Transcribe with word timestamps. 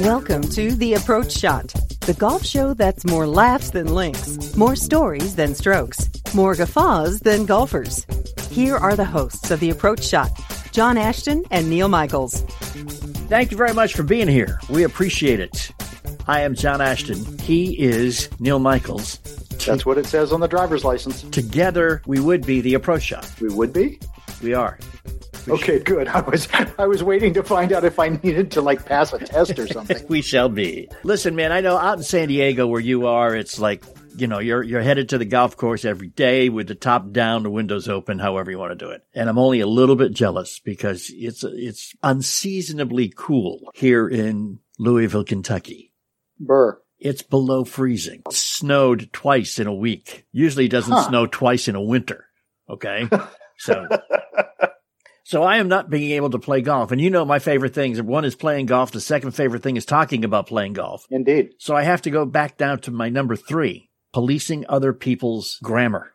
Welcome 0.00 0.42
to 0.42 0.74
The 0.74 0.94
Approach 0.94 1.32
Shot, 1.32 1.66
the 2.00 2.16
golf 2.18 2.46
show 2.46 2.72
that's 2.72 3.04
more 3.04 3.26
laughs 3.26 3.70
than 3.70 3.88
links, 3.88 4.56
more 4.56 4.74
stories 4.74 5.36
than 5.36 5.54
strokes, 5.54 6.08
more 6.34 6.54
guffaws 6.54 7.20
than 7.20 7.44
golfers. 7.44 8.06
Here 8.50 8.78
are 8.78 8.96
the 8.96 9.04
hosts 9.04 9.50
of 9.50 9.60
The 9.60 9.68
Approach 9.68 10.02
Shot, 10.02 10.30
John 10.72 10.96
Ashton 10.96 11.44
and 11.50 11.68
Neil 11.68 11.88
Michaels. 11.88 12.40
Thank 13.28 13.50
you 13.50 13.58
very 13.58 13.74
much 13.74 13.92
for 13.92 14.02
being 14.02 14.28
here. 14.28 14.58
We 14.70 14.84
appreciate 14.84 15.40
it. 15.40 15.70
I 16.26 16.40
am 16.40 16.54
John 16.54 16.80
Ashton. 16.80 17.38
He 17.40 17.78
is 17.78 18.30
Neil 18.40 18.58
Michaels. 18.58 19.18
That's 19.66 19.86
what 19.86 19.98
it 19.98 20.06
says 20.06 20.32
on 20.32 20.40
the 20.40 20.48
driver's 20.48 20.84
license. 20.84 21.22
Together, 21.22 22.02
we 22.06 22.20
would 22.20 22.46
be 22.46 22.60
the 22.60 22.74
approach 22.74 23.02
shot. 23.02 23.30
We 23.40 23.48
would 23.48 23.72
be? 23.72 23.98
We 24.42 24.54
are. 24.54 24.78
We 25.46 25.52
okay, 25.54 25.80
sh- 25.80 25.84
good. 25.84 26.08
I 26.08 26.20
was 26.20 26.48
I 26.78 26.86
was 26.86 27.02
waiting 27.02 27.34
to 27.34 27.42
find 27.42 27.72
out 27.72 27.84
if 27.84 27.98
I 27.98 28.08
needed 28.08 28.50
to 28.52 28.60
like 28.62 28.84
pass 28.84 29.12
a 29.12 29.18
test 29.18 29.58
or 29.58 29.66
something. 29.66 30.04
we 30.08 30.22
shall 30.22 30.48
be. 30.48 30.88
Listen, 31.02 31.34
man, 31.34 31.52
I 31.52 31.60
know 31.60 31.76
out 31.76 31.98
in 31.98 32.04
San 32.04 32.28
Diego 32.28 32.66
where 32.66 32.80
you 32.80 33.06
are, 33.06 33.34
it's 33.34 33.58
like 33.58 33.84
you 34.16 34.26
know, 34.26 34.38
you're 34.38 34.62
you're 34.62 34.82
headed 34.82 35.10
to 35.10 35.18
the 35.18 35.24
golf 35.24 35.56
course 35.56 35.84
every 35.84 36.08
day 36.08 36.48
with 36.48 36.68
the 36.68 36.74
top 36.74 37.10
down, 37.12 37.42
the 37.42 37.50
windows 37.50 37.88
open, 37.88 38.18
however 38.18 38.50
you 38.50 38.58
want 38.58 38.72
to 38.72 38.84
do 38.84 38.90
it. 38.90 39.02
And 39.14 39.28
I'm 39.28 39.38
only 39.38 39.60
a 39.60 39.66
little 39.66 39.96
bit 39.96 40.12
jealous 40.12 40.58
because 40.58 41.10
it's 41.14 41.44
it's 41.44 41.94
unseasonably 42.02 43.12
cool 43.14 43.70
here 43.74 44.08
in 44.08 44.60
Louisville, 44.78 45.24
Kentucky. 45.24 45.92
Burr. 46.38 46.80
It's 47.02 47.22
below 47.22 47.64
freezing. 47.64 48.22
It 48.28 48.32
snowed 48.32 49.12
twice 49.12 49.58
in 49.58 49.66
a 49.66 49.74
week. 49.74 50.24
Usually 50.30 50.66
it 50.66 50.70
doesn't 50.70 50.92
huh. 50.92 51.08
snow 51.08 51.26
twice 51.26 51.66
in 51.66 51.74
a 51.74 51.82
winter. 51.82 52.26
Okay. 52.70 53.08
So, 53.58 53.86
so 55.24 55.42
I 55.42 55.56
am 55.56 55.66
not 55.66 55.90
being 55.90 56.12
able 56.12 56.30
to 56.30 56.38
play 56.38 56.60
golf. 56.62 56.92
And 56.92 57.00
you 57.00 57.10
know, 57.10 57.24
my 57.24 57.40
favorite 57.40 57.74
things, 57.74 58.00
one 58.00 58.24
is 58.24 58.36
playing 58.36 58.66
golf. 58.66 58.92
The 58.92 59.00
second 59.00 59.32
favorite 59.32 59.64
thing 59.64 59.76
is 59.76 59.84
talking 59.84 60.24
about 60.24 60.46
playing 60.46 60.74
golf. 60.74 61.04
Indeed. 61.10 61.50
So 61.58 61.74
I 61.74 61.82
have 61.82 62.02
to 62.02 62.10
go 62.10 62.24
back 62.24 62.56
down 62.56 62.78
to 62.82 62.92
my 62.92 63.08
number 63.08 63.34
three, 63.34 63.90
policing 64.12 64.64
other 64.68 64.92
people's 64.92 65.58
grammar. 65.62 66.12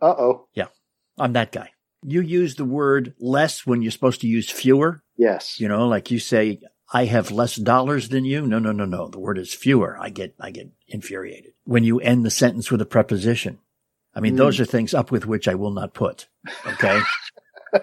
Uh 0.00 0.14
oh. 0.18 0.48
Yeah. 0.54 0.68
I'm 1.18 1.32
that 1.32 1.52
guy. 1.52 1.70
You 2.02 2.20
use 2.20 2.54
the 2.54 2.64
word 2.66 3.14
less 3.18 3.66
when 3.66 3.80
you're 3.80 3.92
supposed 3.92 4.20
to 4.22 4.26
use 4.26 4.50
fewer. 4.50 5.02
Yes. 5.16 5.60
You 5.60 5.68
know, 5.68 5.88
like 5.88 6.10
you 6.10 6.18
say, 6.18 6.60
I 6.92 7.04
have 7.04 7.30
less 7.30 7.54
dollars 7.56 8.08
than 8.08 8.24
you. 8.24 8.46
No, 8.46 8.58
no, 8.58 8.72
no, 8.72 8.84
no. 8.84 9.08
The 9.08 9.20
word 9.20 9.38
is 9.38 9.54
fewer. 9.54 9.96
I 9.98 10.10
get, 10.10 10.34
I 10.40 10.50
get 10.50 10.70
infuriated. 10.88 11.52
When 11.64 11.84
you 11.84 12.00
end 12.00 12.24
the 12.24 12.30
sentence 12.30 12.70
with 12.70 12.80
a 12.80 12.86
preposition. 12.86 13.58
I 14.12 14.20
mean, 14.20 14.34
mm. 14.34 14.38
those 14.38 14.58
are 14.58 14.64
things 14.64 14.92
up 14.92 15.12
with 15.12 15.24
which 15.24 15.46
I 15.46 15.54
will 15.54 15.70
not 15.70 15.94
put. 15.94 16.26
Okay. 16.66 17.00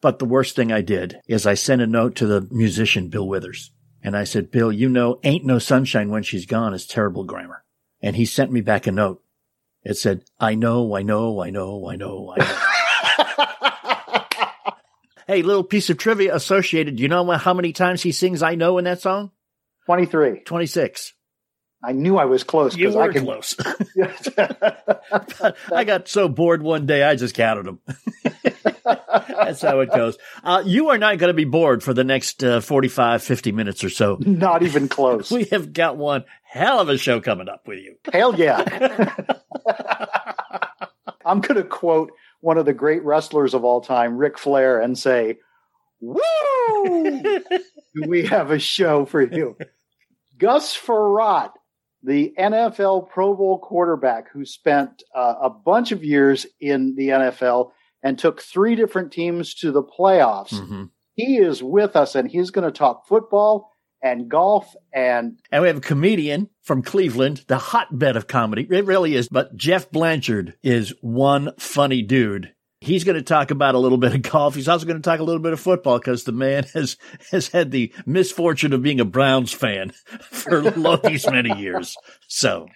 but 0.00 0.18
the 0.18 0.24
worst 0.24 0.56
thing 0.56 0.72
I 0.72 0.80
did 0.80 1.20
is 1.28 1.46
I 1.46 1.54
sent 1.54 1.82
a 1.82 1.86
note 1.86 2.16
to 2.16 2.26
the 2.26 2.48
musician, 2.50 3.08
Bill 3.08 3.28
Withers. 3.28 3.70
And 4.02 4.16
I 4.16 4.24
said, 4.24 4.50
Bill, 4.50 4.72
you 4.72 4.88
know, 4.88 5.20
ain't 5.22 5.44
no 5.44 5.60
sunshine 5.60 6.10
when 6.10 6.24
she's 6.24 6.46
gone 6.46 6.74
is 6.74 6.86
terrible 6.86 7.22
grammar. 7.22 7.64
And 8.00 8.16
he 8.16 8.24
sent 8.24 8.50
me 8.50 8.60
back 8.60 8.88
a 8.88 8.92
note. 8.92 9.22
It 9.84 9.94
said, 9.94 10.24
I 10.40 10.56
know, 10.56 10.96
I 10.96 11.02
know, 11.02 11.40
I 11.40 11.50
know, 11.50 11.88
I 11.88 11.94
know, 11.94 12.34
I 12.36 12.38
know. 12.38 13.68
hey, 15.32 15.42
little 15.42 15.64
piece 15.64 15.88
of 15.88 15.96
trivia 15.96 16.34
associated. 16.34 16.96
Do 16.96 17.02
you 17.02 17.08
know 17.08 17.30
how 17.32 17.54
many 17.54 17.72
times 17.72 18.02
he 18.02 18.12
sings 18.12 18.42
I 18.42 18.54
know 18.54 18.78
in 18.78 18.84
that 18.84 19.00
song? 19.00 19.30
23. 19.86 20.40
26. 20.40 21.14
I 21.84 21.92
knew 21.92 22.16
I 22.16 22.26
was 22.26 22.44
close. 22.44 22.76
You 22.76 22.90
were 22.90 23.02
I 23.02 23.12
can... 23.12 23.24
close. 23.24 23.56
I 25.72 25.84
got 25.84 26.06
so 26.06 26.28
bored 26.28 26.62
one 26.62 26.86
day, 26.86 27.02
I 27.02 27.16
just 27.16 27.34
counted 27.34 27.64
them. 27.64 27.80
That's 28.84 29.62
how 29.62 29.80
it 29.80 29.90
goes. 29.90 30.16
Uh, 30.44 30.62
you 30.64 30.90
are 30.90 30.98
not 30.98 31.18
going 31.18 31.30
to 31.30 31.34
be 31.34 31.44
bored 31.44 31.82
for 31.82 31.92
the 31.92 32.04
next 32.04 32.44
uh, 32.44 32.60
45, 32.60 33.22
50 33.22 33.52
minutes 33.52 33.82
or 33.82 33.90
so. 33.90 34.18
Not 34.20 34.62
even 34.62 34.88
close. 34.88 35.30
we 35.30 35.44
have 35.44 35.72
got 35.72 35.96
one 35.96 36.24
hell 36.44 36.78
of 36.78 36.88
a 36.88 36.98
show 36.98 37.20
coming 37.20 37.48
up 37.48 37.66
with 37.66 37.78
you. 37.78 37.96
Hell 38.12 38.38
yeah. 38.38 38.62
I'm 41.24 41.40
going 41.40 41.56
to 41.56 41.64
quote 41.64 42.12
one 42.42 42.58
of 42.58 42.66
the 42.66 42.74
great 42.74 43.02
wrestlers 43.02 43.54
of 43.54 43.64
all 43.64 43.80
time, 43.80 44.18
Ric 44.18 44.38
Flair, 44.38 44.78
and 44.78 44.98
say, 44.98 45.38
Woo! 46.00 47.22
we 48.06 48.26
have 48.26 48.50
a 48.50 48.58
show 48.58 49.06
for 49.06 49.22
you. 49.22 49.56
Gus 50.38 50.76
Frerotte 50.76 51.52
the 52.02 52.34
NFL 52.38 53.08
Pro 53.10 53.34
Bowl 53.34 53.58
quarterback 53.58 54.30
who 54.30 54.44
spent 54.44 55.02
uh, 55.14 55.34
a 55.40 55.50
bunch 55.50 55.92
of 55.92 56.04
years 56.04 56.46
in 56.60 56.94
the 56.96 57.08
NFL 57.08 57.70
and 58.02 58.18
took 58.18 58.42
three 58.42 58.74
different 58.74 59.12
teams 59.12 59.54
to 59.54 59.70
the 59.70 59.82
playoffs. 59.82 60.52
Mm-hmm. 60.52 60.84
He 61.14 61.36
is 61.36 61.62
with 61.62 61.94
us 61.94 62.14
and 62.14 62.28
he's 62.28 62.50
going 62.50 62.64
to 62.64 62.76
talk 62.76 63.06
football 63.06 63.70
and 64.02 64.28
golf 64.28 64.74
and 64.92 65.38
and 65.50 65.62
we 65.62 65.68
have 65.68 65.78
a 65.78 65.82
comedian 65.82 66.48
from 66.62 66.82
Cleveland, 66.82 67.44
the 67.46 67.58
hotbed 67.58 68.16
of 68.16 68.26
comedy. 68.26 68.66
It 68.70 68.84
really 68.84 69.14
is. 69.14 69.28
But 69.28 69.56
Jeff 69.56 69.90
Blanchard 69.90 70.54
is 70.62 70.92
one 71.00 71.52
funny 71.58 72.02
dude. 72.02 72.52
He's 72.80 73.04
going 73.04 73.16
to 73.16 73.22
talk 73.22 73.52
about 73.52 73.76
a 73.76 73.78
little 73.78 73.98
bit 73.98 74.12
of 74.12 74.22
golf. 74.22 74.56
He's 74.56 74.68
also 74.68 74.86
going 74.86 75.00
to 75.00 75.08
talk 75.08 75.20
a 75.20 75.24
little 75.24 75.40
bit 75.40 75.52
of 75.52 75.60
football 75.60 75.98
because 75.98 76.24
the 76.24 76.32
man 76.32 76.64
has 76.74 76.96
has 77.30 77.48
had 77.48 77.70
the 77.70 77.92
misfortune 78.06 78.72
of 78.72 78.82
being 78.82 78.98
a 78.98 79.04
Browns 79.04 79.52
fan 79.52 79.90
for 80.20 80.62
these 81.04 81.30
many 81.30 81.56
years. 81.60 81.96
So 82.26 82.66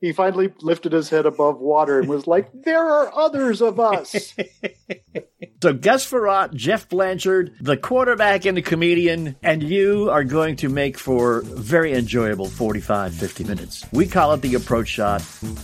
he 0.00 0.12
finally 0.12 0.52
lifted 0.62 0.92
his 0.92 1.10
head 1.10 1.26
above 1.26 1.58
water 1.58 1.98
and 1.98 2.08
was 2.08 2.26
like, 2.26 2.50
"There 2.52 2.84
are 2.84 3.14
others 3.14 3.60
of 3.60 3.78
us." 3.78 4.12
so 5.62 5.74
Gus 5.74 6.10
Frerotte, 6.10 6.54
Jeff 6.54 6.88
Blanchard, 6.88 7.54
the 7.60 7.76
quarterback 7.76 8.46
and 8.46 8.56
the 8.56 8.62
comedian, 8.62 9.36
and 9.42 9.62
you 9.62 10.08
are 10.10 10.24
going 10.24 10.56
to 10.56 10.68
make 10.68 10.96
for 10.96 11.42
very 11.42 11.92
enjoyable 11.92 12.46
45, 12.46 13.14
50 13.14 13.44
minutes. 13.44 13.84
We 13.92 14.06
call 14.06 14.32
it 14.32 14.40
the 14.42 14.54
approach 14.54 14.88
shot. 14.88 15.20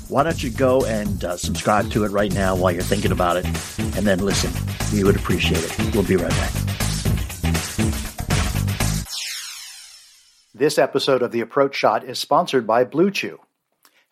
Why 0.08 0.22
don't 0.22 0.42
you 0.42 0.50
go 0.50 0.84
and 0.84 1.24
uh, 1.24 1.36
subscribe 1.36 1.90
to 1.92 2.04
it 2.04 2.10
right 2.10 2.32
now 2.32 2.56
while 2.56 2.72
you're 2.72 2.82
thinking 2.82 3.12
about 3.12 3.38
it, 3.38 3.46
and 3.96 4.06
then 4.06 4.18
listen. 4.18 4.52
We 4.92 5.02
would 5.02 5.16
appreciate 5.16 5.64
it. 5.64 5.94
We'll 5.94 6.04
be 6.04 6.16
right 6.16 6.30
back. 6.30 6.52
This 10.54 10.78
episode 10.78 11.20
of 11.22 11.32
The 11.32 11.42
Approach 11.42 11.74
Shot 11.74 12.04
is 12.04 12.18
sponsored 12.18 12.66
by 12.66 12.84
Blue 12.84 13.10
Chew. 13.10 13.40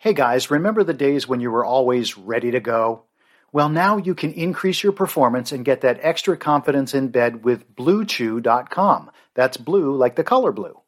Hey 0.05 0.13
guys, 0.13 0.51
remember 0.51 0.83
the 0.83 0.93
days 0.93 1.27
when 1.27 1.39
you 1.39 1.49
were 1.49 1.65
always 1.65 2.15
ready 2.15 2.51
to 2.51 2.59
go? 2.59 3.05
Well, 3.51 3.69
now 3.69 3.97
you 3.97 4.13
can 4.13 4.33
increase 4.33 4.83
your 4.83 4.91
performance 4.91 5.51
and 5.51 5.65
get 5.65 5.81
that 5.81 5.97
extra 5.99 6.37
confidence 6.37 6.93
in 6.93 7.07
bed 7.07 7.43
with 7.43 7.75
BlueChew.com. 7.75 9.09
That's 9.33 9.57
blue 9.57 9.95
like 9.95 10.15
the 10.15 10.23
color 10.23 10.51
blue. 10.51 10.79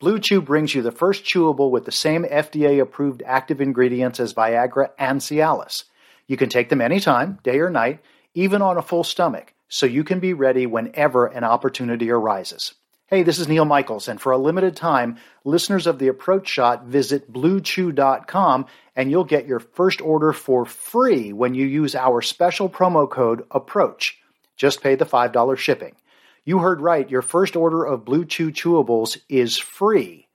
Blue 0.00 0.18
Chew 0.18 0.42
brings 0.42 0.74
you 0.74 0.82
the 0.82 0.90
first 0.90 1.24
chewable 1.24 1.70
with 1.70 1.84
the 1.84 1.92
same 1.92 2.24
FDA 2.24 2.82
approved 2.82 3.22
active 3.24 3.60
ingredients 3.60 4.18
as 4.18 4.34
Viagra 4.34 4.90
and 4.98 5.20
Cialis. 5.20 5.84
You 6.26 6.36
can 6.36 6.48
take 6.48 6.68
them 6.68 6.80
anytime, 6.80 7.38
day 7.44 7.60
or 7.60 7.70
night, 7.70 8.00
even 8.34 8.62
on 8.62 8.76
a 8.76 8.82
full 8.82 9.04
stomach, 9.04 9.54
so 9.68 9.86
you 9.86 10.02
can 10.02 10.18
be 10.18 10.32
ready 10.32 10.66
whenever 10.66 11.26
an 11.26 11.44
opportunity 11.44 12.10
arises. 12.10 12.74
Hey, 13.08 13.22
this 13.22 13.38
is 13.38 13.46
Neil 13.46 13.64
Michaels, 13.64 14.08
and 14.08 14.20
for 14.20 14.32
a 14.32 14.36
limited 14.36 14.74
time, 14.74 15.18
listeners 15.44 15.86
of 15.86 16.00
the 16.00 16.08
Approach 16.08 16.48
Shot 16.48 16.86
visit 16.86 17.32
BlueChew.com 17.32 18.66
and 18.96 19.10
you'll 19.12 19.22
get 19.22 19.46
your 19.46 19.60
first 19.60 20.00
order 20.00 20.32
for 20.32 20.64
free 20.64 21.32
when 21.32 21.54
you 21.54 21.66
use 21.66 21.94
our 21.94 22.20
special 22.20 22.68
promo 22.68 23.08
code 23.08 23.48
APPROACH. 23.50 24.14
Just 24.56 24.82
pay 24.82 24.96
the 24.96 25.06
$5 25.06 25.56
shipping. 25.56 25.94
You 26.44 26.58
heard 26.58 26.80
right, 26.80 27.08
your 27.08 27.22
first 27.22 27.54
order 27.54 27.84
of 27.84 28.04
Blue 28.04 28.24
Chew 28.24 28.50
chewables 28.50 29.18
is 29.28 29.56
free. 29.56 30.26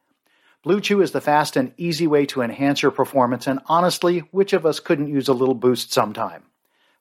Blue 0.64 0.80
Chew 0.80 1.02
is 1.02 1.12
the 1.12 1.20
fast 1.20 1.58
and 1.58 1.74
easy 1.76 2.08
way 2.08 2.26
to 2.28 2.42
enhance 2.42 2.82
your 2.82 2.92
performance, 2.92 3.48
and 3.48 3.60
honestly, 3.66 4.20
which 4.32 4.54
of 4.54 4.66
us 4.66 4.80
couldn't 4.80 5.10
use 5.10 5.28
a 5.28 5.34
little 5.34 5.56
boost 5.56 5.92
sometime? 5.92 6.44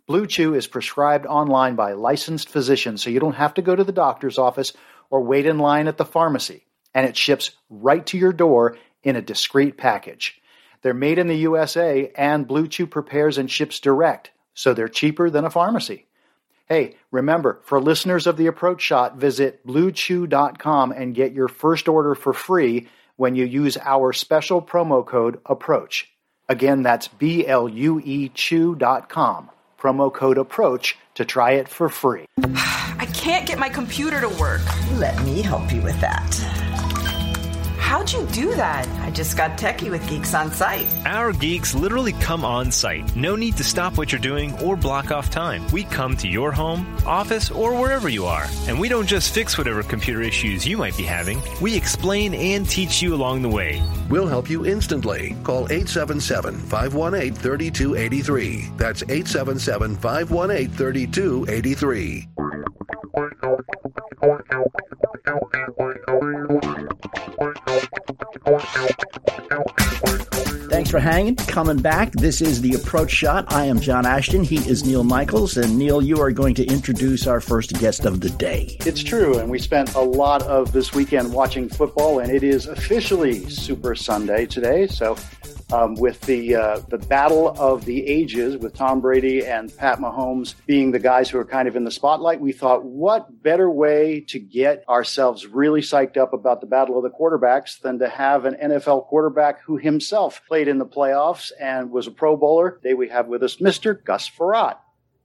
Blue 0.08 0.26
Chew 0.26 0.54
is 0.54 0.66
prescribed 0.66 1.26
online 1.26 1.76
by 1.76 1.92
licensed 1.92 2.48
physicians, 2.48 3.00
so 3.00 3.10
you 3.10 3.20
don't 3.20 3.36
have 3.36 3.54
to 3.54 3.62
go 3.62 3.76
to 3.76 3.84
the 3.84 3.92
doctor's 3.92 4.38
office 4.38 4.72
or 5.10 5.20
wait 5.20 5.44
in 5.44 5.58
line 5.58 5.88
at 5.88 5.98
the 5.98 6.04
pharmacy, 6.04 6.64
and 6.94 7.06
it 7.06 7.16
ships 7.16 7.50
right 7.68 8.06
to 8.06 8.16
your 8.16 8.32
door 8.32 8.78
in 9.02 9.16
a 9.16 9.22
discreet 9.22 9.76
package. 9.76 10.40
They're 10.82 10.94
made 10.94 11.18
in 11.18 11.26
the 11.26 11.36
USA, 11.36 12.10
and 12.16 12.46
Blue 12.46 12.66
Chew 12.66 12.86
prepares 12.86 13.36
and 13.36 13.50
ships 13.50 13.80
direct, 13.80 14.30
so 14.54 14.72
they're 14.72 14.88
cheaper 14.88 15.28
than 15.28 15.44
a 15.44 15.50
pharmacy. 15.50 16.06
Hey, 16.66 16.94
remember, 17.10 17.60
for 17.64 17.80
listeners 17.80 18.26
of 18.26 18.36
the 18.36 18.46
Approach 18.46 18.80
Shot, 18.80 19.16
visit 19.16 19.66
bluechew.com 19.66 20.92
and 20.92 21.14
get 21.14 21.32
your 21.32 21.48
first 21.48 21.88
order 21.88 22.14
for 22.14 22.32
free 22.32 22.88
when 23.16 23.34
you 23.34 23.44
use 23.44 23.76
our 23.76 24.12
special 24.12 24.62
promo 24.62 25.04
code 25.04 25.42
APPROACH. 25.44 26.04
Again, 26.48 26.82
that's 26.82 27.08
B 27.08 27.46
L 27.46 27.68
U 27.68 28.00
E 28.04 28.28
chew.com. 28.28 29.50
Promo 29.78 30.12
code 30.12 30.36
APPROACH 30.36 30.94
to 31.16 31.24
try 31.24 31.52
it 31.52 31.68
for 31.68 31.88
free. 31.88 32.26
I 33.30 33.34
can't 33.34 33.46
get 33.46 33.60
my 33.60 33.68
computer 33.68 34.20
to 34.20 34.28
work. 34.28 34.60
Let 34.94 35.22
me 35.22 35.40
help 35.40 35.72
you 35.72 35.80
with 35.82 36.00
that. 36.00 36.34
How'd 37.78 38.12
you 38.12 38.26
do 38.32 38.52
that? 38.56 38.88
I 39.02 39.12
just 39.12 39.36
got 39.36 39.56
techie 39.56 39.88
with 39.88 40.04
Geeks 40.08 40.34
on 40.34 40.50
Site. 40.50 40.88
Our 41.06 41.32
geeks 41.32 41.72
literally 41.72 42.12
come 42.14 42.44
on 42.44 42.72
site. 42.72 43.14
No 43.14 43.36
need 43.36 43.56
to 43.58 43.62
stop 43.62 43.96
what 43.96 44.10
you're 44.10 44.20
doing 44.20 44.58
or 44.60 44.76
block 44.76 45.12
off 45.12 45.30
time. 45.30 45.64
We 45.68 45.84
come 45.84 46.16
to 46.16 46.28
your 46.28 46.50
home, 46.50 46.84
office, 47.06 47.52
or 47.52 47.80
wherever 47.80 48.08
you 48.08 48.26
are. 48.26 48.46
And 48.66 48.80
we 48.80 48.88
don't 48.88 49.06
just 49.06 49.32
fix 49.32 49.56
whatever 49.56 49.84
computer 49.84 50.22
issues 50.22 50.66
you 50.66 50.76
might 50.76 50.96
be 50.96 51.04
having, 51.04 51.40
we 51.60 51.76
explain 51.76 52.34
and 52.34 52.68
teach 52.68 53.00
you 53.00 53.14
along 53.14 53.42
the 53.42 53.48
way. 53.48 53.80
We'll 54.08 54.26
help 54.26 54.50
you 54.50 54.66
instantly. 54.66 55.36
Call 55.44 55.70
877 55.70 56.58
518 56.58 57.34
3283. 57.34 58.70
That's 58.76 59.02
877 59.02 59.96
518 59.98 60.70
3283. 60.70 62.28
Thanks 70.70 70.90
for 70.90 70.98
hanging, 70.98 71.36
coming 71.36 71.78
back. 71.78 72.12
This 72.12 72.42
is 72.42 72.60
the 72.60 72.74
Approach 72.74 73.10
Shot. 73.10 73.50
I 73.52 73.64
am 73.64 73.80
John 73.80 74.04
Ashton. 74.04 74.44
He 74.44 74.56
is 74.68 74.84
Neil 74.84 75.04
Michaels. 75.04 75.56
And 75.56 75.78
Neil, 75.78 76.02
you 76.02 76.20
are 76.20 76.30
going 76.32 76.54
to 76.56 76.64
introduce 76.66 77.26
our 77.26 77.40
first 77.40 77.72
guest 77.80 78.04
of 78.04 78.20
the 78.20 78.30
day. 78.30 78.76
It's 78.80 79.02
true, 79.02 79.38
and 79.38 79.50
we 79.50 79.58
spent 79.58 79.94
a 79.94 80.00
lot 80.00 80.42
of 80.42 80.72
this 80.72 80.92
weekend 80.92 81.32
watching 81.32 81.68
football, 81.68 82.18
and 82.18 82.30
it 82.30 82.42
is 82.42 82.66
officially 82.66 83.48
Super 83.48 83.94
Sunday 83.94 84.46
today. 84.46 84.86
So 84.86 85.16
um, 85.72 85.94
with 85.94 86.20
the 86.22 86.56
uh, 86.56 86.80
the 86.88 86.98
battle 86.98 87.48
of 87.58 87.84
the 87.84 88.06
ages, 88.06 88.56
with 88.56 88.74
Tom 88.74 89.00
Brady 89.00 89.46
and 89.46 89.74
Pat 89.76 89.98
Mahomes 89.98 90.54
being 90.66 90.90
the 90.90 90.98
guys 90.98 91.30
who 91.30 91.38
are 91.38 91.44
kind 91.44 91.68
of 91.68 91.76
in 91.76 91.84
the 91.84 91.90
spotlight, 91.90 92.40
we 92.40 92.52
thought, 92.52 92.84
what 92.84 93.42
better 93.42 93.70
way 93.70 94.20
to 94.28 94.38
get 94.38 94.84
ourselves 94.88 95.46
really 95.46 95.80
psyched 95.80 96.16
up 96.16 96.32
about 96.32 96.60
the 96.60 96.66
battle 96.66 96.96
of 96.96 97.02
the 97.02 97.10
quarterbacks 97.10 97.80
than 97.80 97.98
to 97.98 98.08
have 98.08 98.44
an 98.44 98.54
NFL 98.54 99.06
quarterback 99.06 99.62
who 99.62 99.76
himself 99.76 100.42
played 100.46 100.68
in 100.68 100.78
the 100.78 100.86
playoffs 100.86 101.52
and 101.60 101.90
was 101.90 102.06
a 102.06 102.10
Pro 102.10 102.36
Bowler? 102.36 102.72
Today 102.82 102.94
we 102.94 103.08
have 103.08 103.28
with 103.28 103.42
us 103.42 103.56
Mr. 103.56 104.02
Gus 104.02 104.28
Frerotte. 104.28 104.78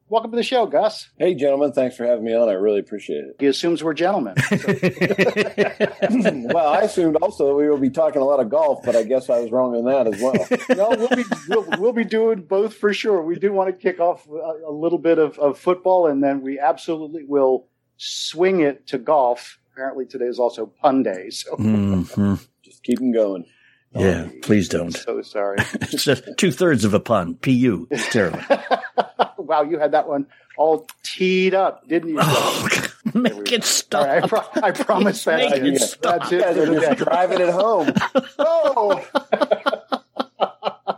Welcome 0.08 0.30
to 0.32 0.38
the 0.38 0.44
show, 0.44 0.68
Gus. 0.68 1.10
Hey, 1.18 1.34
gentlemen. 1.34 1.72
Thanks 1.72 1.96
for 1.96 2.06
having 2.06 2.26
me 2.26 2.36
on. 2.36 2.48
I 2.48 2.52
really 2.52 2.80
appreciate 2.80 3.24
it. 3.24 3.38
He 3.40 3.48
assumes 3.48 3.84
we're 3.84 3.96
gentlemen. 3.96 4.36
well, 6.54 6.68
I 6.68 6.82
assumed 6.82 7.16
also 7.24 7.58
we 7.58 7.68
will 7.68 7.80
be 7.80 7.90
talking 7.90 8.22
a 8.22 8.26
lot 8.26 8.40
of 8.40 8.48
golf, 8.48 8.84
but 8.86 8.96
I 8.96 9.02
guess 9.02 9.32
I 9.32 9.40
was 9.40 9.52
wrong 9.52 9.76
in 9.76 9.86
that 9.86 10.06
as 10.06 10.22
well. 10.22 10.36
no, 10.78 10.90
we'll 10.96 11.10
be, 11.10 11.24
we'll, 11.50 11.66
we'll, 11.80 11.94
be 11.94 12.04
doing 12.04 12.44
both 12.44 12.76
for 12.76 12.94
sure. 12.94 13.24
We 13.24 13.40
do 13.40 13.52
want 13.52 13.72
to 13.72 13.74
kick 13.74 14.00
off 14.00 14.28
a, 14.28 14.68
a 14.68 14.72
little 14.72 15.00
bit 15.00 15.18
of, 15.18 15.40
of 15.40 15.58
football, 15.58 16.06
and 16.06 16.24
then 16.24 16.42
we 16.42 16.60
absolutely 16.60 17.24
will 17.24 17.66
swing 17.98 18.60
it 18.60 18.86
to 18.88 19.00
golf. 19.00 19.58
Apparently, 19.74 20.06
today 20.06 20.26
is 20.26 20.38
also 20.38 20.68
pun 20.68 21.02
day. 21.02 21.32
So 21.32 21.56
mm-hmm. 21.56 22.36
just 22.62 22.84
keep 22.84 23.00
them 23.00 23.12
going. 23.12 23.46
Yeah, 23.96 24.28
oh, 24.28 24.32
please 24.42 24.68
don't. 24.68 24.92
So 24.92 25.22
sorry. 25.22 25.58
it's 25.82 26.08
two 26.38 26.52
thirds 26.52 26.84
of 26.84 26.94
a 26.94 27.00
pun. 27.00 27.36
Pu. 27.36 27.88
It's 27.90 28.12
terrible. 28.12 28.42
wow, 29.38 29.64
you 29.64 29.80
had 29.80 29.92
that 29.92 30.08
one 30.08 30.28
all 30.58 30.88
teed 31.04 31.54
up, 31.54 31.88
didn't 31.88 32.10
you? 32.10 32.18
Oh, 32.20 32.88
make 33.14 33.52
it 33.52 33.64
stop. 33.64 34.06
Right, 34.06 34.24
I, 34.24 34.28
pro- 34.28 34.62
I, 34.64 34.72
promise 34.72 35.24
that. 35.24 35.50
Make 35.50 35.76
it 35.76 35.80
stop. 35.80 36.20
That's 36.20 36.32
it. 36.32 36.36
You 36.36 36.42
guys 36.42 36.58
are 36.58 36.80
just 36.80 36.98
driving 37.06 37.42
it 37.42 37.54
home. 37.54 37.94
oh. 38.40 39.06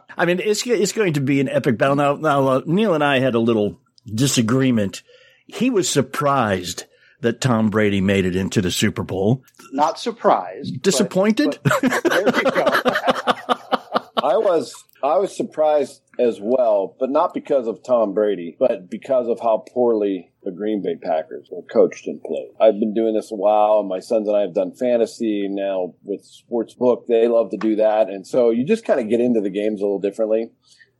I 0.17 0.25
mean, 0.25 0.39
it's 0.39 0.65
it's 0.65 0.93
going 0.93 1.13
to 1.13 1.21
be 1.21 1.39
an 1.39 1.49
epic 1.49 1.77
battle. 1.77 1.95
Now, 1.95 2.15
now 2.15 2.47
uh, 2.47 2.61
Neil 2.65 2.95
and 2.95 3.03
I 3.03 3.19
had 3.19 3.35
a 3.35 3.39
little 3.39 3.79
disagreement. 4.11 5.03
He 5.45 5.69
was 5.69 5.87
surprised 5.87 6.85
that 7.21 7.41
Tom 7.41 7.69
Brady 7.69 8.01
made 8.01 8.25
it 8.25 8.35
into 8.35 8.61
the 8.61 8.71
Super 8.71 9.03
Bowl. 9.03 9.43
Not 9.71 9.99
surprised. 9.99 10.81
Disappointed? 10.81 11.59
But, 11.63 11.81
but 11.81 12.03
there 12.03 12.25
you 12.25 12.43
go. 12.43 12.65
I 14.23 14.35
was 14.35 14.73
I 15.03 15.17
was 15.17 15.35
surprised 15.35 16.01
as 16.19 16.39
well, 16.41 16.95
but 16.99 17.09
not 17.11 17.33
because 17.33 17.67
of 17.67 17.83
Tom 17.83 18.13
Brady, 18.13 18.55
but 18.59 18.89
because 18.89 19.27
of 19.27 19.39
how 19.39 19.63
poorly 19.71 20.31
the 20.43 20.51
Green 20.51 20.81
Bay 20.81 20.95
Packers 20.95 21.47
were 21.51 21.61
coached 21.61 22.07
and 22.07 22.21
played. 22.23 22.49
I've 22.59 22.79
been 22.79 22.93
doing 22.93 23.13
this 23.13 23.31
a 23.31 23.35
while, 23.35 23.79
and 23.79 23.87
my 23.87 23.99
sons 23.99 24.27
and 24.27 24.35
I 24.35 24.41
have 24.41 24.55
done 24.55 24.73
fantasy 24.73 25.47
now 25.49 25.93
with 26.03 26.25
sports 26.25 26.73
book. 26.73 27.05
They 27.07 27.27
love 27.27 27.51
to 27.51 27.57
do 27.57 27.75
that, 27.75 28.09
and 28.09 28.25
so 28.25 28.49
you 28.49 28.65
just 28.65 28.85
kind 28.85 28.99
of 28.99 29.09
get 29.09 29.21
into 29.21 29.41
the 29.41 29.51
games 29.51 29.81
a 29.81 29.83
little 29.85 29.99
differently. 29.99 30.51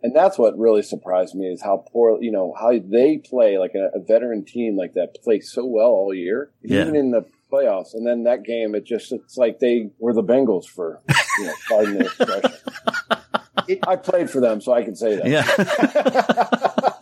And 0.04 0.16
that's 0.16 0.38
what 0.38 0.58
really 0.58 0.84
surprised 0.84 1.34
me 1.36 1.48
is 1.48 1.62
how 1.62 1.84
poor, 1.92 2.22
you 2.22 2.32
know, 2.32 2.54
how 2.60 2.72
they 2.80 3.18
play 3.18 3.58
like 3.58 3.74
a, 3.74 3.90
a 3.96 4.00
veteran 4.00 4.46
team 4.46 4.78
like 4.78 4.94
that 4.94 5.18
play 5.24 5.40
so 5.40 5.66
well 5.66 5.90
all 5.90 6.14
year, 6.14 6.52
yeah. 6.62 6.82
even 6.82 6.96
in 6.96 7.12
the 7.12 7.26
playoffs. 7.52 7.94
And 7.94 8.06
then 8.06 8.24
that 8.24 8.44
game, 8.44 8.76
it 8.76 8.86
just, 8.86 9.12
it's 9.12 9.38
like 9.38 9.60
they 9.60 9.90
were 9.98 10.14
the 10.14 10.24
Bengals 10.24 10.66
for, 10.66 11.02
you 11.40 11.46
know, 11.46 11.54
pardon 11.68 11.98
the 11.98 12.06
expression. 12.06 12.52
It, 13.68 13.80
I 13.88 13.96
played 13.96 14.30
for 14.30 14.40
them, 14.40 14.62
so 14.62 14.72
I 14.72 14.84
can 14.84 14.96
say 14.96 15.16
that. 15.16 15.28
Yeah. 15.28 16.98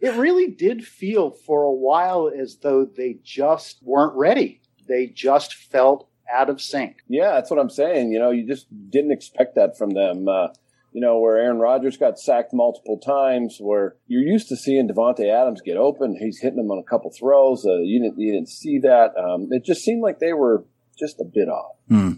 it 0.00 0.14
really 0.18 0.48
did 0.48 0.84
feel 0.84 1.30
for 1.30 1.62
a 1.62 1.72
while 1.72 2.30
as 2.36 2.58
though 2.58 2.84
they 2.84 3.18
just 3.24 3.78
weren't 3.82 4.14
ready. 4.14 4.60
They 4.86 5.06
just 5.06 5.54
felt 5.54 6.08
out 6.30 6.50
of 6.50 6.60
sync. 6.60 6.98
Yeah, 7.08 7.32
that's 7.32 7.50
what 7.50 7.58
I'm 7.58 7.70
saying. 7.70 8.12
You 8.12 8.18
know, 8.18 8.30
you 8.30 8.46
just 8.46 8.66
didn't 8.90 9.12
expect 9.12 9.54
that 9.54 9.78
from 9.78 9.90
them. 9.90 10.28
Uh, 10.28 10.48
you 10.92 11.00
know, 11.00 11.18
where 11.18 11.36
Aaron 11.36 11.58
Rodgers 11.58 11.96
got 11.96 12.18
sacked 12.18 12.52
multiple 12.52 12.98
times, 12.98 13.58
where 13.60 13.96
you're 14.06 14.22
used 14.22 14.48
to 14.48 14.56
seeing 14.56 14.88
Davante 14.88 15.30
Adams 15.32 15.60
get 15.60 15.76
open. 15.76 16.16
He's 16.18 16.40
hitting 16.40 16.56
them 16.56 16.70
on 16.70 16.78
a 16.78 16.88
couple 16.88 17.10
throws. 17.10 17.66
Uh, 17.66 17.78
you 17.78 18.00
didn't 18.00 18.18
you 18.18 18.32
didn't 18.32 18.48
see 18.48 18.78
that. 18.80 19.16
Um, 19.16 19.48
it 19.50 19.64
just 19.64 19.82
seemed 19.82 20.02
like 20.02 20.18
they 20.18 20.32
were 20.32 20.64
just 20.98 21.20
a 21.20 21.24
bit 21.24 21.48
off. 21.48 21.76
Hmm. 21.88 22.12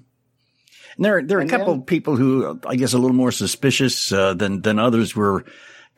And 0.97 1.05
there, 1.05 1.23
there 1.23 1.39
are 1.39 1.43
a 1.43 1.49
couple 1.49 1.73
of 1.75 1.87
people 1.87 2.17
who, 2.17 2.61
I 2.67 2.77
guess, 2.77 2.93
a 2.93 2.99
little 2.99 3.17
more 3.17 3.33
suspicious 3.33 4.13
uh, 4.13 4.35
than 4.35 4.63
than 4.63 4.79
others 4.79 5.15
were 5.17 5.45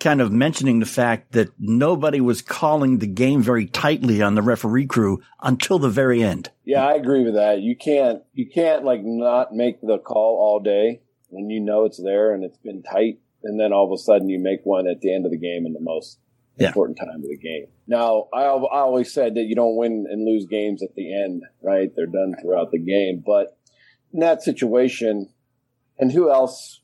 kind 0.00 0.20
of 0.20 0.32
mentioning 0.32 0.80
the 0.80 0.86
fact 0.86 1.32
that 1.32 1.48
nobody 1.58 2.20
was 2.20 2.42
calling 2.42 2.98
the 2.98 3.06
game 3.06 3.40
very 3.42 3.66
tightly 3.66 4.20
on 4.20 4.34
the 4.34 4.42
referee 4.42 4.86
crew 4.86 5.22
until 5.40 5.78
the 5.78 5.88
very 5.88 6.22
end. 6.22 6.50
Yeah, 6.64 6.84
I 6.84 6.94
agree 6.94 7.24
with 7.24 7.34
that. 7.34 7.60
You 7.60 7.76
can't 7.76 8.22
you 8.34 8.48
can't 8.48 8.84
like 8.84 9.02
not 9.04 9.54
make 9.54 9.80
the 9.80 9.98
call 9.98 10.38
all 10.40 10.60
day 10.60 11.02
when 11.32 11.50
you 11.50 11.60
know 11.60 11.84
it's 11.84 12.00
there 12.00 12.34
and 12.34 12.44
it's 12.44 12.58
been 12.58 12.82
tight, 12.82 13.18
and 13.42 13.58
then 13.58 13.72
all 13.72 13.86
of 13.86 13.98
a 13.98 14.02
sudden 14.02 14.28
you 14.28 14.38
make 14.38 14.60
one 14.64 14.86
at 14.86 15.00
the 15.00 15.12
end 15.12 15.24
of 15.24 15.32
the 15.32 15.38
game 15.38 15.66
in 15.66 15.72
the 15.72 15.80
most 15.80 16.18
yeah. 16.58 16.68
important 16.68 16.98
time 16.98 17.08
of 17.16 17.22
the 17.22 17.36
game. 17.36 17.66
Now, 17.86 18.28
I, 18.32 18.42
I 18.42 18.80
always 18.80 19.12
said 19.12 19.34
that 19.34 19.44
you 19.44 19.54
don't 19.54 19.76
win 19.76 20.06
and 20.08 20.24
lose 20.24 20.46
games 20.46 20.82
at 20.82 20.94
the 20.94 21.12
end, 21.12 21.42
right? 21.62 21.90
They're 21.96 22.06
done 22.06 22.34
throughout 22.40 22.70
the 22.70 22.78
game, 22.78 23.22
but 23.24 23.58
in 24.12 24.20
that 24.20 24.42
situation, 24.42 25.30
and 25.98 26.12
who 26.12 26.30
else 26.30 26.80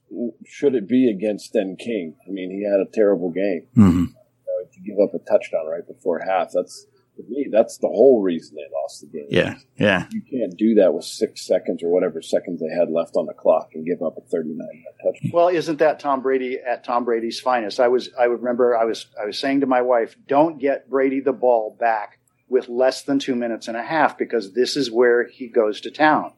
should 0.46 0.74
it 0.74 0.88
be 0.88 1.10
against 1.10 1.52
than 1.52 1.76
King? 1.76 2.16
I 2.26 2.30
mean, 2.30 2.50
he 2.50 2.64
had 2.64 2.80
a 2.80 2.90
terrible 2.90 3.30
game. 3.30 3.66
Mm-hmm. 3.76 4.04
You 4.04 4.14
know, 4.46 4.68
to 4.72 4.80
give 4.80 4.96
up 5.02 5.14
a 5.14 5.18
touchdown 5.30 5.66
right 5.66 5.86
before 5.86 6.20
half, 6.20 6.52
that's 6.54 6.86
for 7.18 7.28
me, 7.28 7.48
that's 7.50 7.78
the 7.78 7.88
whole 7.88 8.22
reason 8.22 8.54
they 8.54 8.62
lost 8.72 9.00
the 9.00 9.08
game. 9.08 9.26
Yeah, 9.28 9.56
yeah. 9.76 10.06
You 10.10 10.22
can't 10.22 10.56
do 10.56 10.76
that 10.76 10.94
with 10.94 11.04
six 11.04 11.44
seconds 11.44 11.82
or 11.82 11.90
whatever 11.90 12.22
seconds 12.22 12.60
they 12.60 12.72
had 12.72 12.90
left 12.90 13.16
on 13.16 13.26
the 13.26 13.34
clock 13.34 13.70
and 13.74 13.84
give 13.84 14.02
up 14.02 14.16
a 14.16 14.20
39 14.20 14.56
yard 14.56 14.94
touchdown. 15.02 15.30
Well, 15.34 15.48
isn't 15.48 15.80
that 15.80 15.98
Tom 15.98 16.22
Brady 16.22 16.58
at 16.58 16.84
Tom 16.84 17.04
Brady's 17.04 17.40
finest? 17.40 17.80
I 17.80 17.88
was, 17.88 18.10
I 18.18 18.28
would 18.28 18.40
remember 18.40 18.76
I 18.76 18.84
was, 18.84 19.06
I 19.20 19.26
was 19.26 19.38
saying 19.38 19.60
to 19.60 19.66
my 19.66 19.82
wife, 19.82 20.16
don't 20.28 20.58
get 20.58 20.88
Brady 20.88 21.20
the 21.20 21.32
ball 21.32 21.76
back 21.78 22.20
with 22.48 22.68
less 22.68 23.02
than 23.02 23.18
two 23.18 23.34
minutes 23.34 23.66
and 23.66 23.76
a 23.76 23.82
half 23.82 24.16
because 24.16 24.52
this 24.52 24.76
is 24.76 24.90
where 24.90 25.26
he 25.26 25.48
goes 25.48 25.80
to 25.82 25.90
town. 25.90 26.32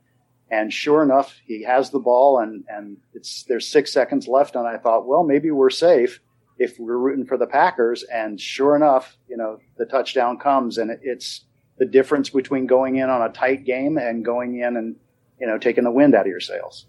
And 0.50 0.72
sure 0.72 1.02
enough, 1.02 1.38
he 1.46 1.62
has 1.64 1.90
the 1.90 2.00
ball 2.00 2.38
and, 2.38 2.64
and 2.68 2.96
it's, 3.12 3.44
there's 3.44 3.68
six 3.68 3.92
seconds 3.92 4.26
left. 4.26 4.56
And 4.56 4.66
I 4.66 4.78
thought, 4.78 5.06
well, 5.06 5.24
maybe 5.24 5.50
we're 5.50 5.70
safe 5.70 6.20
if 6.60 6.78
we're 6.78 6.98
rooting 6.98 7.24
for 7.24 7.38
the 7.38 7.46
Packers. 7.46 8.04
And 8.04 8.38
sure 8.38 8.76
enough, 8.76 9.16
you 9.26 9.36
know, 9.36 9.58
the 9.78 9.86
touchdown 9.86 10.38
comes 10.38 10.76
and 10.76 10.90
it's 11.02 11.46
the 11.78 11.86
difference 11.86 12.28
between 12.28 12.66
going 12.66 12.96
in 12.96 13.08
on 13.08 13.22
a 13.22 13.32
tight 13.32 13.64
game 13.64 13.96
and 13.96 14.22
going 14.22 14.60
in 14.60 14.76
and, 14.76 14.96
you 15.40 15.46
know, 15.46 15.56
taking 15.56 15.84
the 15.84 15.90
wind 15.90 16.14
out 16.14 16.20
of 16.20 16.26
your 16.26 16.38
sails. 16.38 16.86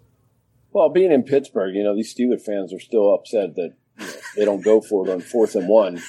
Well, 0.73 0.89
being 0.89 1.13
in 1.13 1.23
Pittsburgh, 1.23 1.73
you 1.73 1.83
know, 1.83 1.95
these 1.95 2.13
Steeler 2.13 2.39
fans 2.39 2.73
are 2.73 2.79
still 2.81 3.13
upset 3.13 3.55
that 3.55 3.73
you 3.97 4.05
know, 4.05 4.13
they 4.35 4.45
don't 4.45 4.61
go 4.61 4.81
for 4.81 5.07
it 5.07 5.11
on 5.11 5.21
fourth 5.21 5.55
and 5.55 5.69
one. 5.69 6.01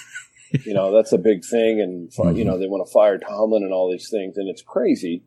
You 0.64 0.75
know, 0.75 0.92
that's 0.92 1.12
a 1.12 1.19
big 1.19 1.45
thing. 1.45 1.81
And, 1.81 2.37
you 2.37 2.45
know, 2.45 2.59
they 2.59 2.66
want 2.66 2.85
to 2.87 2.92
fire 2.92 3.19
Tomlin 3.19 3.62
and 3.62 3.73
all 3.73 3.90
these 3.90 4.11
things. 4.11 4.37
And 4.37 4.49
it's 4.50 4.62
crazy. 4.62 5.23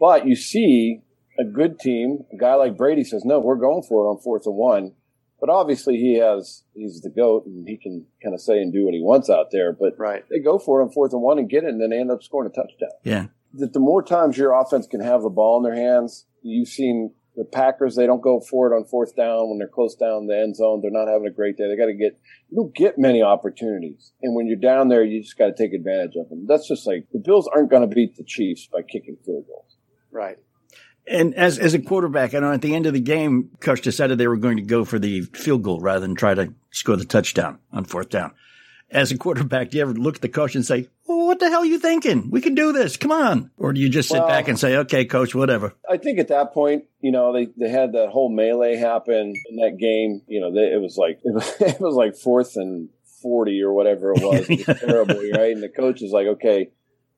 But 0.00 0.26
you 0.26 0.34
see 0.34 1.02
a 1.38 1.44
good 1.44 1.78
team, 1.78 2.24
a 2.32 2.36
guy 2.36 2.54
like 2.54 2.76
Brady 2.76 3.04
says, 3.04 3.24
no, 3.24 3.38
we're 3.38 3.56
going 3.56 3.82
for 3.82 4.04
it 4.04 4.08
on 4.08 4.18
fourth 4.18 4.46
and 4.46 4.56
one. 4.56 4.94
But 5.40 5.50
obviously 5.50 5.96
he 5.96 6.18
has, 6.18 6.64
he's 6.74 7.00
the 7.00 7.10
GOAT 7.10 7.46
and 7.46 7.66
he 7.68 7.76
can 7.76 8.06
kind 8.22 8.34
of 8.34 8.40
say 8.40 8.60
and 8.60 8.72
do 8.72 8.84
what 8.84 8.94
he 8.94 9.00
wants 9.02 9.30
out 9.30 9.50
there. 9.52 9.72
But 9.72 9.94
right. 9.98 10.24
they 10.30 10.40
go 10.40 10.58
for 10.58 10.80
it 10.80 10.84
on 10.84 10.90
fourth 10.90 11.12
and 11.12 11.22
one 11.22 11.38
and 11.38 11.48
get 11.48 11.64
it 11.64 11.70
and 11.70 11.80
then 11.80 11.90
they 11.90 12.00
end 12.00 12.10
up 12.10 12.22
scoring 12.22 12.50
a 12.50 12.54
touchdown. 12.54 12.90
Yeah. 13.04 13.26
That 13.54 13.72
the 13.72 13.80
more 13.80 14.02
times 14.02 14.36
your 14.36 14.52
offense 14.52 14.86
can 14.86 15.00
have 15.00 15.22
the 15.22 15.30
ball 15.30 15.58
in 15.58 15.62
their 15.62 15.80
hands, 15.80 16.26
you've 16.42 16.68
seen 16.68 17.12
the 17.38 17.44
Packers, 17.44 17.94
they 17.94 18.04
don't 18.04 18.20
go 18.20 18.40
for 18.40 18.70
it 18.70 18.76
on 18.76 18.84
fourth 18.84 19.14
down 19.14 19.48
when 19.48 19.58
they're 19.58 19.68
close 19.68 19.94
down 19.94 20.26
the 20.26 20.36
end 20.36 20.56
zone. 20.56 20.80
They're 20.82 20.90
not 20.90 21.06
having 21.06 21.28
a 21.28 21.32
great 21.32 21.56
day. 21.56 21.68
They 21.68 21.76
got 21.76 21.86
to 21.86 21.94
get, 21.94 22.18
you 22.50 22.56
don't 22.56 22.74
get 22.74 22.98
many 22.98 23.22
opportunities. 23.22 24.12
And 24.20 24.34
when 24.34 24.48
you're 24.48 24.56
down 24.56 24.88
there, 24.88 25.04
you 25.04 25.22
just 25.22 25.38
got 25.38 25.46
to 25.46 25.54
take 25.54 25.72
advantage 25.72 26.16
of 26.16 26.28
them. 26.28 26.46
That's 26.48 26.66
just 26.66 26.84
like 26.84 27.06
the 27.12 27.20
Bills 27.20 27.48
aren't 27.54 27.70
going 27.70 27.88
to 27.88 27.94
beat 27.94 28.16
the 28.16 28.24
Chiefs 28.24 28.68
by 28.70 28.82
kicking 28.82 29.16
field 29.24 29.46
goals. 29.46 29.76
Right. 30.10 30.38
And 31.10 31.34
as 31.34 31.58
as 31.58 31.74
a 31.74 31.78
quarterback, 31.78 32.34
I 32.34 32.40
know 32.40 32.52
at 32.52 32.62
the 32.62 32.74
end 32.74 32.86
of 32.86 32.92
the 32.92 33.00
game, 33.00 33.50
coach 33.60 33.80
decided 33.82 34.18
they 34.18 34.26
were 34.28 34.36
going 34.36 34.56
to 34.56 34.62
go 34.62 34.84
for 34.84 34.98
the 34.98 35.22
field 35.22 35.62
goal 35.62 35.80
rather 35.80 36.00
than 36.00 36.14
try 36.14 36.34
to 36.34 36.52
score 36.70 36.96
the 36.96 37.04
touchdown 37.04 37.58
on 37.72 37.84
fourth 37.84 38.10
down. 38.10 38.32
As 38.90 39.12
a 39.12 39.18
quarterback, 39.18 39.70
do 39.70 39.76
you 39.76 39.82
ever 39.82 39.92
look 39.92 40.16
at 40.16 40.22
the 40.22 40.28
coach 40.30 40.54
and 40.54 40.64
say, 40.64 40.88
well, 41.06 41.26
"What 41.26 41.40
the 41.40 41.50
hell 41.50 41.60
are 41.60 41.66
you 41.66 41.78
thinking? 41.78 42.30
We 42.30 42.40
can 42.40 42.54
do 42.54 42.72
this. 42.72 42.96
Come 42.96 43.12
on!" 43.12 43.50
Or 43.58 43.72
do 43.72 43.80
you 43.80 43.88
just 43.90 44.08
sit 44.08 44.18
Well- 44.18 44.28
back 44.28 44.48
and 44.48 44.58
say, 44.58 44.76
"Okay, 44.76 45.04
coach, 45.04 45.34
whatever." 45.34 45.74
I 45.88 45.98
think 45.98 46.18
at 46.18 46.28
that 46.28 46.52
point, 46.54 46.84
you 47.00 47.12
know, 47.12 47.32
they, 47.32 47.48
they 47.58 47.68
had 47.68 47.92
that 47.92 48.08
whole 48.08 48.30
melee 48.34 48.76
happen 48.76 49.34
in 49.50 49.56
that 49.56 49.76
game. 49.78 50.22
You 50.26 50.40
know, 50.40 50.52
they, 50.52 50.72
it 50.72 50.80
was 50.80 50.96
like 50.96 51.20
it 51.24 51.34
was, 51.34 51.54
it 51.60 51.80
was 51.80 51.94
like 51.94 52.16
fourth 52.16 52.56
and 52.56 52.88
forty 53.22 53.60
or 53.62 53.72
whatever 53.72 54.12
it 54.12 54.22
was. 54.22 54.48
It 54.48 54.66
was 54.66 54.78
terrible, 54.80 55.16
right? 55.34 55.52
And 55.52 55.62
the 55.62 55.68
coach 55.68 56.00
is 56.02 56.10
like, 56.12 56.26
okay, 56.26 56.70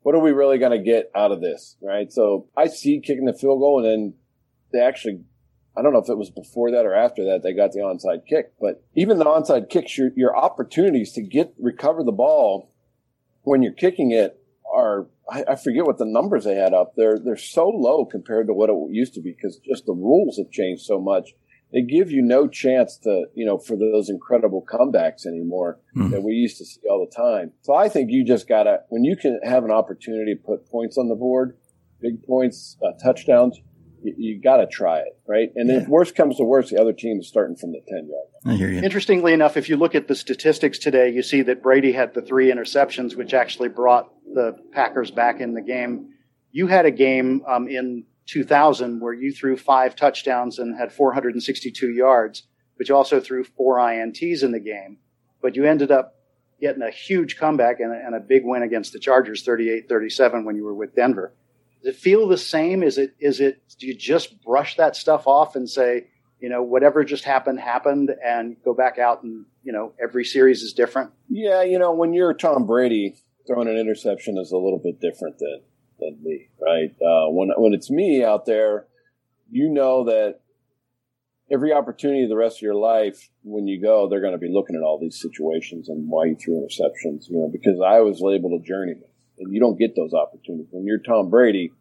what 0.02 0.14
are 0.14 0.20
we 0.20 0.32
really 0.32 0.58
going 0.58 0.72
to 0.72 0.84
get 0.84 1.10
out 1.14 1.32
of 1.32 1.40
this, 1.40 1.76
right? 1.82 2.12
So 2.12 2.48
I 2.56 2.66
see 2.68 3.00
kicking 3.00 3.26
the 3.26 3.34
field 3.34 3.60
goal, 3.60 3.84
and 3.84 3.86
then 3.86 4.14
they 4.72 4.80
actually. 4.80 5.20
I 5.76 5.82
don't 5.82 5.92
know 5.92 6.00
if 6.00 6.08
it 6.08 6.18
was 6.18 6.30
before 6.30 6.72
that 6.72 6.84
or 6.84 6.94
after 6.94 7.24
that 7.26 7.42
they 7.44 7.52
got 7.52 7.70
the 7.70 7.78
onside 7.78 8.26
kick, 8.26 8.52
but 8.60 8.82
even 8.96 9.18
the 9.18 9.24
onside 9.24 9.70
kicks, 9.70 9.96
your 9.96 10.10
your 10.16 10.36
opportunities 10.36 11.12
to 11.12 11.22
get 11.22 11.54
recover 11.58 12.02
the 12.02 12.12
ball 12.12 12.72
when 13.42 13.62
you're 13.62 13.72
kicking 13.72 14.10
it 14.10 14.40
are 14.72 15.06
I, 15.30 15.44
I 15.50 15.56
forget 15.56 15.84
what 15.84 15.98
the 15.98 16.04
numbers 16.04 16.44
they 16.44 16.56
had 16.56 16.74
up. 16.74 16.94
They're 16.96 17.18
they're 17.18 17.36
so 17.36 17.68
low 17.68 18.04
compared 18.04 18.48
to 18.48 18.52
what 18.52 18.70
it 18.70 18.76
used 18.90 19.14
to 19.14 19.20
be 19.20 19.32
because 19.32 19.58
just 19.58 19.86
the 19.86 19.92
rules 19.92 20.38
have 20.38 20.50
changed 20.50 20.82
so 20.82 21.00
much. 21.00 21.34
They 21.72 21.82
give 21.82 22.10
you 22.10 22.22
no 22.22 22.48
chance 22.48 22.96
to 23.04 23.26
you 23.34 23.46
know 23.46 23.58
for 23.58 23.76
those 23.76 24.08
incredible 24.10 24.64
comebacks 24.68 25.26
anymore 25.26 25.78
Mhm. 25.96 26.10
that 26.10 26.22
we 26.22 26.32
used 26.32 26.58
to 26.58 26.64
see 26.64 26.80
all 26.90 27.04
the 27.08 27.14
time. 27.14 27.52
So 27.62 27.74
I 27.74 27.88
think 27.88 28.10
you 28.10 28.24
just 28.24 28.48
gotta 28.48 28.80
when 28.88 29.04
you 29.04 29.16
can 29.16 29.40
have 29.44 29.64
an 29.64 29.70
opportunity 29.70 30.34
to 30.34 30.40
put 30.40 30.68
points 30.68 30.98
on 30.98 31.08
the 31.08 31.14
board, 31.14 31.56
big 32.00 32.22
points, 32.24 32.76
uh, 32.84 32.92
touchdowns. 33.02 33.60
You, 34.02 34.14
you 34.16 34.40
got 34.40 34.56
to 34.56 34.66
try 34.66 35.00
it, 35.00 35.18
right? 35.28 35.50
And 35.56 35.70
if 35.70 35.86
worst 35.86 36.14
comes 36.14 36.38
to 36.38 36.42
worst, 36.42 36.70
the 36.70 36.80
other 36.80 36.94
team 36.94 37.18
is 37.20 37.28
starting 37.28 37.54
from 37.54 37.72
the 37.72 37.82
ten 37.86 38.08
yard. 38.08 38.26
line. 38.46 38.54
I 38.54 38.56
hear 38.56 38.70
you. 38.70 38.80
Interestingly 38.80 39.34
enough, 39.34 39.58
if 39.58 39.68
you 39.68 39.76
look 39.76 39.94
at 39.94 40.08
the 40.08 40.14
statistics 40.14 40.78
today, 40.78 41.10
you 41.10 41.22
see 41.22 41.42
that 41.42 41.62
Brady 41.62 41.92
had 41.92 42.14
the 42.14 42.22
three 42.22 42.50
interceptions, 42.50 43.14
which 43.14 43.34
actually 43.34 43.68
brought 43.68 44.10
the 44.32 44.56
Packers 44.72 45.10
back 45.10 45.40
in 45.42 45.52
the 45.52 45.60
game. 45.60 46.08
You 46.50 46.66
had 46.66 46.86
a 46.86 46.90
game 46.90 47.42
um, 47.46 47.68
in 47.68 48.04
2000 48.30 49.00
where 49.00 49.12
you 49.12 49.32
threw 49.32 49.56
five 49.56 49.96
touchdowns 49.96 50.58
and 50.58 50.78
had 50.78 50.92
462 50.92 51.90
yards, 51.90 52.44
but 52.78 52.88
you 52.88 52.94
also 52.94 53.20
threw 53.20 53.44
four 53.44 53.78
INTs 53.78 54.42
in 54.42 54.52
the 54.52 54.60
game. 54.60 54.98
But 55.42 55.56
you 55.56 55.64
ended 55.64 55.90
up 55.90 56.14
getting 56.60 56.82
a 56.82 56.90
huge 56.90 57.36
comeback 57.36 57.80
and 57.80 57.92
a, 57.92 57.96
and 57.96 58.14
a 58.14 58.20
big 58.20 58.42
win 58.44 58.62
against 58.62 58.92
the 58.92 58.98
Chargers, 58.98 59.44
38-37, 59.44 60.44
when 60.44 60.56
you 60.56 60.64
were 60.64 60.74
with 60.74 60.94
Denver. 60.94 61.34
Does 61.82 61.94
it 61.94 61.98
feel 61.98 62.28
the 62.28 62.38
same? 62.38 62.82
Is 62.82 62.98
it? 62.98 63.14
Is 63.18 63.40
it? 63.40 63.62
Do 63.78 63.86
you 63.86 63.94
just 63.94 64.42
brush 64.42 64.76
that 64.76 64.96
stuff 64.96 65.26
off 65.26 65.56
and 65.56 65.68
say, 65.68 66.08
you 66.38 66.50
know, 66.50 66.62
whatever 66.62 67.04
just 67.04 67.24
happened 67.24 67.58
happened, 67.58 68.10
and 68.22 68.56
go 68.62 68.74
back 68.74 68.98
out 68.98 69.22
and 69.22 69.46
you 69.62 69.72
know, 69.72 69.94
every 70.02 70.26
series 70.26 70.62
is 70.62 70.74
different? 70.74 71.10
Yeah, 71.30 71.62
you 71.62 71.78
know, 71.78 71.92
when 71.92 72.12
you're 72.12 72.34
Tom 72.34 72.66
Brady, 72.66 73.16
throwing 73.46 73.68
an 73.68 73.78
interception 73.78 74.36
is 74.36 74.52
a 74.52 74.58
little 74.58 74.78
bit 74.78 75.00
different 75.00 75.38
than 75.38 75.62
than 76.00 76.18
me, 76.22 76.48
right? 76.60 76.90
Uh, 77.00 77.30
when 77.30 77.50
when 77.56 77.74
it's 77.74 77.90
me 77.90 78.24
out 78.24 78.46
there, 78.46 78.86
you 79.50 79.68
know 79.68 80.04
that 80.04 80.40
every 81.50 81.72
opportunity 81.72 82.26
the 82.26 82.36
rest 82.36 82.58
of 82.58 82.62
your 82.62 82.74
life, 82.74 83.28
when 83.42 83.66
you 83.66 83.80
go, 83.82 84.08
they're 84.08 84.20
going 84.20 84.32
to 84.32 84.38
be 84.38 84.50
looking 84.50 84.76
at 84.76 84.82
all 84.82 84.98
these 85.00 85.20
situations 85.20 85.88
and 85.88 86.08
why 86.08 86.26
you 86.26 86.36
threw 86.36 86.54
interceptions, 86.54 87.28
you 87.28 87.36
know, 87.36 87.50
because 87.50 87.80
I 87.84 88.00
was 88.00 88.20
labeled 88.20 88.60
a 88.60 88.64
journeyman, 88.64 89.04
and 89.38 89.52
you 89.52 89.60
don't 89.60 89.78
get 89.78 89.96
those 89.96 90.14
opportunities 90.14 90.68
when 90.70 90.86
you're 90.86 90.98
Tom 90.98 91.30
Brady. 91.30 91.72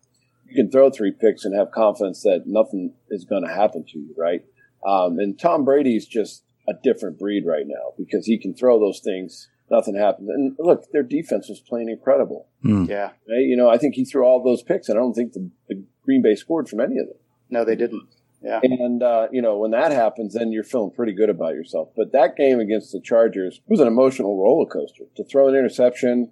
You 0.48 0.56
can 0.56 0.72
throw 0.72 0.90
three 0.90 1.12
picks 1.12 1.46
and 1.46 1.56
have 1.56 1.72
confidence 1.72 2.24
that 2.24 2.44
nothing 2.48 2.96
is 3.10 3.26
going 3.26 3.46
to 3.46 3.54
happen 3.54 3.86
to 3.90 4.00
you, 4.00 4.16
right? 4.18 4.44
Um, 4.86 5.20
and 5.20 5.40
Tom 5.40 5.64
Brady's 5.64 6.08
just 6.08 6.44
a 6.68 6.74
different 6.84 7.20
breed 7.20 7.44
right 7.46 7.66
now 7.68 7.94
because 7.98 8.26
he 8.26 8.40
can 8.40 8.56
throw 8.56 8.80
those 8.80 9.00
things. 9.04 9.48
Nothing 9.72 9.96
happens. 9.96 10.30
And 10.30 10.56
look, 10.58 10.92
their 10.92 11.04
defense 11.04 11.48
was 11.48 11.60
playing 11.60 11.90
incredible. 11.90 12.48
Yeah. 12.64 13.12
Right? 13.30 13.46
You 13.46 13.56
know, 13.56 13.70
I 13.70 13.78
think 13.78 13.96
he 13.96 14.04
threw 14.04 14.26
all 14.26 14.44
those 14.44 14.64
picks, 14.64 14.90
and 14.90 14.98
I 14.98 15.02
don't 15.02 15.14
think 15.14 15.34
the, 15.34 15.50
the 15.68 15.84
Green 16.04 16.22
Bay 16.22 16.36
scored 16.36 16.68
from 16.68 16.80
any 16.80 16.98
of 16.98 17.08
them. 17.08 17.18
No, 17.50 17.64
they 17.64 17.76
didn't. 17.76 18.08
Yeah. 18.42 18.62
And 18.64 19.04
uh, 19.04 19.28
you 19.32 19.42
know, 19.42 19.58
when 19.58 19.72
that 19.72 19.92
happens, 19.92 20.34
then 20.34 20.52
you're 20.52 20.64
feeling 20.64 20.92
pretty 20.92 21.14
good 21.14 21.30
about 21.30 21.54
yourself. 21.54 21.90
But 21.96 22.14
that 22.14 22.36
game 22.36 22.60
against 22.60 22.92
the 22.92 23.02
Chargers 23.02 23.62
was 23.68 23.80
an 23.80 23.88
emotional 23.88 24.42
roller 24.42 24.66
coaster. 24.66 25.04
To 25.18 25.24
throw 25.26 25.50
an 25.50 25.56
interception, 25.56 26.32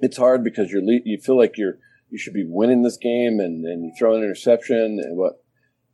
it's 0.00 0.16
hard 0.16 0.42
because 0.42 0.70
you're 0.70 0.82
you 0.82 1.18
feel 1.18 1.38
like 1.38 1.56
you're 1.56 1.78
you 2.10 2.18
should 2.18 2.34
be 2.34 2.44
winning 2.46 2.82
this 2.82 2.96
game, 2.96 3.38
and, 3.38 3.64
and 3.64 3.84
you 3.84 3.92
throw 3.96 4.16
an 4.16 4.22
interception, 4.22 4.98
and 5.00 5.16
what, 5.16 5.42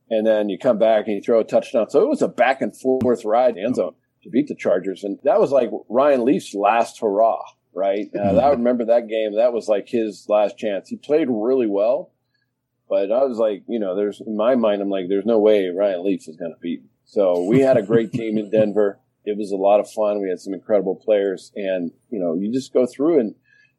and 0.08 0.26
then 0.26 0.49
you 0.49 0.58
come 0.58 0.78
back 0.78 1.06
and 1.06 1.16
you 1.16 1.23
throw 1.23 1.40
a 1.40 1.44
touchdown. 1.44 1.90
So 1.90 2.00
it 2.00 2.08
was 2.08 2.23
a 2.23 2.28
back 2.28 2.62
and 2.62 2.75
forth 2.75 3.25
ride 3.25 3.50
in 3.50 3.54
the 3.56 3.62
end 3.62 3.76
zone 3.76 3.94
to 4.26 4.30
beat 4.30 4.49
the 4.49 4.54
Chargers, 4.54 5.04
and 5.04 5.18
that 5.25 5.40
was 5.40 5.50
like 5.50 5.71
Ryan 5.88 6.25
Leaf's 6.25 6.54
last 6.54 7.00
hurrah. 7.00 7.42
Right? 7.75 8.09
Uh, 8.14 8.38
I 8.38 8.50
remember 8.52 8.87
that 8.87 9.06
game. 9.06 9.37
That 9.37 9.52
was 9.52 9.68
like 9.68 9.87
his 9.87 10.26
last 10.30 10.56
chance. 10.56 10.88
He 10.88 10.97
played 10.97 11.28
really 11.30 11.66
well. 11.66 12.11
But 12.88 13.11
I 13.11 13.25
was 13.25 13.38
like, 13.38 13.64
you 13.68 13.78
know, 13.78 13.97
there's 13.97 14.21
in 14.21 14.37
my 14.37 14.54
mind, 14.54 14.80
I'm 14.80 14.88
like, 14.88 15.09
there's 15.09 15.26
no 15.26 15.38
way 15.38 15.68
Ryan 15.68 16.04
Leaf 16.04 16.28
is 16.28 16.37
going 16.37 16.52
to 16.52 16.61
beat. 16.61 16.83
Me. 16.83 16.88
So 17.04 17.45
we 17.45 17.61
had 17.61 17.76
a 17.76 17.83
great 17.83 18.12
team 18.12 18.38
in 18.38 18.50
Denver. 18.50 18.99
It 19.25 19.37
was 19.37 19.50
a 19.50 19.56
lot 19.56 19.80
of 19.80 19.90
fun. 19.90 20.23
We 20.23 20.28
had 20.28 20.40
some 20.40 20.54
incredible 20.54 20.95
players, 20.95 21.52
and 21.56 21.90
you 22.11 22.18
know, 22.21 22.35
you 22.35 22.52
just 22.52 22.73
go 22.73 22.87
through 22.87 23.21
and 23.21 23.35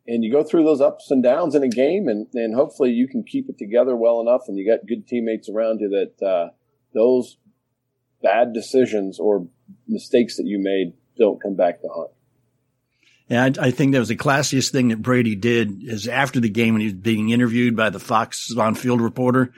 and 0.05 0.23
you 0.23 0.31
go 0.31 0.43
through 0.43 0.63
those 0.63 0.81
ups 0.81 1.09
and 1.11 1.23
downs 1.23 1.55
in 1.55 1.63
a 1.63 1.69
game, 1.69 2.07
and 2.07 2.27
and 2.33 2.53
hopefully 2.53 2.91
you 2.91 3.07
can 3.07 3.23
keep 3.23 3.49
it 3.49 3.57
together 3.57 3.95
well 3.95 4.19
enough, 4.19 4.43
and 4.47 4.57
you 4.57 4.69
got 4.69 4.85
good 4.85 5.07
teammates 5.07 5.49
around 5.49 5.79
you 5.79 5.89
that 5.89 6.25
uh, 6.25 6.49
those 6.93 7.37
bad 8.21 8.53
decisions 8.53 9.19
or 9.19 9.47
mistakes 9.87 10.37
that 10.37 10.45
you 10.45 10.59
made 10.59 10.93
don't 11.17 11.41
come 11.41 11.55
back 11.55 11.81
to 11.81 11.87
haunt. 11.87 12.11
Yeah, 13.29 13.43
I, 13.43 13.67
I 13.67 13.71
think 13.71 13.91
that 13.91 13.99
was 13.99 14.07
the 14.07 14.15
classiest 14.15 14.71
thing 14.71 14.87
that 14.89 15.01
Brady 15.01 15.35
did 15.35 15.83
is 15.83 16.07
after 16.07 16.39
the 16.39 16.49
game 16.49 16.73
when 16.73 16.81
he 16.81 16.87
was 16.87 16.93
being 16.93 17.29
interviewed 17.29 17.75
by 17.75 17.89
the 17.89 17.99
Fox 17.99 18.55
on 18.57 18.75
field 18.75 19.01
reporter. 19.01 19.53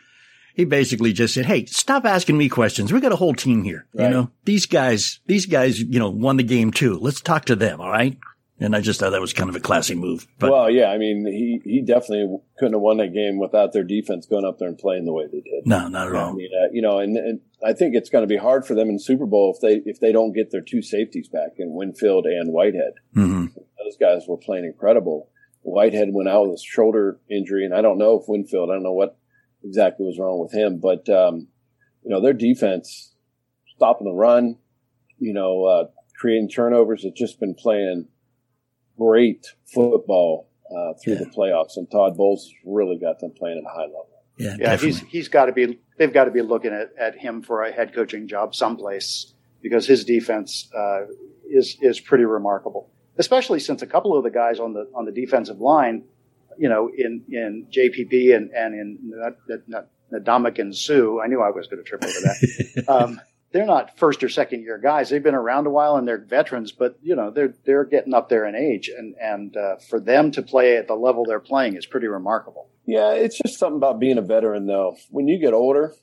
He 0.55 0.65
basically 0.65 1.13
just 1.13 1.33
said, 1.33 1.45
Hey, 1.45 1.65
stop 1.65 2.03
asking 2.03 2.37
me 2.37 2.49
questions. 2.49 2.91
We 2.91 2.99
got 2.99 3.13
a 3.13 3.17
whole 3.17 3.35
team 3.35 3.63
here. 3.63 3.85
You 3.93 4.09
know, 4.09 4.31
these 4.43 4.65
guys, 4.65 5.19
these 5.25 5.45
guys, 5.45 5.79
you 5.79 5.99
know, 5.99 6.09
won 6.09 6.35
the 6.37 6.43
game 6.43 6.71
too. 6.71 6.97
Let's 6.99 7.21
talk 7.21 7.45
to 7.45 7.55
them. 7.55 7.79
All 7.79 7.89
right. 7.89 8.17
And 8.61 8.75
I 8.75 8.81
just 8.81 8.99
thought 8.99 9.11
that 9.11 9.21
was 9.21 9.31
kind 9.31 9.49
of 9.49 9.55
a 9.55 9.59
classy 9.61 9.95
move. 9.95 10.27
But 10.37 10.51
well, 10.51 10.69
yeah, 10.69 10.87
I 10.87 10.97
mean, 10.97 11.25
he 11.25 11.61
he 11.63 11.81
definitely 11.81 12.39
couldn't 12.57 12.73
have 12.73 12.81
won 12.81 12.97
that 12.97 13.13
game 13.13 13.39
without 13.39 13.71
their 13.71 13.83
defense 13.85 14.25
going 14.25 14.43
up 14.45 14.59
there 14.59 14.67
and 14.67 14.77
playing 14.77 15.05
the 15.05 15.13
way 15.13 15.27
they 15.27 15.39
did. 15.39 15.65
no, 15.65 15.87
not 15.87 16.07
at 16.09 16.15
I 16.15 16.21
all. 16.23 16.33
mean, 16.33 16.49
uh, 16.53 16.67
you 16.73 16.81
know, 16.81 16.99
and, 16.99 17.15
and 17.15 17.39
I 17.65 17.71
think 17.73 17.95
it's 17.95 18.09
going 18.09 18.23
to 18.23 18.27
be 18.27 18.35
hard 18.37 18.65
for 18.65 18.75
them 18.75 18.89
in 18.89 18.99
Super 18.99 19.25
Bowl 19.25 19.53
if 19.55 19.61
they 19.61 19.89
if 19.89 19.99
they 20.01 20.11
don't 20.11 20.33
get 20.33 20.51
their 20.51 20.61
two 20.61 20.81
safeties 20.81 21.29
back 21.29 21.51
in 21.57 21.73
Winfield 21.73 22.25
and 22.25 22.51
Whitehead. 22.51 22.93
hmm 23.13 23.45
Those 23.81 23.97
guys 23.99 24.23
were 24.27 24.37
playing 24.37 24.65
incredible. 24.65 25.29
Whitehead 25.61 26.09
went 26.11 26.29
out 26.29 26.49
with 26.49 26.59
a 26.59 26.63
shoulder 26.63 27.19
injury, 27.29 27.63
and 27.65 27.73
I 27.73 27.81
don't 27.81 27.97
know 27.97 28.19
if 28.19 28.27
Winfield. 28.27 28.69
I 28.69 28.73
don't 28.73 28.83
know 28.83 28.91
what 28.93 29.17
exactly 29.63 30.05
was 30.05 30.19
wrong 30.19 30.39
with 30.39 30.53
him, 30.53 30.79
but 30.79 31.07
um, 31.09 31.47
you 32.03 32.09
know, 32.09 32.21
their 32.21 32.33
defense 32.33 33.13
stopping 33.75 34.05
the 34.05 34.13
run, 34.13 34.57
you 35.17 35.33
know, 35.33 35.63
uh, 35.65 35.85
creating 36.19 36.49
turnovers. 36.49 37.05
It's 37.05 37.19
just 37.19 37.39
been 37.39 37.55
playing 37.55 38.07
great 38.99 39.47
football 39.65 40.49
uh, 40.69 40.93
through 41.03 41.13
yeah. 41.13 41.19
the 41.19 41.25
playoffs, 41.25 41.77
and 41.77 41.89
Todd 41.89 42.17
Bowles 42.17 42.51
really 42.65 42.97
got 42.97 43.19
them 43.19 43.31
playing 43.31 43.57
at 43.57 43.63
a 43.63 43.73
high 43.73 43.85
level. 43.85 44.09
Yeah, 44.37 44.55
yeah, 44.59 44.77
he's 44.77 44.99
he's 45.01 45.27
got 45.27 45.45
to 45.45 45.51
be. 45.51 45.79
They've 45.97 46.13
got 46.13 46.25
to 46.25 46.31
be 46.31 46.41
looking 46.41 46.71
at, 46.71 46.91
at 46.99 47.17
him 47.17 47.41
for 47.41 47.63
a 47.63 47.71
head 47.71 47.93
coaching 47.93 48.27
job 48.27 48.55
someplace 48.55 49.33
because 49.61 49.85
his 49.85 50.05
defense 50.05 50.69
uh, 50.77 51.01
is 51.49 51.77
is 51.81 51.99
pretty 51.99 52.25
remarkable. 52.25 52.89
Especially 53.17 53.59
since 53.59 53.81
a 53.81 53.87
couple 53.87 54.17
of 54.17 54.23
the 54.23 54.29
guys 54.29 54.59
on 54.59 54.73
the 54.73 54.89
on 54.95 55.05
the 55.05 55.11
defensive 55.11 55.59
line, 55.59 56.03
you 56.57 56.69
know, 56.69 56.89
in 56.95 57.23
in 57.29 57.67
JPP 57.69 58.35
and 58.35 58.51
and 58.51 58.73
in 58.73 59.13
Ndamukong 60.13 60.73
Suh, 60.73 61.19
I 61.19 61.27
knew 61.27 61.41
I 61.41 61.49
was 61.49 61.67
going 61.67 61.83
to 61.83 61.89
trip 61.89 62.03
over 62.03 62.13
that. 62.13 62.85
um, 62.87 63.21
they're 63.51 63.65
not 63.65 63.97
first 63.97 64.23
or 64.23 64.29
second 64.29 64.61
year 64.61 64.77
guys. 64.77 65.09
They've 65.09 65.23
been 65.23 65.35
around 65.35 65.67
a 65.67 65.71
while 65.71 65.95
and 65.95 66.07
they're 66.07 66.17
veterans, 66.17 66.71
but 66.71 66.97
you 67.01 67.15
know 67.15 67.31
they're 67.31 67.53
they're 67.65 67.85
getting 67.85 68.13
up 68.13 68.29
there 68.29 68.45
in 68.45 68.55
age, 68.55 68.89
and 68.95 69.15
and 69.19 69.55
uh, 69.57 69.77
for 69.89 69.99
them 69.99 70.31
to 70.31 70.41
play 70.41 70.77
at 70.77 70.87
the 70.87 70.95
level 70.95 71.25
they're 71.25 71.39
playing 71.39 71.75
is 71.75 71.85
pretty 71.85 72.07
remarkable. 72.07 72.69
Yeah, 72.85 73.13
it's 73.13 73.37
just 73.37 73.59
something 73.59 73.77
about 73.77 73.99
being 73.99 74.17
a 74.17 74.21
veteran, 74.23 74.65
though. 74.65 74.97
When 75.09 75.27
you 75.27 75.39
get 75.39 75.53
older, 75.53 75.93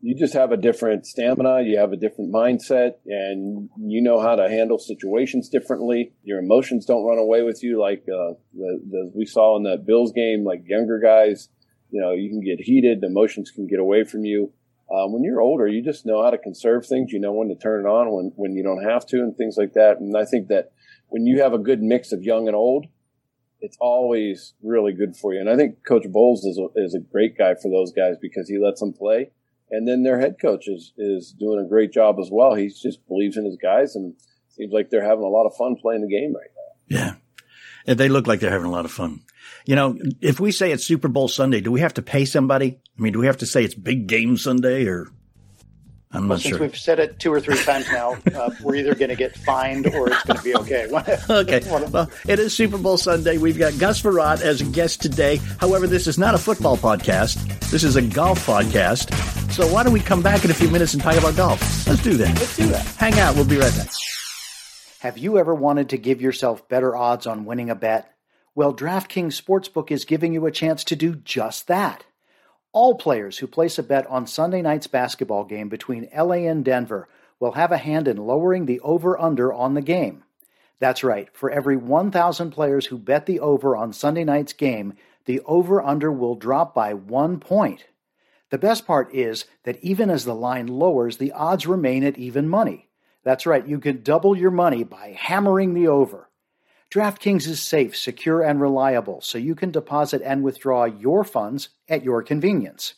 you 0.00 0.14
just 0.14 0.34
have 0.34 0.52
a 0.52 0.56
different 0.56 1.06
stamina, 1.06 1.62
you 1.62 1.78
have 1.78 1.92
a 1.92 1.96
different 1.96 2.32
mindset, 2.32 2.94
and 3.06 3.68
you 3.78 4.02
know 4.02 4.20
how 4.20 4.36
to 4.36 4.48
handle 4.48 4.78
situations 4.78 5.48
differently. 5.48 6.12
Your 6.22 6.38
emotions 6.38 6.86
don't 6.86 7.04
run 7.04 7.18
away 7.18 7.42
with 7.42 7.62
you 7.62 7.80
like 7.80 8.02
uh, 8.02 8.34
the, 8.54 8.80
the 8.90 9.12
we 9.14 9.26
saw 9.26 9.56
in 9.56 9.62
that 9.64 9.86
Bills 9.86 10.12
game. 10.12 10.44
Like 10.44 10.62
younger 10.66 10.98
guys, 10.98 11.48
you 11.90 12.00
know, 12.00 12.12
you 12.12 12.28
can 12.28 12.40
get 12.40 12.60
heated, 12.60 13.02
emotions 13.04 13.50
can 13.50 13.66
get 13.66 13.78
away 13.78 14.04
from 14.04 14.24
you 14.24 14.52
um, 14.90 15.12
when 15.12 15.24
you're 15.24 15.40
older, 15.40 15.66
you 15.66 15.82
just 15.82 16.06
know 16.06 16.22
how 16.22 16.30
to 16.30 16.38
conserve 16.38 16.86
things. 16.86 17.12
You 17.12 17.18
know 17.18 17.32
when 17.32 17.48
to 17.48 17.56
turn 17.56 17.84
it 17.84 17.88
on, 17.88 18.12
when 18.12 18.32
when 18.36 18.54
you 18.54 18.62
don't 18.62 18.84
have 18.84 19.06
to, 19.06 19.16
and 19.16 19.36
things 19.36 19.56
like 19.56 19.72
that. 19.74 19.98
And 19.98 20.16
I 20.16 20.24
think 20.24 20.48
that 20.48 20.72
when 21.08 21.26
you 21.26 21.42
have 21.42 21.52
a 21.52 21.58
good 21.58 21.82
mix 21.82 22.12
of 22.12 22.22
young 22.22 22.46
and 22.46 22.56
old, 22.56 22.86
it's 23.60 23.76
always 23.80 24.54
really 24.62 24.92
good 24.92 25.16
for 25.16 25.34
you. 25.34 25.40
And 25.40 25.50
I 25.50 25.56
think 25.56 25.84
Coach 25.84 26.06
Bowles 26.08 26.44
is 26.44 26.58
a, 26.58 26.68
is 26.76 26.94
a 26.94 27.00
great 27.00 27.36
guy 27.36 27.54
for 27.54 27.68
those 27.68 27.92
guys 27.92 28.16
because 28.20 28.48
he 28.48 28.58
lets 28.58 28.80
them 28.80 28.92
play. 28.92 29.30
And 29.70 29.88
then 29.88 30.04
their 30.04 30.20
head 30.20 30.36
coach 30.40 30.68
is 30.68 30.92
is 30.96 31.34
doing 31.36 31.58
a 31.64 31.68
great 31.68 31.92
job 31.92 32.16
as 32.20 32.28
well. 32.30 32.54
He 32.54 32.68
just 32.68 33.06
believes 33.08 33.36
in 33.36 33.44
his 33.44 33.58
guys, 33.60 33.96
and 33.96 34.14
seems 34.50 34.72
like 34.72 34.90
they're 34.90 35.04
having 35.04 35.24
a 35.24 35.28
lot 35.28 35.46
of 35.46 35.56
fun 35.56 35.74
playing 35.74 36.02
the 36.02 36.08
game 36.08 36.32
right 36.32 36.50
now. 36.54 36.96
Yeah, 36.96 37.14
and 37.88 37.98
they 37.98 38.08
look 38.08 38.28
like 38.28 38.38
they're 38.38 38.52
having 38.52 38.68
a 38.68 38.70
lot 38.70 38.84
of 38.84 38.92
fun. 38.92 39.22
You 39.64 39.74
know, 39.74 39.98
if 40.20 40.38
we 40.38 40.52
say 40.52 40.70
it's 40.70 40.84
Super 40.84 41.08
Bowl 41.08 41.26
Sunday, 41.26 41.60
do 41.60 41.72
we 41.72 41.80
have 41.80 41.94
to 41.94 42.02
pay 42.02 42.24
somebody? 42.24 42.78
I 42.98 43.02
mean, 43.02 43.12
do 43.12 43.18
we 43.18 43.26
have 43.26 43.38
to 43.38 43.46
say 43.46 43.64
it's 43.64 43.74
Big 43.74 44.06
Game 44.06 44.36
Sunday 44.36 44.86
or? 44.86 45.08
I'm 46.12 46.28
well, 46.28 46.36
not 46.36 46.40
since 46.40 46.56
sure. 46.56 46.60
we've 46.60 46.76
said 46.76 46.98
it 46.98 47.18
two 47.18 47.32
or 47.32 47.40
three 47.40 47.58
times 47.58 47.86
now, 47.92 48.16
uh, 48.34 48.50
we're 48.62 48.76
either 48.76 48.94
going 48.94 49.10
to 49.10 49.16
get 49.16 49.36
fined 49.36 49.86
or 49.88 50.08
it's 50.08 50.22
going 50.24 50.38
to 50.38 50.42
be 50.42 50.56
okay. 50.56 50.88
okay. 51.30 51.60
Well, 51.68 52.10
it 52.26 52.38
is 52.38 52.54
Super 52.54 52.78
Bowl 52.78 52.96
Sunday. 52.96 53.36
We've 53.36 53.58
got 53.58 53.78
Gus 53.78 54.00
Frerotte 54.00 54.40
as 54.40 54.62
a 54.62 54.64
guest 54.64 55.02
today. 55.02 55.36
However, 55.60 55.86
this 55.86 56.06
is 56.06 56.16
not 56.16 56.34
a 56.34 56.38
football 56.38 56.78
podcast. 56.78 57.36
This 57.70 57.84
is 57.84 57.96
a 57.96 58.02
golf 58.02 58.46
podcast. 58.46 59.12
So 59.52 59.66
why 59.66 59.82
don't 59.82 59.92
we 59.92 60.00
come 60.00 60.22
back 60.22 60.44
in 60.44 60.50
a 60.50 60.54
few 60.54 60.70
minutes 60.70 60.94
and 60.94 61.02
talk 61.02 61.16
about 61.16 61.36
golf? 61.36 61.60
Let's 61.86 62.02
do 62.02 62.14
that. 62.14 62.34
Let's 62.38 62.56
do 62.56 62.66
that. 62.68 62.86
Hang 62.96 63.18
out. 63.18 63.34
We'll 63.34 63.44
be 63.44 63.58
right 63.58 63.74
back. 63.76 63.90
Have 65.00 65.18
you 65.18 65.36
ever 65.36 65.54
wanted 65.54 65.90
to 65.90 65.98
give 65.98 66.22
yourself 66.22 66.66
better 66.66 66.96
odds 66.96 67.26
on 67.26 67.44
winning 67.44 67.68
a 67.68 67.74
bet? 67.74 68.10
Well, 68.54 68.74
DraftKings 68.74 69.38
Sportsbook 69.38 69.90
is 69.90 70.06
giving 70.06 70.32
you 70.32 70.46
a 70.46 70.50
chance 70.50 70.82
to 70.84 70.96
do 70.96 71.14
just 71.14 71.66
that. 71.66 72.05
All 72.76 72.94
players 72.94 73.38
who 73.38 73.46
place 73.46 73.78
a 73.78 73.82
bet 73.82 74.06
on 74.06 74.26
Sunday 74.26 74.60
night's 74.60 74.86
basketball 74.86 75.44
game 75.44 75.70
between 75.70 76.10
LA 76.14 76.44
and 76.44 76.62
Denver 76.62 77.08
will 77.40 77.52
have 77.52 77.72
a 77.72 77.78
hand 77.78 78.06
in 78.06 78.18
lowering 78.18 78.66
the 78.66 78.80
over 78.80 79.18
under 79.18 79.50
on 79.50 79.72
the 79.72 79.80
game. 79.80 80.24
That's 80.78 81.02
right, 81.02 81.30
for 81.32 81.48
every 81.50 81.78
1,000 81.78 82.50
players 82.50 82.84
who 82.84 82.98
bet 82.98 83.24
the 83.24 83.40
over 83.40 83.74
on 83.74 83.94
Sunday 83.94 84.24
night's 84.24 84.52
game, 84.52 84.92
the 85.24 85.40
over 85.46 85.80
under 85.80 86.12
will 86.12 86.34
drop 86.34 86.74
by 86.74 86.92
one 86.92 87.40
point. 87.40 87.86
The 88.50 88.58
best 88.58 88.86
part 88.86 89.14
is 89.14 89.46
that 89.62 89.82
even 89.82 90.10
as 90.10 90.26
the 90.26 90.34
line 90.34 90.66
lowers, 90.66 91.16
the 91.16 91.32
odds 91.32 91.66
remain 91.66 92.04
at 92.04 92.18
even 92.18 92.46
money. 92.46 92.90
That's 93.24 93.46
right, 93.46 93.66
you 93.66 93.78
can 93.78 94.02
double 94.02 94.36
your 94.36 94.50
money 94.50 94.84
by 94.84 95.16
hammering 95.18 95.72
the 95.72 95.88
over. 95.88 96.28
DraftKings 96.88 97.48
is 97.48 97.60
safe, 97.60 97.96
secure, 97.96 98.42
and 98.42 98.60
reliable, 98.60 99.20
so 99.20 99.38
you 99.38 99.56
can 99.56 99.72
deposit 99.72 100.22
and 100.24 100.44
withdraw 100.44 100.84
your 100.84 101.24
funds 101.24 101.70
at 101.88 102.04
your 102.04 102.22
convenience. 102.22 102.94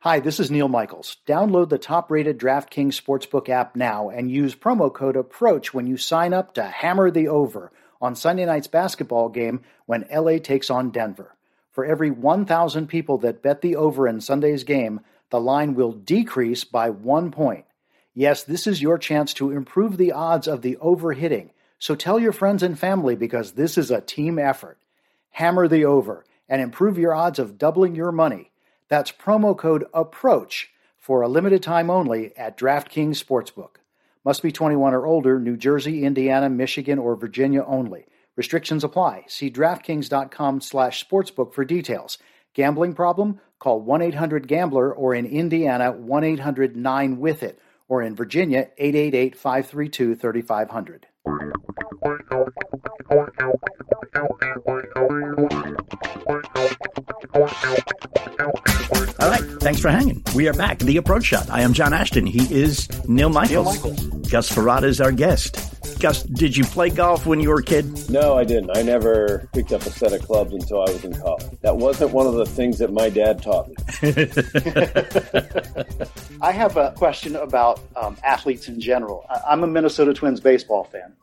Hi, 0.00 0.20
this 0.20 0.38
is 0.38 0.50
Neil 0.50 0.68
Michaels. 0.68 1.16
Download 1.26 1.70
the 1.70 1.78
top 1.78 2.10
rated 2.10 2.38
DraftKings 2.38 3.00
Sportsbook 3.00 3.48
app 3.48 3.74
now 3.74 4.10
and 4.10 4.30
use 4.30 4.54
promo 4.54 4.92
code 4.92 5.16
APPROACH 5.16 5.68
when 5.68 5.86
you 5.86 5.96
sign 5.96 6.34
up 6.34 6.52
to 6.54 6.62
hammer 6.62 7.10
the 7.10 7.28
over 7.28 7.72
on 8.02 8.14
Sunday 8.14 8.44
night's 8.44 8.66
basketball 8.66 9.30
game 9.30 9.62
when 9.86 10.06
LA 10.12 10.36
takes 10.36 10.68
on 10.68 10.90
Denver. 10.90 11.34
For 11.70 11.86
every 11.86 12.10
1,000 12.10 12.86
people 12.86 13.16
that 13.18 13.42
bet 13.42 13.62
the 13.62 13.76
over 13.76 14.06
in 14.06 14.20
Sunday's 14.20 14.64
game, 14.64 15.00
the 15.30 15.40
line 15.40 15.74
will 15.74 15.92
decrease 15.92 16.64
by 16.64 16.90
one 16.90 17.30
point. 17.30 17.64
Yes, 18.12 18.42
this 18.42 18.66
is 18.66 18.82
your 18.82 18.98
chance 18.98 19.32
to 19.34 19.52
improve 19.52 19.96
the 19.96 20.12
odds 20.12 20.46
of 20.46 20.60
the 20.60 20.76
over 20.76 21.14
hitting 21.14 21.50
so 21.82 21.94
tell 21.96 22.20
your 22.20 22.30
friends 22.30 22.62
and 22.62 22.78
family 22.78 23.16
because 23.16 23.54
this 23.54 23.76
is 23.76 23.90
a 23.90 24.00
team 24.00 24.38
effort. 24.38 24.78
Hammer 25.30 25.66
the 25.66 25.84
over 25.84 26.24
and 26.48 26.62
improve 26.62 26.96
your 26.96 27.12
odds 27.12 27.40
of 27.40 27.58
doubling 27.58 27.96
your 27.96 28.12
money. 28.12 28.52
That's 28.86 29.10
promo 29.10 29.58
code 29.58 29.86
APPROACH 29.92 30.66
for 30.96 31.22
a 31.22 31.28
limited 31.28 31.60
time 31.60 31.90
only 31.90 32.36
at 32.36 32.56
DraftKings 32.56 33.20
Sportsbook. 33.20 33.78
Must 34.24 34.44
be 34.44 34.52
21 34.52 34.94
or 34.94 35.06
older, 35.06 35.40
New 35.40 35.56
Jersey, 35.56 36.04
Indiana, 36.04 36.48
Michigan, 36.48 37.00
or 37.00 37.16
Virginia 37.16 37.64
only. 37.64 38.06
Restrictions 38.36 38.84
apply. 38.84 39.24
See 39.26 39.50
DraftKings.com 39.50 40.60
slash 40.60 41.04
sportsbook 41.04 41.52
for 41.52 41.64
details. 41.64 42.16
Gambling 42.54 42.94
problem? 42.94 43.40
Call 43.58 43.84
1-800-GAMBLER 43.84 44.94
or 44.94 45.16
in 45.16 45.26
Indiana, 45.26 45.92
1-800-9-WITH-IT 45.92 47.58
or 47.88 48.02
in 48.02 48.14
Virginia, 48.14 48.68
888-532-3500. 48.80 51.06
All 51.24 51.38
right, 59.28 59.42
thanks 59.60 59.80
for 59.80 59.90
hanging. 59.90 60.22
We 60.34 60.48
are 60.48 60.52
back. 60.52 60.78
The 60.80 60.96
Approach 60.96 61.24
Shot. 61.24 61.48
I 61.50 61.60
am 61.60 61.72
John 61.72 61.92
Ashton. 61.92 62.26
He 62.26 62.52
is 62.52 62.88
Neil 63.08 63.28
Michaels. 63.28 63.84
Neil 63.84 63.94
Michaels. 63.94 64.28
Gus 64.28 64.50
Frerotte 64.50 64.84
is 64.84 65.00
our 65.00 65.12
guest. 65.12 66.00
Gus, 66.00 66.24
did 66.24 66.56
you 66.56 66.64
play 66.64 66.90
golf 66.90 67.26
when 67.26 67.38
you 67.40 67.50
were 67.50 67.60
a 67.60 67.62
kid? 67.62 68.10
No, 68.10 68.36
I 68.36 68.44
didn't. 68.44 68.76
I 68.76 68.82
never 68.82 69.48
picked 69.52 69.72
up 69.72 69.82
a 69.82 69.90
set 69.90 70.12
of 70.12 70.22
clubs 70.22 70.52
until 70.52 70.80
I 70.80 70.90
was 70.90 71.04
in 71.04 71.14
college. 71.14 71.51
That 71.62 71.76
wasn't 71.76 72.10
one 72.10 72.26
of 72.26 72.34
the 72.34 72.44
things 72.44 72.78
that 72.78 72.92
my 72.92 73.08
dad 73.08 73.40
taught 73.40 73.68
me. 73.68 73.76
I 76.40 76.50
have 76.50 76.76
a 76.76 76.92
question 76.96 77.36
about 77.36 77.80
um, 77.94 78.16
athletes 78.24 78.68
in 78.68 78.80
general. 78.80 79.24
I'm 79.48 79.62
a 79.62 79.68
Minnesota 79.68 80.12
Twins 80.12 80.40
baseball 80.40 80.82
fan. 80.84 81.14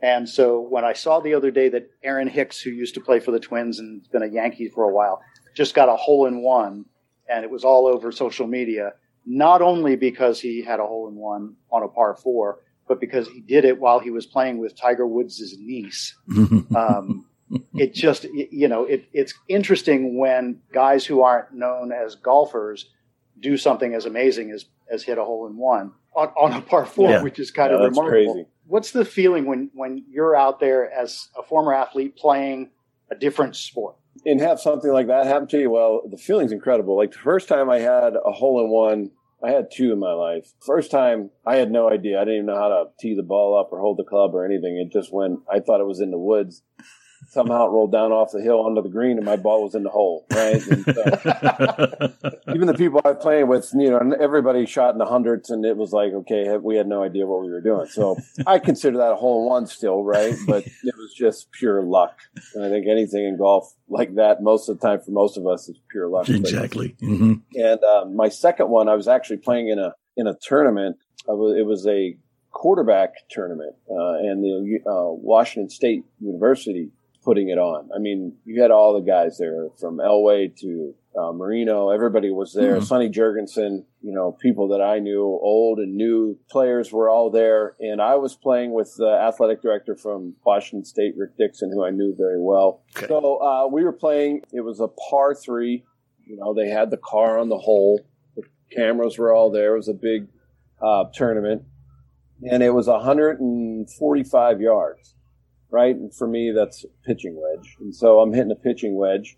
And 0.00 0.28
so 0.28 0.60
when 0.60 0.84
I 0.84 0.92
saw 0.92 1.20
the 1.20 1.34
other 1.34 1.50
day 1.50 1.68
that 1.70 1.90
Aaron 2.02 2.28
Hicks, 2.28 2.60
who 2.60 2.70
used 2.70 2.94
to 2.94 3.00
play 3.00 3.20
for 3.20 3.32
the 3.32 3.40
Twins 3.40 3.80
and 3.80 4.00
has 4.00 4.08
been 4.08 4.22
a 4.22 4.28
Yankee 4.28 4.68
for 4.68 4.84
a 4.84 4.92
while, 4.92 5.20
just 5.54 5.74
got 5.74 5.88
a 5.88 5.96
hole 5.96 6.26
in 6.26 6.42
one, 6.42 6.86
and 7.28 7.44
it 7.44 7.50
was 7.50 7.64
all 7.64 7.86
over 7.86 8.12
social 8.12 8.46
media, 8.46 8.92
not 9.26 9.60
only 9.60 9.96
because 9.96 10.40
he 10.40 10.62
had 10.62 10.80
a 10.80 10.86
hole 10.86 11.08
in 11.08 11.16
one 11.16 11.56
on 11.70 11.82
a 11.82 11.88
par 11.88 12.14
four, 12.14 12.60
but 12.88 13.00
because 13.00 13.28
he 13.28 13.40
did 13.40 13.64
it 13.64 13.78
while 13.78 13.98
he 13.98 14.10
was 14.10 14.24
playing 14.24 14.58
with 14.58 14.76
Tiger 14.76 15.06
Woods' 15.06 15.54
niece. 15.58 16.16
um, 16.74 17.26
it 17.74 17.94
just, 17.94 18.24
you 18.24 18.68
know, 18.68 18.84
it, 18.84 19.06
it's 19.12 19.34
interesting 19.48 20.18
when 20.18 20.60
guys 20.72 21.04
who 21.04 21.22
aren't 21.22 21.52
known 21.52 21.92
as 21.92 22.14
golfers 22.14 22.90
do 23.38 23.56
something 23.56 23.94
as 23.94 24.06
amazing 24.06 24.50
as, 24.50 24.66
as 24.90 25.02
hit 25.02 25.18
a 25.18 25.24
hole 25.24 25.46
in 25.46 25.56
one 25.56 25.92
on, 26.14 26.28
on 26.28 26.52
a 26.52 26.60
par 26.60 26.86
four, 26.86 27.10
yeah. 27.10 27.22
which 27.22 27.38
is 27.38 27.50
kind 27.50 27.70
yeah, 27.70 27.78
of 27.78 27.90
remarkable. 27.90 28.34
Crazy. 28.34 28.48
What's 28.66 28.92
the 28.92 29.04
feeling 29.04 29.46
when, 29.46 29.70
when 29.74 30.04
you're 30.08 30.36
out 30.36 30.60
there 30.60 30.90
as 30.92 31.28
a 31.36 31.42
former 31.42 31.74
athlete 31.74 32.16
playing 32.16 32.70
a 33.10 33.14
different 33.14 33.56
sport? 33.56 33.96
And 34.24 34.40
have 34.40 34.60
something 34.60 34.92
like 34.92 35.06
that 35.08 35.26
happen 35.26 35.48
to 35.48 35.58
you? 35.58 35.70
Well, 35.70 36.02
the 36.08 36.18
feeling's 36.18 36.52
incredible. 36.52 36.96
Like 36.96 37.12
the 37.12 37.18
first 37.18 37.48
time 37.48 37.70
I 37.70 37.78
had 37.78 38.14
a 38.14 38.32
hole 38.32 38.64
in 38.64 38.70
one 38.70 39.10
I 39.42 39.50
had 39.50 39.70
two 39.70 39.92
in 39.92 39.98
my 39.98 40.12
life. 40.12 40.52
First 40.64 40.90
time, 40.90 41.30
I 41.46 41.56
had 41.56 41.70
no 41.70 41.88
idea. 41.88 42.18
I 42.18 42.24
didn't 42.24 42.34
even 42.34 42.46
know 42.46 42.56
how 42.56 42.68
to 42.68 42.84
tee 43.00 43.14
the 43.14 43.22
ball 43.22 43.58
up 43.58 43.72
or 43.72 43.80
hold 43.80 43.96
the 43.96 44.04
club 44.04 44.34
or 44.34 44.44
anything. 44.44 44.76
It 44.76 44.92
just 44.92 45.12
went, 45.12 45.40
I 45.50 45.60
thought 45.60 45.80
it 45.80 45.86
was 45.86 46.00
in 46.00 46.10
the 46.10 46.18
woods 46.18 46.62
somehow 47.30 47.66
it 47.66 47.70
rolled 47.70 47.92
down 47.92 48.10
off 48.10 48.32
the 48.32 48.42
hill 48.42 48.60
onto 48.60 48.82
the 48.82 48.88
green 48.88 49.16
and 49.16 49.24
my 49.24 49.36
ball 49.36 49.62
was 49.62 49.76
in 49.76 49.84
the 49.84 49.90
hole, 49.90 50.26
right? 50.32 50.60
So, 50.60 50.74
even 52.54 52.66
the 52.66 52.74
people 52.76 53.00
I 53.04 53.12
was 53.12 53.22
playing 53.22 53.46
with, 53.46 53.70
you 53.72 53.90
know, 53.90 54.16
everybody 54.20 54.66
shot 54.66 54.92
in 54.92 54.98
the 54.98 55.06
hundreds 55.06 55.48
and 55.48 55.64
it 55.64 55.76
was 55.76 55.92
like, 55.92 56.12
okay, 56.12 56.56
we 56.56 56.76
had 56.76 56.88
no 56.88 57.04
idea 57.04 57.26
what 57.26 57.42
we 57.42 57.50
were 57.50 57.60
doing. 57.60 57.86
So 57.86 58.18
I 58.46 58.58
consider 58.58 58.98
that 58.98 59.12
a 59.12 59.14
hole 59.14 59.44
in 59.44 59.48
one 59.48 59.66
still, 59.66 60.02
right? 60.02 60.34
But 60.46 60.66
it 60.66 60.94
was 60.96 61.14
just 61.16 61.52
pure 61.52 61.82
luck. 61.82 62.18
And 62.54 62.64
I 62.64 62.68
think 62.68 62.88
anything 62.88 63.24
in 63.24 63.38
golf 63.38 63.74
like 63.88 64.16
that, 64.16 64.42
most 64.42 64.68
of 64.68 64.80
the 64.80 64.86
time 64.86 65.00
for 65.00 65.12
most 65.12 65.36
of 65.36 65.46
us, 65.46 65.68
is 65.68 65.78
pure 65.88 66.08
luck. 66.08 66.28
Exactly. 66.28 66.96
Mm-hmm. 67.00 67.34
And 67.54 67.84
uh, 67.84 68.06
my 68.06 68.28
second 68.28 68.70
one, 68.70 68.88
I 68.88 68.96
was 68.96 69.06
actually 69.06 69.38
playing 69.38 69.68
in 69.68 69.78
a, 69.78 69.94
in 70.16 70.26
a 70.26 70.34
tournament. 70.34 70.96
Was, 71.28 71.56
it 71.56 71.64
was 71.64 71.86
a 71.86 72.16
quarterback 72.50 73.28
tournament, 73.30 73.76
uh, 73.88 74.14
and 74.14 74.42
the 74.42 74.80
uh, 74.84 75.12
Washington 75.12 75.70
State 75.70 76.04
University 76.18 76.90
putting 77.30 77.48
it 77.48 77.58
on. 77.58 77.88
I 77.94 78.00
mean, 78.00 78.34
you 78.44 78.60
had 78.60 78.72
all 78.72 78.92
the 78.92 79.06
guys 79.06 79.38
there 79.38 79.68
from 79.78 79.98
Elway 79.98 80.52
to 80.62 80.94
uh, 81.16 81.30
Marino. 81.30 81.90
Everybody 81.90 82.28
was 82.32 82.52
there. 82.52 82.74
Mm-hmm. 82.74 82.84
Sonny 82.84 83.08
Jurgensen, 83.08 83.84
you 84.02 84.12
know, 84.12 84.32
people 84.32 84.66
that 84.70 84.80
I 84.80 84.98
knew, 84.98 85.22
old 85.22 85.78
and 85.78 85.94
new 85.94 86.36
players 86.50 86.90
were 86.90 87.08
all 87.08 87.30
there. 87.30 87.76
And 87.78 88.02
I 88.02 88.16
was 88.16 88.34
playing 88.34 88.72
with 88.72 88.92
the 88.96 89.06
athletic 89.06 89.62
director 89.62 89.94
from 89.94 90.34
Washington 90.44 90.84
State, 90.84 91.14
Rick 91.16 91.36
Dickson, 91.38 91.70
who 91.72 91.84
I 91.84 91.90
knew 91.90 92.16
very 92.18 92.40
well. 92.40 92.82
Okay. 92.96 93.06
So 93.06 93.36
uh, 93.40 93.68
we 93.68 93.84
were 93.84 93.92
playing. 93.92 94.42
It 94.52 94.62
was 94.62 94.80
a 94.80 94.88
par 94.88 95.36
three. 95.36 95.84
You 96.26 96.36
know, 96.36 96.52
they 96.52 96.68
had 96.68 96.90
the 96.90 96.96
car 96.98 97.38
on 97.38 97.48
the 97.48 97.58
hole. 97.58 98.00
The 98.34 98.42
cameras 98.74 99.18
were 99.18 99.32
all 99.32 99.52
there. 99.52 99.74
It 99.74 99.76
was 99.76 99.88
a 99.88 99.94
big 99.94 100.26
uh, 100.82 101.04
tournament, 101.14 101.62
and 102.42 102.60
it 102.60 102.70
was 102.70 102.88
145 102.88 104.60
yards. 104.60 105.14
Right, 105.72 105.94
and 105.94 106.12
for 106.14 106.26
me, 106.26 106.52
that's 106.54 106.84
pitching 107.06 107.40
wedge. 107.40 107.76
And 107.80 107.94
so 107.94 108.20
I'm 108.20 108.32
hitting 108.32 108.50
a 108.50 108.56
pitching 108.56 108.96
wedge 108.96 109.36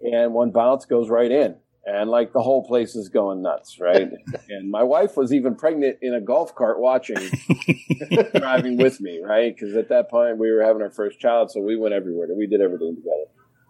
and 0.00 0.34
one 0.34 0.50
bounce 0.50 0.84
goes 0.84 1.08
right 1.08 1.30
in 1.30 1.56
and 1.86 2.10
like 2.10 2.32
the 2.32 2.42
whole 2.42 2.66
place 2.66 2.96
is 2.96 3.08
going 3.08 3.42
nuts, 3.42 3.78
right? 3.80 4.10
and 4.48 4.70
my 4.70 4.82
wife 4.82 5.16
was 5.16 5.32
even 5.32 5.54
pregnant 5.54 5.98
in 6.02 6.14
a 6.14 6.20
golf 6.20 6.54
cart 6.54 6.80
watching, 6.80 7.16
driving 8.34 8.76
with 8.76 9.00
me, 9.00 9.20
right? 9.22 9.54
Because 9.54 9.76
at 9.76 9.88
that 9.90 10.10
point 10.10 10.38
we 10.38 10.50
were 10.50 10.62
having 10.62 10.82
our 10.82 10.90
first 10.90 11.20
child, 11.20 11.50
so 11.50 11.60
we 11.60 11.76
went 11.76 11.94
everywhere. 11.94 12.26
We 12.36 12.48
did 12.48 12.60
everything 12.60 12.96
together, 12.96 13.26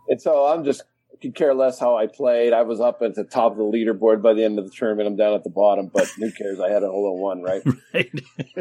and 0.08 0.20
so 0.20 0.46
I'm 0.46 0.64
just 0.64 0.82
could 1.22 1.34
care 1.34 1.54
less 1.54 1.78
how 1.78 1.96
I 1.96 2.06
played. 2.06 2.52
I 2.52 2.62
was 2.62 2.78
up 2.78 3.00
at 3.00 3.14
the 3.14 3.24
top 3.24 3.52
of 3.52 3.58
the 3.58 3.64
leaderboard 3.64 4.20
by 4.20 4.34
the 4.34 4.44
end 4.44 4.58
of 4.58 4.66
the 4.66 4.70
tournament. 4.70 5.08
I'm 5.08 5.16
down 5.16 5.32
at 5.32 5.44
the 5.44 5.50
bottom, 5.50 5.90
but 5.92 6.06
who 6.18 6.30
cares? 6.30 6.60
I 6.60 6.70
had 6.70 6.82
a 6.82 6.88
whole 6.88 7.18
one, 7.18 7.42
right? 7.42 7.62
right. 7.94 8.10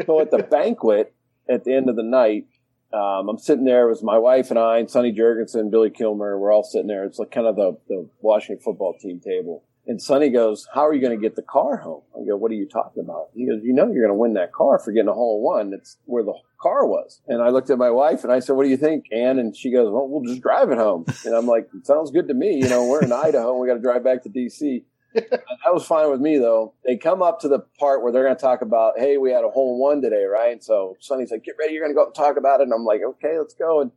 so 0.06 0.20
at 0.20 0.30
the 0.30 0.42
banquet 0.42 1.14
at 1.50 1.64
the 1.64 1.74
end 1.74 1.88
of 1.90 1.96
the 1.96 2.02
night, 2.02 2.46
um, 2.92 3.28
I'm 3.28 3.38
sitting 3.38 3.64
there. 3.64 3.86
It 3.86 3.90
was 3.90 4.02
my 4.02 4.18
wife 4.18 4.50
and 4.50 4.58
I, 4.58 4.78
and 4.78 4.90
Sonny 4.90 5.12
Jurgensen, 5.12 5.70
Billy 5.70 5.90
Kilmer. 5.90 6.38
We're 6.38 6.52
all 6.52 6.62
sitting 6.62 6.86
there. 6.86 7.04
It's 7.04 7.18
like 7.18 7.30
kind 7.30 7.46
of 7.46 7.56
the, 7.56 7.76
the 7.88 8.08
Washington 8.20 8.62
football 8.62 8.94
team 9.00 9.20
table. 9.20 9.64
And 9.88 10.02
Sonny 10.02 10.30
goes, 10.30 10.66
"How 10.74 10.84
are 10.86 10.92
you 10.92 11.00
going 11.00 11.16
to 11.16 11.22
get 11.22 11.36
the 11.36 11.42
car 11.42 11.76
home?" 11.76 12.02
I 12.14 12.26
go, 12.26 12.36
"What 12.36 12.50
are 12.50 12.54
you 12.56 12.66
talking 12.66 13.04
about?" 13.04 13.28
He 13.34 13.46
goes, 13.46 13.60
"You 13.62 13.72
know, 13.72 13.86
you're 13.86 14.04
going 14.04 14.16
to 14.16 14.18
win 14.18 14.34
that 14.34 14.52
car 14.52 14.80
for 14.80 14.90
getting 14.90 15.08
a 15.08 15.12
hole 15.12 15.38
in 15.38 15.44
one. 15.44 15.70
That's 15.70 15.96
where 16.06 16.24
the 16.24 16.34
car 16.60 16.86
was." 16.86 17.20
And 17.28 17.40
I 17.40 17.50
looked 17.50 17.70
at 17.70 17.78
my 17.78 17.90
wife 17.90 18.24
and 18.24 18.32
I 18.32 18.40
said, 18.40 18.56
"What 18.56 18.64
do 18.64 18.68
you 18.68 18.76
think, 18.76 19.04
Ann?" 19.12 19.38
And 19.38 19.56
she 19.56 19.70
goes, 19.70 19.88
"Well, 19.90 20.08
we'll 20.08 20.24
just 20.24 20.42
drive 20.42 20.70
it 20.70 20.78
home." 20.78 21.04
And 21.24 21.34
I'm 21.36 21.46
like, 21.46 21.68
"Sounds 21.84 22.10
good 22.10 22.26
to 22.28 22.34
me. 22.34 22.56
You 22.56 22.68
know, 22.68 22.84
we're 22.86 23.02
in 23.04 23.12
Idaho. 23.26 23.52
and 23.52 23.60
We 23.60 23.68
got 23.68 23.74
to 23.74 23.80
drive 23.80 24.02
back 24.02 24.24
to 24.24 24.28
D.C." 24.28 24.84
that 25.30 25.72
was 25.72 25.86
fine 25.86 26.10
with 26.10 26.20
me 26.20 26.38
though. 26.38 26.74
They 26.84 26.96
come 26.96 27.22
up 27.22 27.40
to 27.40 27.48
the 27.48 27.60
part 27.78 28.02
where 28.02 28.12
they're 28.12 28.24
going 28.24 28.36
to 28.36 28.40
talk 28.40 28.62
about, 28.62 28.98
hey, 28.98 29.16
we 29.16 29.30
had 29.30 29.44
a 29.44 29.48
hole 29.48 29.74
in 29.74 29.80
one 29.80 30.02
today, 30.02 30.24
right? 30.24 30.62
So 30.62 30.96
Sonny's 31.00 31.30
like, 31.30 31.44
get 31.44 31.56
ready, 31.58 31.72
you're 31.72 31.82
going 31.82 31.92
to 31.92 31.94
go 31.94 32.02
up 32.02 32.08
and 32.08 32.14
talk 32.14 32.36
about 32.36 32.60
it. 32.60 32.64
And 32.64 32.72
I'm 32.74 32.84
like, 32.84 33.00
okay, 33.02 33.38
let's 33.38 33.54
go. 33.54 33.80
And 33.80 33.90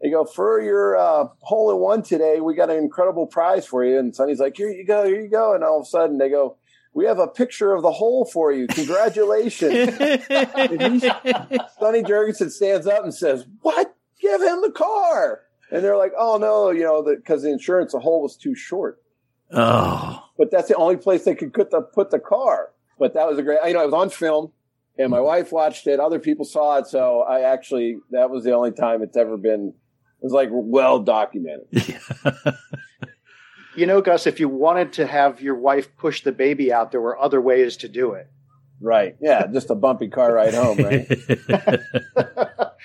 they 0.00 0.10
go, 0.10 0.24
for 0.24 0.60
your 0.60 0.96
uh, 0.96 1.28
hole 1.40 1.70
in 1.70 1.78
one 1.78 2.02
today, 2.02 2.40
we 2.40 2.54
got 2.54 2.70
an 2.70 2.76
incredible 2.76 3.26
prize 3.26 3.66
for 3.66 3.84
you. 3.84 3.98
And 3.98 4.14
Sonny's 4.14 4.40
like, 4.40 4.56
here 4.56 4.70
you 4.70 4.86
go, 4.86 5.06
here 5.06 5.20
you 5.20 5.28
go. 5.28 5.54
And 5.54 5.62
all 5.62 5.80
of 5.80 5.82
a 5.84 5.88
sudden 5.88 6.18
they 6.18 6.30
go, 6.30 6.56
we 6.94 7.04
have 7.06 7.18
a 7.18 7.26
picture 7.26 7.72
of 7.72 7.82
the 7.82 7.92
hole 7.92 8.24
for 8.24 8.52
you. 8.52 8.66
Congratulations. 8.68 9.96
Sonny 11.78 12.02
Jurgensen 12.02 12.50
stands 12.50 12.86
up 12.86 13.04
and 13.04 13.12
says, 13.14 13.46
what? 13.60 13.94
Give 14.20 14.40
him 14.40 14.62
the 14.62 14.70
car. 14.70 15.42
And 15.70 15.84
they're 15.84 15.96
like, 15.96 16.12
oh 16.16 16.38
no, 16.38 16.70
you 16.70 16.84
know, 16.84 17.02
because 17.02 17.42
the, 17.42 17.48
the 17.48 17.54
insurance, 17.54 17.92
the 17.92 17.98
hole 17.98 18.22
was 18.22 18.36
too 18.36 18.54
short. 18.54 19.02
Oh. 19.52 20.23
But 20.36 20.50
that's 20.50 20.68
the 20.68 20.76
only 20.76 20.96
place 20.96 21.24
they 21.24 21.34
could 21.34 21.52
put 21.52 21.70
the 21.70 21.80
put 21.80 22.10
the 22.10 22.18
car. 22.18 22.70
But 22.98 23.14
that 23.14 23.26
was 23.28 23.38
a 23.38 23.42
great. 23.42 23.58
You 23.66 23.74
know, 23.74 23.82
it 23.82 23.86
was 23.86 23.94
on 23.94 24.10
film, 24.10 24.52
and 24.98 25.10
my 25.10 25.18
mm-hmm. 25.18 25.26
wife 25.26 25.52
watched 25.52 25.86
it. 25.86 26.00
Other 26.00 26.18
people 26.18 26.44
saw 26.44 26.78
it, 26.78 26.86
so 26.86 27.20
I 27.22 27.40
actually 27.40 27.98
that 28.10 28.30
was 28.30 28.44
the 28.44 28.52
only 28.52 28.72
time 28.72 29.02
it's 29.02 29.16
ever 29.16 29.36
been. 29.36 29.74
It 30.20 30.24
was 30.24 30.32
like 30.32 30.48
well 30.52 31.00
documented. 31.00 31.66
you 33.76 33.86
know, 33.86 34.00
Gus, 34.00 34.26
if 34.26 34.40
you 34.40 34.48
wanted 34.48 34.92
to 34.94 35.06
have 35.06 35.40
your 35.40 35.54
wife 35.54 35.94
push 35.96 36.22
the 36.22 36.32
baby 36.32 36.72
out, 36.72 36.92
there 36.92 37.00
were 37.00 37.18
other 37.18 37.40
ways 37.40 37.76
to 37.78 37.88
do 37.88 38.12
it. 38.12 38.28
Right. 38.80 39.16
Yeah. 39.20 39.46
Just 39.46 39.70
a 39.70 39.74
bumpy 39.74 40.08
car 40.08 40.34
ride 40.34 40.54
home, 40.54 40.78
right? 40.78 41.08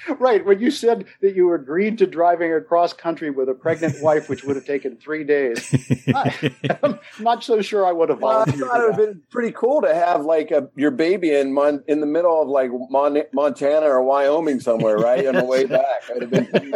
right. 0.20 0.46
When 0.46 0.60
you 0.60 0.72
said 0.72 1.06
that 1.22 1.36
you 1.36 1.54
agreed 1.54 1.98
to 1.98 2.08
driving 2.08 2.54
across 2.54 2.94
country 2.94 3.30
with 3.30 3.50
a 3.50 3.54
pregnant 3.54 4.02
wife, 4.02 4.30
which 4.30 4.44
would 4.44 4.56
have 4.56 4.66
taken 4.66 4.98
three 4.98 5.24
days, 5.24 5.74
I, 6.16 6.52
am 6.84 7.00
not 7.20 7.44
so 7.44 7.62
sure 7.62 7.86
I 7.86 7.92
would 7.92 8.10
have 8.10 8.20
volunteered. 8.20 8.62
Well, 8.62 8.70
I 8.70 8.74
thought 8.74 8.82
it 8.82 8.86
would 8.86 9.00
have 9.00 9.14
been 9.14 9.22
pretty 9.30 9.52
cool 9.52 9.82
to 9.82 9.94
have 9.94 10.24
like 10.24 10.52
a, 10.52 10.70
your 10.76 10.92
baby 10.92 11.34
in 11.34 11.54
Mon, 11.54 11.84
in 11.88 12.00
the 12.00 12.08
middle 12.08 12.42
of 12.42 12.48
like 12.48 12.70
Mon, 12.90 13.22
Montana 13.34 13.88
or 13.88 14.04
Wyoming 14.04 14.60
somewhere, 14.60 14.98
right? 14.98 15.26
On 15.26 15.36
the 15.36 15.44
way 15.44 15.66
back. 15.66 15.86
I'd 16.16 16.22
have 16.22 16.32
been 16.32 16.76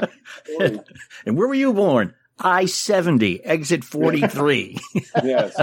and 1.25 1.37
where 1.37 1.47
were 1.47 1.53
you 1.53 1.73
born? 1.73 2.13
I 2.39 2.65
70, 2.65 3.45
exit 3.45 3.83
43. 3.83 4.79
yes. 5.23 5.55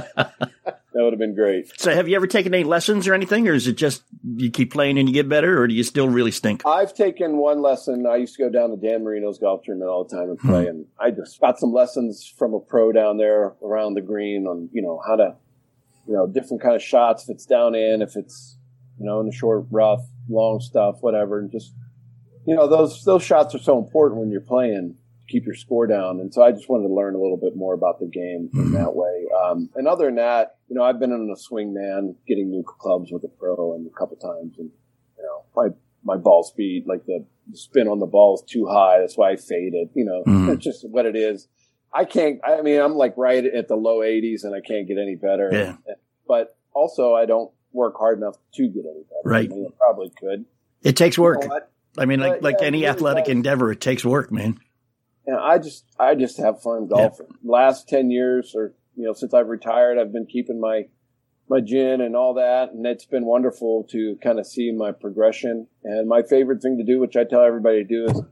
That 0.93 1.05
would 1.05 1.13
have 1.13 1.21
been 1.21 1.37
great. 1.37 1.71
So, 1.81 1.95
have 1.95 2.09
you 2.09 2.17
ever 2.17 2.27
taken 2.27 2.53
any 2.53 2.65
lessons 2.65 3.07
or 3.07 3.15
anything, 3.15 3.47
or 3.47 3.55
is 3.55 3.69
it 3.69 3.75
just 3.75 4.03
you 4.25 4.51
keep 4.51 4.73
playing 4.73 4.99
and 4.99 5.09
you 5.09 5.15
get 5.15 5.29
better, 5.29 5.61
or 5.61 5.69
do 5.69 5.75
you 5.75 5.85
still 5.85 6.09
really 6.09 6.33
stink? 6.33 6.67
I've 6.67 6.95
taken 6.95 7.37
one 7.37 7.63
lesson. 7.63 8.07
I 8.07 8.17
used 8.17 8.35
to 8.37 8.43
go 8.43 8.51
down 8.51 8.71
to 8.71 8.77
Dan 8.77 9.05
Marino's 9.05 9.39
golf 9.39 9.63
tournament 9.63 9.89
all 9.89 10.05
the 10.05 10.17
time 10.17 10.31
and 10.31 10.39
play, 10.39 10.65
hmm. 10.65 10.69
and 10.69 10.87
I 10.99 11.13
just 11.13 11.41
got 11.41 11.61
some 11.61 11.73
lessons 11.73 12.27
from 12.37 12.55
a 12.55 12.61
pro 12.61 12.91
down 12.91 13.19
there 13.19 13.55
around 13.63 13.95
the 13.95 14.01
green 14.01 14.47
on 14.47 14.69
you 14.73 14.83
know 14.83 15.01
how 15.07 15.15
to, 15.15 15.37
you 16.09 16.15
know, 16.15 16.27
different 16.27 16.61
kind 16.61 16.75
of 16.75 16.83
shots. 16.83 17.23
If 17.23 17.31
it's 17.37 17.47
down 17.47 17.77
in, 17.77 18.03
if 18.03 18.17
it's 18.17 18.57
you 18.99 19.07
know 19.07 19.21
in 19.21 19.27
the 19.27 19.33
short 19.33 19.67
rough, 19.71 20.03
long 20.29 20.59
stuff, 20.59 20.97
whatever, 21.03 21.39
and 21.39 21.53
just 21.53 21.73
you 22.47 22.57
know 22.57 22.67
those 22.67 23.05
those 23.05 23.23
shots 23.23 23.55
are 23.55 23.61
so 23.61 23.79
important 23.79 24.21
when 24.21 24.33
you're 24.33 24.41
playing 24.41 24.97
keep 25.31 25.47
your 25.47 25.55
score 25.55 25.87
down. 25.87 26.21
And 26.21 26.33
so 26.33 26.43
I 26.43 26.53
just 26.53 26.69
wanted 26.69 26.89
to 26.89 26.95
learn 26.95 27.15
a 27.15 27.19
little 27.19 27.37
bit 27.37 27.57
more 27.57 27.75
about 27.75 28.01
the 28.01 28.07
game 28.07 28.51
mm-hmm. 28.53 28.61
in 28.61 28.73
that 28.73 28.95
way. 28.95 29.27
Um, 29.45 29.71
and 29.75 29.87
other 29.87 30.07
than 30.07 30.17
that, 30.17 30.57
you 30.69 30.77
know, 30.77 30.83
I've 30.83 30.99
been 30.99 31.13
in 31.13 31.31
a 31.33 31.39
swing 31.39 31.73
man 31.73 32.17
getting 32.27 32.51
new 32.51 32.65
clubs 32.65 33.11
with 33.13 33.25
a 33.25 33.29
pro 33.29 33.75
and 33.75 33.87
a 33.87 33.99
couple 33.99 34.17
times 34.17 34.57
and, 34.59 34.71
you 35.17 35.25
know, 35.25 35.45
my, 35.57 35.69
my 36.05 36.17
ball 36.17 36.43
speed, 36.43 36.85
like 36.87 37.07
the 37.07 37.25
spin 37.53 37.89
on 37.89 37.99
the 37.99 38.07
ball 38.07 38.35
is 38.35 38.43
too 38.51 38.67
high. 38.67 38.99
That's 39.01 39.17
why 39.17 39.31
I 39.31 39.37
faded, 39.37 39.91
you 39.95 40.05
know, 40.05 40.23
mm-hmm. 40.27 40.47
that's 40.49 40.65
just 40.65 40.89
what 40.89 41.07
it 41.07 41.17
is. 41.17 41.49
I 41.93 42.05
can't, 42.05 42.41
I 42.45 42.63
mean, 42.63 42.81
I'm 42.81 42.95
like 42.95 43.15
right 43.17 43.45
at 43.45 43.69
the 43.69 43.77
low 43.77 44.01
80s 44.01 44.45
and 44.45 44.55
I 44.55 44.61
can't 44.61 44.87
get 44.87 44.99
any 44.99 45.17
better. 45.17 45.51
Yeah. 45.53 45.95
But 46.27 46.57
also 46.73 47.15
I 47.15 47.27
don't 47.27 47.51
work 47.73 47.95
hard 47.99 48.19
enough 48.19 48.37
to 48.55 48.69
get 48.69 48.85
any 48.85 49.03
better. 49.05 49.23
Right. 49.25 49.51
I, 49.51 49.55
mean, 49.55 49.67
I 49.67 49.75
probably 49.77 50.13
could. 50.19 50.45
It 50.83 50.97
takes 50.97 51.19
work. 51.19 51.43
You 51.43 51.49
know 51.49 51.61
I 51.99 52.05
mean, 52.05 52.21
like, 52.21 52.35
but, 52.35 52.43
like 52.43 52.57
yeah, 52.61 52.67
any 52.67 52.87
athletic 52.87 53.25
does. 53.25 53.33
endeavor, 53.33 53.73
it 53.73 53.81
takes 53.81 54.05
work, 54.05 54.31
man 54.31 54.61
know, 55.27 55.39
I 55.39 55.59
just 55.59 55.85
I 55.99 56.15
just 56.15 56.39
have 56.39 56.63
fun 56.63 56.89
golfing. 56.89 57.27
Yeah. 57.31 57.51
Last 57.51 57.89
ten 57.89 58.11
years, 58.11 58.53
or 58.55 58.75
you 58.97 59.07
know, 59.07 59.13
since 59.13 59.35
I've 59.35 59.49
retired, 59.49 59.99
I've 59.99 60.13
been 60.13 60.27
keeping 60.27 60.61
my 60.61 60.85
my 61.49 61.61
GHIN 61.61 62.01
and 62.01 62.15
all 62.15 62.35
that, 62.35 62.71
and 62.73 62.87
it's 62.87 63.05
been 63.05 63.27
wonderful 63.27 63.85
to 63.91 64.17
kind 64.23 64.39
of 64.39 64.47
see 64.47 64.73
my 64.73 64.93
progression. 64.93 65.67
And 65.83 66.09
my 66.09 66.23
favorite 66.23 66.63
thing 66.63 66.79
to 66.79 66.85
do, 66.85 67.01
which 67.01 67.17
I 67.17 67.25
tell 67.25 67.43
everybody 67.43 67.83
to 67.83 67.85
do, 67.85 68.05
is 68.07 68.23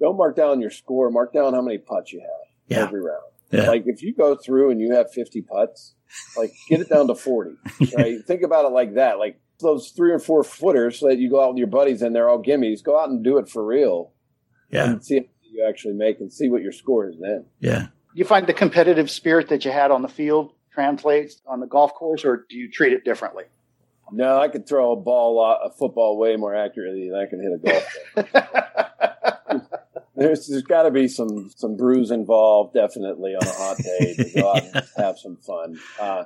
don't 0.00 0.16
mark 0.16 0.36
down 0.36 0.60
your 0.60 0.70
score. 0.70 1.10
Mark 1.10 1.32
down 1.32 1.54
how 1.54 1.62
many 1.62 1.78
putts 1.78 2.12
you 2.12 2.20
have 2.20 2.44
yeah. 2.68 2.84
every 2.84 3.00
round. 3.00 3.22
Yeah. 3.50 3.68
Like 3.68 3.84
if 3.86 4.02
you 4.02 4.14
go 4.14 4.34
through 4.34 4.70
and 4.70 4.80
you 4.80 4.94
have 4.94 5.12
50 5.12 5.42
putts, 5.42 5.94
like 6.36 6.52
get 6.68 6.80
it 6.80 6.88
down 6.88 7.06
to 7.08 7.14
40. 7.14 7.50
Right? 7.96 8.18
Think 8.26 8.42
about 8.42 8.64
it 8.64 8.72
like 8.72 8.94
that. 8.94 9.18
Like 9.18 9.40
those 9.60 9.90
three 9.90 10.12
or 10.12 10.18
four 10.18 10.42
footers 10.42 11.00
that 11.00 11.18
you 11.18 11.30
go 11.30 11.42
out 11.42 11.50
with 11.50 11.58
your 11.58 11.66
buddies 11.68 12.02
and 12.02 12.14
they're 12.14 12.28
all 12.28 12.42
gimmies. 12.42 12.82
Go 12.82 12.98
out 12.98 13.08
and 13.08 13.22
do 13.22 13.38
it 13.38 13.48
for 13.48 13.64
real. 13.64 14.12
Yeah. 14.70 14.90
And 14.90 15.04
see 15.04 15.28
you 15.54 15.66
actually 15.66 15.94
make 15.94 16.20
and 16.20 16.32
see 16.32 16.48
what 16.48 16.62
your 16.62 16.72
score 16.72 17.08
is 17.08 17.16
then. 17.20 17.44
Yeah. 17.60 17.86
You 18.14 18.24
find 18.24 18.46
the 18.46 18.52
competitive 18.52 19.10
spirit 19.10 19.48
that 19.48 19.64
you 19.64 19.70
had 19.70 19.90
on 19.90 20.02
the 20.02 20.08
field 20.08 20.52
translates 20.72 21.40
on 21.46 21.60
the 21.60 21.66
golf 21.66 21.94
course, 21.94 22.24
or 22.24 22.44
do 22.48 22.56
you 22.56 22.70
treat 22.70 22.92
it 22.92 23.04
differently? 23.04 23.44
No, 24.12 24.38
I 24.38 24.48
could 24.48 24.68
throw 24.68 24.92
a 24.92 24.96
ball, 24.96 25.40
a 25.40 25.70
football, 25.70 26.18
way 26.18 26.36
more 26.36 26.54
accurately 26.54 27.08
than 27.08 27.18
I 27.18 27.26
can 27.26 27.40
hit 27.40 27.52
a 27.52 27.58
golf 27.58 28.42
ball. 29.50 29.60
there's, 30.16 30.46
there's 30.46 30.62
got 30.62 30.82
to 30.82 30.90
be 30.90 31.08
some 31.08 31.50
some 31.56 31.76
brews 31.76 32.10
involved, 32.10 32.74
definitely 32.74 33.34
on 33.34 33.46
a 33.46 33.52
hot 33.52 33.76
day 33.78 34.14
to 34.14 34.30
go 34.40 34.50
out 34.50 34.62
and 34.62 34.84
have 34.96 35.18
some 35.18 35.36
fun. 35.36 35.78
Uh, 35.98 36.24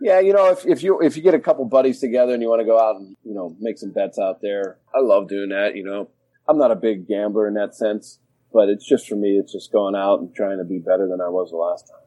yeah, 0.00 0.20
you 0.20 0.32
know, 0.32 0.50
if, 0.50 0.66
if 0.66 0.82
you 0.82 1.00
if 1.00 1.16
you 1.16 1.22
get 1.22 1.34
a 1.34 1.38
couple 1.38 1.64
buddies 1.66 2.00
together 2.00 2.32
and 2.32 2.42
you 2.42 2.48
want 2.48 2.60
to 2.60 2.66
go 2.66 2.78
out 2.78 2.96
and 2.96 3.16
you 3.24 3.34
know 3.34 3.54
make 3.60 3.78
some 3.78 3.90
bets 3.90 4.18
out 4.18 4.40
there, 4.42 4.78
I 4.94 5.00
love 5.00 5.28
doing 5.28 5.50
that. 5.50 5.76
You 5.76 5.84
know, 5.84 6.08
I'm 6.48 6.58
not 6.58 6.70
a 6.70 6.76
big 6.76 7.06
gambler 7.06 7.46
in 7.46 7.54
that 7.54 7.74
sense. 7.74 8.18
But 8.52 8.68
it's 8.68 8.86
just 8.86 9.08
for 9.08 9.16
me, 9.16 9.38
it's 9.38 9.52
just 9.52 9.72
going 9.72 9.94
out 9.94 10.20
and 10.20 10.34
trying 10.34 10.58
to 10.58 10.64
be 10.64 10.78
better 10.78 11.08
than 11.08 11.20
I 11.20 11.28
was 11.28 11.50
the 11.50 11.56
last 11.56 11.86
time. 11.88 12.00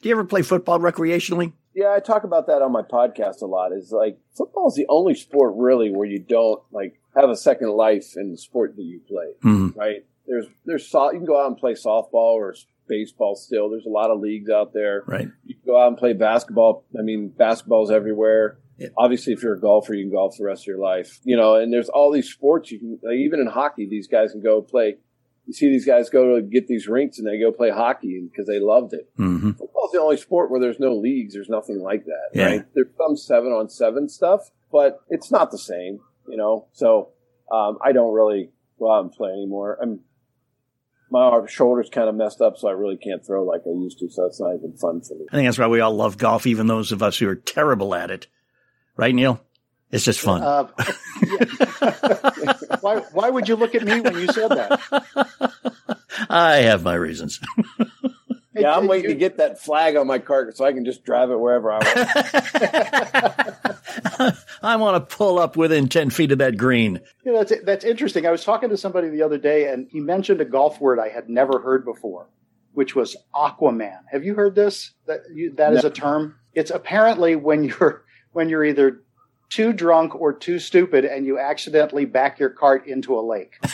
Do 0.00 0.08
you 0.08 0.14
ever 0.14 0.24
play 0.24 0.42
football 0.42 0.78
recreationally? 0.78 1.52
Yeah, 1.74 1.92
I 1.94 2.00
talk 2.00 2.24
about 2.24 2.46
that 2.46 2.62
on 2.62 2.72
my 2.72 2.82
podcast 2.82 3.42
a 3.42 3.46
lot. 3.46 3.72
Is 3.72 3.92
like 3.92 4.18
football 4.36 4.68
is 4.68 4.74
the 4.74 4.86
only 4.88 5.14
sport 5.14 5.54
really 5.56 5.90
where 5.90 6.06
you 6.06 6.18
don't 6.18 6.60
like 6.72 7.00
have 7.14 7.30
a 7.30 7.36
second 7.36 7.70
life 7.70 8.16
in 8.16 8.30
the 8.30 8.38
sport 8.38 8.76
that 8.76 8.82
you 8.82 9.00
play. 9.06 9.32
Mm-hmm. 9.44 9.78
Right? 9.78 10.06
There's 10.26 10.46
there's 10.64 10.92
you 10.92 11.10
can 11.12 11.24
go 11.24 11.40
out 11.40 11.48
and 11.48 11.56
play 11.56 11.74
softball 11.74 12.34
or 12.34 12.54
baseball 12.88 13.36
still. 13.36 13.70
There's 13.70 13.86
a 13.86 13.90
lot 13.90 14.10
of 14.10 14.20
leagues 14.20 14.50
out 14.50 14.72
there. 14.72 15.04
Right. 15.06 15.28
You 15.44 15.54
can 15.54 15.64
go 15.64 15.80
out 15.80 15.88
and 15.88 15.96
play 15.96 16.12
basketball. 16.12 16.84
I 16.98 17.02
mean, 17.02 17.28
basketball's 17.28 17.90
everywhere. 17.90 18.58
Yeah. 18.78 18.88
Obviously, 18.96 19.32
if 19.32 19.42
you're 19.42 19.54
a 19.54 19.60
golfer, 19.60 19.94
you 19.94 20.04
can 20.04 20.12
golf 20.12 20.36
the 20.38 20.44
rest 20.44 20.62
of 20.62 20.66
your 20.66 20.78
life. 20.78 21.20
You 21.22 21.36
know, 21.36 21.54
and 21.54 21.72
there's 21.72 21.88
all 21.88 22.10
these 22.10 22.28
sports 22.28 22.70
you 22.72 22.78
can. 22.78 22.98
Like, 23.02 23.16
even 23.16 23.40
in 23.40 23.46
hockey, 23.46 23.86
these 23.86 24.08
guys 24.08 24.32
can 24.32 24.42
go 24.42 24.60
play 24.60 24.96
you 25.50 25.54
see 25.54 25.68
these 25.68 25.84
guys 25.84 26.08
go 26.10 26.36
to 26.36 26.42
get 26.42 26.68
these 26.68 26.86
rinks 26.86 27.18
and 27.18 27.26
they 27.26 27.40
go 27.40 27.50
play 27.50 27.70
hockey 27.70 28.20
because 28.30 28.46
they 28.46 28.60
loved 28.60 28.92
it. 28.92 29.10
Mm-hmm. 29.18 29.50
Football's 29.50 29.90
the 29.90 30.00
only 30.00 30.16
sport 30.16 30.48
where 30.48 30.60
there's 30.60 30.78
no 30.78 30.94
leagues. 30.94 31.34
There's 31.34 31.48
nothing 31.48 31.80
like 31.80 32.04
that, 32.04 32.28
Yeah. 32.34 32.44
right? 32.46 32.64
There's 32.72 32.86
some 32.96 33.16
seven 33.16 33.50
on 33.50 33.68
seven 33.68 34.08
stuff, 34.08 34.52
but 34.70 35.00
it's 35.08 35.32
not 35.32 35.50
the 35.50 35.58
same, 35.58 35.98
you 36.28 36.36
know. 36.36 36.68
So 36.72 37.08
um, 37.50 37.78
I 37.84 37.90
don't 37.90 38.14
really 38.14 38.50
go 38.78 38.92
out 38.92 39.02
and 39.02 39.10
play 39.12 39.30
anymore. 39.30 39.76
I'm 39.82 40.00
my 41.10 41.44
shoulder's 41.48 41.90
kind 41.90 42.08
of 42.08 42.14
messed 42.14 42.40
up, 42.40 42.56
so 42.56 42.68
I 42.68 42.72
really 42.72 42.96
can't 42.96 43.26
throw 43.26 43.42
like 43.44 43.62
I 43.66 43.70
used 43.70 43.98
to. 43.98 44.08
So 44.08 44.26
it's 44.26 44.38
not 44.40 44.54
even 44.54 44.74
fun 44.74 45.00
for 45.00 45.14
me. 45.16 45.26
I 45.32 45.34
think 45.34 45.48
that's 45.48 45.58
why 45.58 45.66
we 45.66 45.80
all 45.80 45.92
love 45.92 46.16
golf, 46.16 46.46
even 46.46 46.68
those 46.68 46.92
of 46.92 47.02
us 47.02 47.18
who 47.18 47.28
are 47.28 47.34
terrible 47.34 47.96
at 47.96 48.12
it. 48.12 48.28
Right, 48.96 49.12
Neil? 49.12 49.40
It's 49.90 50.04
just 50.04 50.20
fun. 50.20 50.42
Uh, 50.42 50.68
yeah. 51.20 52.52
why, 52.82 53.00
why 53.12 53.30
would 53.30 53.48
you 53.48 53.56
look 53.56 53.74
at 53.74 53.82
me 53.84 54.00
when 54.00 54.14
you 54.18 54.26
said 54.28 54.48
that? 54.48 54.80
I 56.28 56.56
have 56.56 56.82
my 56.82 56.94
reasons. 56.94 57.40
Yeah, 58.52 58.76
I'm 58.76 58.88
waiting 58.88 59.10
to 59.12 59.16
get 59.16 59.38
that 59.38 59.58
flag 59.60 59.96
on 59.96 60.06
my 60.06 60.18
cart 60.18 60.54
so 60.56 60.64
I 60.66 60.72
can 60.72 60.84
just 60.84 61.02
drive 61.04 61.30
it 61.30 61.38
wherever 61.38 61.70
I 61.72 61.78
want. 61.78 61.96
I 64.62 64.76
want 64.76 65.08
to 65.08 65.16
pull 65.16 65.38
up 65.38 65.56
within 65.56 65.88
10 65.88 66.10
feet 66.10 66.32
of 66.32 66.38
that 66.38 66.56
green. 66.58 67.00
You 67.24 67.32
know, 67.32 67.42
that's, 67.44 67.64
that's 67.64 67.84
interesting. 67.84 68.26
I 68.26 68.30
was 68.30 68.44
talking 68.44 68.68
to 68.70 68.76
somebody 68.76 69.08
the 69.08 69.22
other 69.22 69.38
day, 69.38 69.72
and 69.72 69.88
he 69.90 70.00
mentioned 70.00 70.40
a 70.40 70.44
golf 70.44 70.80
word 70.80 70.98
I 70.98 71.08
had 71.08 71.28
never 71.30 71.60
heard 71.60 71.84
before, 71.84 72.28
which 72.72 72.94
was 72.94 73.16
Aquaman. 73.34 74.00
Have 74.10 74.24
you 74.24 74.34
heard 74.34 74.54
this? 74.54 74.92
That 75.06 75.20
you, 75.32 75.54
that 75.54 75.72
is 75.72 75.84
No. 75.84 75.88
a 75.88 75.92
term. 75.92 76.36
It's 76.52 76.70
apparently 76.72 77.36
when 77.36 77.64
you're 77.64 78.04
when 78.32 78.48
you're 78.48 78.64
either 78.64 79.02
too 79.50 79.72
drunk 79.72 80.14
or 80.14 80.32
too 80.32 80.58
stupid, 80.58 81.04
and 81.04 81.26
you 81.26 81.38
accidentally 81.38 82.04
back 82.06 82.38
your 82.38 82.50
cart 82.50 82.86
into 82.86 83.18
a 83.18 83.20
lake. 83.20 83.58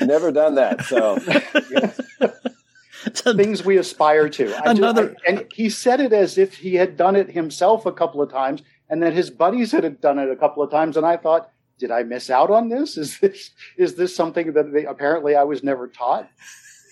Never 0.00 0.30
done 0.32 0.54
that. 0.56 0.82
So 0.84 1.18
Things 3.34 3.64
we 3.64 3.76
aspire 3.78 4.28
to. 4.30 4.46
I 4.56 4.74
just- 4.74 4.78
Another- 4.78 5.16
I- 5.26 5.30
and 5.30 5.46
he 5.52 5.70
said 5.70 6.00
it 6.00 6.12
as 6.12 6.38
if 6.38 6.56
he 6.58 6.74
had 6.76 6.96
done 6.96 7.16
it 7.16 7.30
himself 7.30 7.86
a 7.86 7.92
couple 7.92 8.22
of 8.22 8.30
times, 8.30 8.62
and 8.88 9.02
that 9.02 9.12
his 9.12 9.30
buddies 9.30 9.72
had 9.72 10.00
done 10.00 10.18
it 10.18 10.30
a 10.30 10.36
couple 10.36 10.62
of 10.62 10.70
times. 10.70 10.96
And 10.96 11.04
I 11.06 11.16
thought, 11.16 11.50
did 11.78 11.90
I 11.90 12.02
miss 12.02 12.30
out 12.30 12.50
on 12.50 12.68
this? 12.68 12.96
Is 12.96 13.18
this 13.20 13.50
is 13.76 13.94
this 13.96 14.14
something 14.16 14.52
that 14.54 14.72
they, 14.72 14.84
apparently 14.84 15.36
I 15.36 15.44
was 15.44 15.62
never 15.62 15.86
taught? 15.88 16.28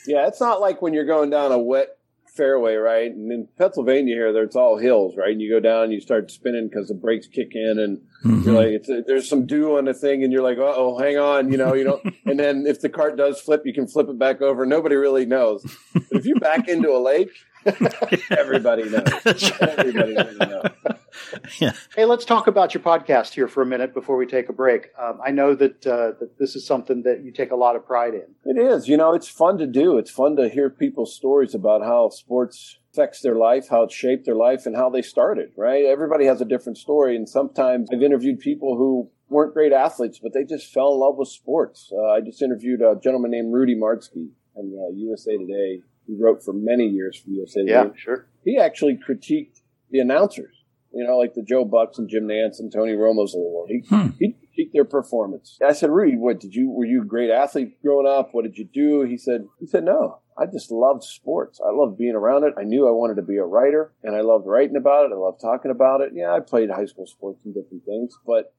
yeah, 0.07 0.27
it's 0.29 0.40
not 0.40 0.61
like 0.61 0.81
when 0.83 0.94
you're 0.94 1.05
going 1.07 1.31
down 1.31 1.53
a 1.53 1.59
wet 1.59 1.95
fairway, 2.37 2.75
right? 2.75 3.11
And 3.11 3.33
in 3.33 3.49
Pennsylvania 3.59 4.14
here, 4.14 4.33
there 4.33 4.44
it's 4.44 4.57
all 4.57 4.77
hills, 4.79 5.16
right? 5.16 5.31
And 5.31 5.40
you 5.40 5.51
go 5.51 5.61
down, 5.61 5.90
you 5.90 6.01
start 6.01 6.31
spinning 6.31 6.68
because 6.68 6.88
the 6.88 6.94
brakes 6.94 7.27
kick 7.27 7.51
in, 7.55 7.79
and 7.79 8.01
Mm-hmm. 8.25 8.42
you're 8.42 8.55
like, 8.55 8.68
it's 8.68 9.07
there's 9.07 9.29
some 9.29 9.46
dew 9.46 9.77
on 9.77 9.85
the 9.85 9.94
thing, 9.94 10.25
and 10.25 10.33
you're 10.33 10.42
like, 10.42 10.59
uh 10.59 10.72
oh, 10.75 10.99
hang 10.99 11.16
on, 11.16 11.53
you 11.53 11.59
know, 11.59 11.75
you 11.75 11.85
don't. 11.85 12.03
and 12.25 12.40
then 12.40 12.64
if 12.66 12.81
the 12.81 12.88
cart 12.88 13.16
does 13.16 13.40
flip, 13.40 13.62
you 13.64 13.72
can 13.75 13.87
flip 13.87 14.09
it 14.09 14.18
back 14.18 14.42
over. 14.42 14.66
Nobody 14.66 14.96
really 14.96 15.27
knows. 15.27 15.62
But 15.92 16.03
if 16.11 16.27
you 16.27 16.35
back 16.37 16.66
into 16.66 16.90
a 16.90 16.99
lake, 16.99 17.31
everybody 18.31 18.88
knows. 18.88 19.05
Everybody 19.61 20.14
really 20.14 20.95
knows. 21.61 21.88
Hey, 21.94 22.05
let's 22.05 22.24
talk 22.24 22.46
about 22.46 22.74
your 22.74 22.83
podcast 22.83 23.35
here 23.35 23.48
for 23.48 23.62
a 23.62 23.66
minute 23.66 23.94
before 23.94 24.16
we 24.16 24.26
take 24.26 24.48
a 24.48 24.52
break. 24.52 24.88
Um, 24.98 25.20
I 25.24 25.31
know 25.31 25.55
that 25.55 25.87
uh, 25.87 26.12
that 26.20 26.38
this 26.38 26.57
is 26.57 26.66
something 26.66 27.02
that 27.02 27.24
you 27.24 27.33
take 27.33 27.50
a 27.50 27.57
lot 27.57 27.76
of 27.76 27.87
pride 27.87 28.14
in. 28.14 28.35
It 28.44 28.61
is. 28.61 28.88
You 28.88 28.96
know, 28.96 29.14
it's 29.14 29.29
fun 29.29 29.59
to 29.59 29.66
do. 29.66 29.98
It's 29.98 30.11
fun 30.11 30.37
to 30.37 30.48
hear 30.48 30.70
people's 30.70 31.14
stories 31.14 31.55
about 31.55 31.83
how 31.83 32.09
sports 32.11 32.79
affects 32.92 33.20
their 33.20 33.35
life, 33.35 33.68
how 33.68 33.83
it 33.83 33.92
shaped 33.92 34.24
their 34.24 34.35
life, 34.35 34.66
and 34.66 34.74
how 34.74 34.88
they 34.88 35.02
started, 35.02 35.50
right? 35.57 35.85
Everybody 35.85 36.24
has 36.26 36.40
a 36.40 36.46
different 36.46 36.79
story. 36.79 37.14
And 37.14 37.29
sometimes 37.29 37.88
I've 37.92 38.02
interviewed 38.02 38.40
people 38.40 38.76
who 38.76 39.11
weren't 39.29 39.52
great 39.52 39.72
athletes, 39.72 40.18
but 40.22 40.33
they 40.33 40.44
just 40.44 40.72
fell 40.72 40.92
in 40.94 41.00
love 41.00 41.16
with 41.16 41.29
sports. 41.29 41.92
Uh, 41.92 42.12
I 42.12 42.20
just 42.20 42.40
interviewed 42.42 42.81
a 42.81 42.98
gentleman 43.02 43.31
named 43.33 43.52
Rudy 43.52 43.76
Martzke 43.76 44.29
on 44.55 44.72
uh, 44.72 44.94
USA 44.94 45.37
Today. 45.37 45.83
He 46.07 46.16
wrote 46.18 46.42
for 46.42 46.55
many 46.55 46.87
years 46.87 47.18
for 47.18 47.31
USA 47.31 47.61
Today. 47.61 47.72
Yeah, 47.72 47.88
sure. 47.96 48.26
He 48.44 48.59
actually 48.59 48.96
critiqued 48.96 49.61
the 49.90 49.98
announcers, 49.98 50.55
you 50.96 51.04
know, 51.06 51.18
like 51.18 51.35
the 51.35 51.42
Joe 51.42 51.64
Bucks 51.64 51.98
and 51.98 52.09
Jim 52.09 52.26
Nantz 52.26 52.59
and 52.59 52.72
Tony 52.72 52.92
Romo's 52.92 53.35
of 53.35 53.40
the 53.42 53.48
world. 53.48 53.68
He, 53.68 53.85
hmm. 53.88 54.09
he 54.18 54.35
critiqued 54.35 54.72
their 54.72 54.85
performance. 54.85 55.59
I 55.66 55.72
said, 55.72 55.90
Rudy, 55.90 56.16
what 56.16 56.40
did 56.40 56.54
you, 56.54 56.70
were 56.70 56.87
you 56.87 57.02
a 57.02 57.06
great 57.06 57.30
athlete 57.30 57.80
growing 57.82 58.06
up? 58.06 58.30
What 58.32 58.44
did 58.44 58.56
you 58.56 58.64
do? 58.64 59.02
He 59.02 59.18
said, 59.18 59.46
he 59.61 59.66
said, 59.66 59.85
no, 59.85 60.20
I 60.38 60.46
just 60.46 60.70
loved 60.70 61.04
sports. 61.04 61.61
I 61.64 61.70
loved 61.70 61.98
being 61.98 62.14
around 62.14 62.44
it. 62.44 62.54
I 62.59 62.64
knew 62.64 62.88
I 62.88 62.92
wanted 62.92 63.16
to 63.16 63.22
be 63.22 63.37
a 63.37 63.44
writer 63.44 63.92
and 64.02 64.16
I 64.16 64.22
loved 64.22 64.46
writing 64.46 64.76
about 64.76 65.04
it. 65.04 65.12
I 65.12 65.16
loved 65.16 65.40
talking 65.40 65.70
about 65.70 66.00
it. 66.00 66.12
Yeah, 66.14 66.32
I 66.32 66.40
played 66.40 66.70
high 66.70 66.87
school 66.87 67.06
sports 67.06 67.40
and 67.44 67.54
different 67.54 67.85
things, 67.85 68.16
but 68.26 68.54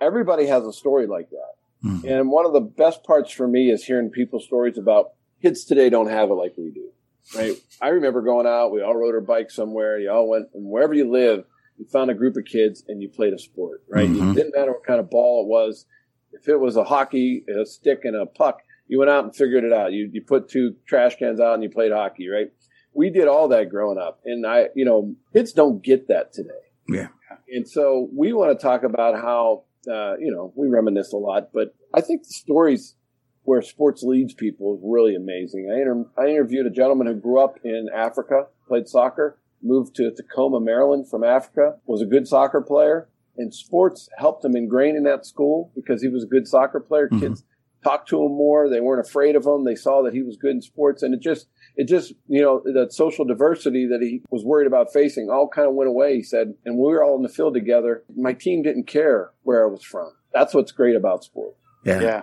everybody 0.00 0.46
has 0.46 0.64
a 0.64 0.72
story 0.72 1.06
like 1.06 1.28
that. 1.30 1.88
Hmm. 1.88 2.08
And 2.08 2.30
one 2.30 2.46
of 2.46 2.54
the 2.54 2.60
best 2.60 3.04
parts 3.04 3.30
for 3.30 3.46
me 3.46 3.70
is 3.70 3.84
hearing 3.84 4.10
people's 4.10 4.44
stories 4.44 4.78
about 4.78 5.12
kids 5.42 5.64
today 5.64 5.90
don't 5.90 6.08
have 6.08 6.30
it 6.30 6.34
like 6.34 6.54
we 6.56 6.70
do. 6.70 6.92
Right. 7.36 7.54
I 7.80 7.88
remember 7.88 8.20
going 8.22 8.46
out, 8.46 8.72
we 8.72 8.82
all 8.82 8.94
rode 8.96 9.14
our 9.14 9.20
bike 9.20 9.50
somewhere, 9.50 9.98
you 9.98 10.10
all 10.10 10.28
went 10.28 10.48
and 10.54 10.64
wherever 10.66 10.92
you 10.94 11.10
live, 11.10 11.44
you 11.78 11.86
found 11.86 12.10
a 12.10 12.14
group 12.14 12.36
of 12.36 12.44
kids 12.44 12.84
and 12.88 13.00
you 13.00 13.08
played 13.08 13.32
a 13.32 13.38
sport, 13.38 13.82
right? 13.88 14.08
Mhm. 14.08 14.32
It 14.32 14.34
didn't 14.36 14.54
matter 14.54 14.72
what 14.72 14.84
kind 14.84 15.00
of 15.00 15.08
ball 15.10 15.44
it 15.44 15.48
was. 15.48 15.86
If 16.32 16.48
it 16.48 16.56
was 16.58 16.76
a 16.76 16.84
hockey, 16.84 17.44
a 17.48 17.64
stick 17.64 18.00
and 18.04 18.16
a 18.16 18.26
puck, 18.26 18.60
you 18.88 18.98
went 18.98 19.10
out 19.10 19.24
and 19.24 19.34
figured 19.34 19.64
it 19.64 19.72
out. 19.72 19.92
You 19.92 20.10
you 20.12 20.22
put 20.22 20.48
two 20.48 20.74
trash 20.86 21.16
cans 21.16 21.40
out 21.40 21.54
and 21.54 21.62
you 21.62 21.70
played 21.70 21.92
hockey, 21.92 22.28
right? 22.28 22.52
We 22.92 23.08
did 23.08 23.28
all 23.28 23.48
that 23.48 23.70
growing 23.70 23.98
up. 23.98 24.20
And 24.24 24.46
I 24.46 24.68
you 24.74 24.84
know, 24.84 25.14
kids 25.32 25.52
don't 25.52 25.82
get 25.82 26.08
that 26.08 26.32
today. 26.32 26.50
Yeah. 26.88 27.08
And 27.48 27.68
so 27.68 28.08
we 28.14 28.32
want 28.32 28.58
to 28.58 28.62
talk 28.62 28.82
about 28.82 29.14
how, 29.14 29.64
uh, 29.90 30.16
you 30.18 30.30
know, 30.32 30.52
we 30.56 30.68
reminisce 30.68 31.12
a 31.12 31.16
lot, 31.16 31.50
but 31.52 31.74
I 31.94 32.00
think 32.00 32.22
the 32.22 32.32
stories 32.32 32.96
where 33.44 33.62
sports 33.62 34.02
leads 34.02 34.34
people 34.34 34.74
is 34.74 34.80
really 34.84 35.14
amazing. 35.14 35.70
I, 35.70 35.80
inter- 35.80 36.10
I 36.18 36.28
interviewed 36.28 36.66
a 36.66 36.70
gentleman 36.70 37.06
who 37.06 37.14
grew 37.14 37.40
up 37.40 37.58
in 37.64 37.88
Africa, 37.94 38.46
played 38.68 38.88
soccer, 38.88 39.38
moved 39.62 39.94
to 39.96 40.10
Tacoma, 40.10 40.60
Maryland 40.60 41.08
from 41.08 41.24
Africa, 41.24 41.76
was 41.86 42.02
a 42.02 42.06
good 42.06 42.26
soccer 42.26 42.60
player, 42.60 43.08
and 43.36 43.54
sports 43.54 44.08
helped 44.18 44.44
him 44.44 44.56
ingrain 44.56 44.96
in 44.96 45.04
that 45.04 45.26
school 45.26 45.72
because 45.74 46.02
he 46.02 46.08
was 46.08 46.24
a 46.24 46.26
good 46.26 46.46
soccer 46.46 46.80
player. 46.80 47.08
Mm-hmm. 47.08 47.20
Kids 47.20 47.44
talked 47.82 48.08
to 48.10 48.22
him 48.22 48.32
more. 48.32 48.68
They 48.68 48.80
weren't 48.80 49.06
afraid 49.06 49.34
of 49.34 49.44
him. 49.44 49.64
They 49.64 49.74
saw 49.74 50.02
that 50.02 50.14
he 50.14 50.22
was 50.22 50.36
good 50.36 50.52
in 50.52 50.62
sports, 50.62 51.02
and 51.02 51.14
it 51.14 51.20
just, 51.20 51.48
it 51.76 51.88
just, 51.88 52.12
you 52.28 52.42
know, 52.42 52.62
that 52.64 52.92
social 52.92 53.24
diversity 53.24 53.86
that 53.86 54.00
he 54.02 54.22
was 54.30 54.44
worried 54.44 54.66
about 54.66 54.92
facing 54.92 55.30
all 55.30 55.48
kind 55.48 55.68
of 55.68 55.74
went 55.74 55.88
away. 55.88 56.16
He 56.16 56.22
said, 56.22 56.54
and 56.64 56.76
we 56.76 56.84
were 56.84 57.02
all 57.02 57.16
in 57.16 57.22
the 57.22 57.28
field 57.28 57.54
together. 57.54 58.04
My 58.16 58.34
team 58.34 58.62
didn't 58.62 58.86
care 58.86 59.30
where 59.42 59.64
I 59.64 59.70
was 59.70 59.82
from. 59.82 60.12
That's 60.32 60.54
what's 60.54 60.72
great 60.72 60.96
about 60.96 61.24
sports. 61.24 61.56
Yeah. 61.84 62.00
Yeah. 62.00 62.22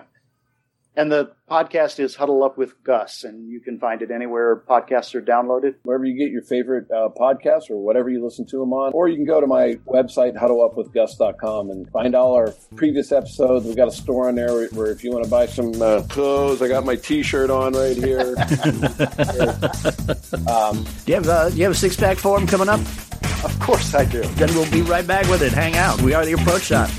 And 0.96 1.10
the 1.10 1.30
podcast 1.48 2.00
is 2.00 2.16
Huddle 2.16 2.42
Up 2.42 2.58
with 2.58 2.82
Gus, 2.82 3.22
and 3.22 3.48
you 3.48 3.60
can 3.60 3.78
find 3.78 4.02
it 4.02 4.10
anywhere 4.10 4.56
podcasts 4.68 5.14
are 5.14 5.22
downloaded. 5.22 5.76
Wherever 5.84 6.04
you 6.04 6.18
get 6.18 6.32
your 6.32 6.42
favorite 6.42 6.90
uh, 6.90 7.10
podcasts 7.16 7.70
or 7.70 7.76
whatever 7.76 8.10
you 8.10 8.22
listen 8.22 8.44
to 8.46 8.58
them 8.58 8.72
on, 8.72 8.92
or 8.92 9.08
you 9.08 9.14
can 9.14 9.24
go 9.24 9.40
to 9.40 9.46
my 9.46 9.76
website, 9.86 10.36
huddleupwithgus.com, 10.36 11.70
and 11.70 11.88
find 11.90 12.16
all 12.16 12.34
our 12.34 12.52
previous 12.74 13.12
episodes. 13.12 13.66
We've 13.66 13.76
got 13.76 13.86
a 13.86 13.92
store 13.92 14.28
on 14.28 14.34
there 14.34 14.52
where, 14.52 14.68
where 14.70 14.90
if 14.90 15.04
you 15.04 15.12
want 15.12 15.24
to 15.24 15.30
buy 15.30 15.46
some 15.46 15.80
uh, 15.80 16.02
clothes, 16.08 16.60
I 16.60 16.66
got 16.66 16.84
my 16.84 16.96
T-shirt 16.96 17.50
on 17.50 17.72
right 17.74 17.96
here. 17.96 18.34
um, 20.48 20.84
Do 21.04 21.12
you 21.12 21.14
have, 21.14 21.28
uh, 21.28 21.50
do 21.50 21.56
you 21.56 21.64
have 21.64 21.72
a 21.72 21.76
six 21.76 21.96
pack 21.96 22.16
for 22.18 22.36
him 22.36 22.48
coming 22.48 22.68
up? 22.68 22.80
Of 23.44 23.56
course 23.60 23.94
I 23.94 24.04
do. 24.04 24.22
Then 24.22 24.52
we'll 24.54 24.70
be 24.70 24.82
right 24.82 25.06
back 25.06 25.28
with 25.30 25.42
it. 25.42 25.52
Hang 25.52 25.76
out. 25.76 26.02
We 26.02 26.14
are 26.14 26.26
the 26.26 26.32
approach 26.32 26.64
shot. 26.64 26.90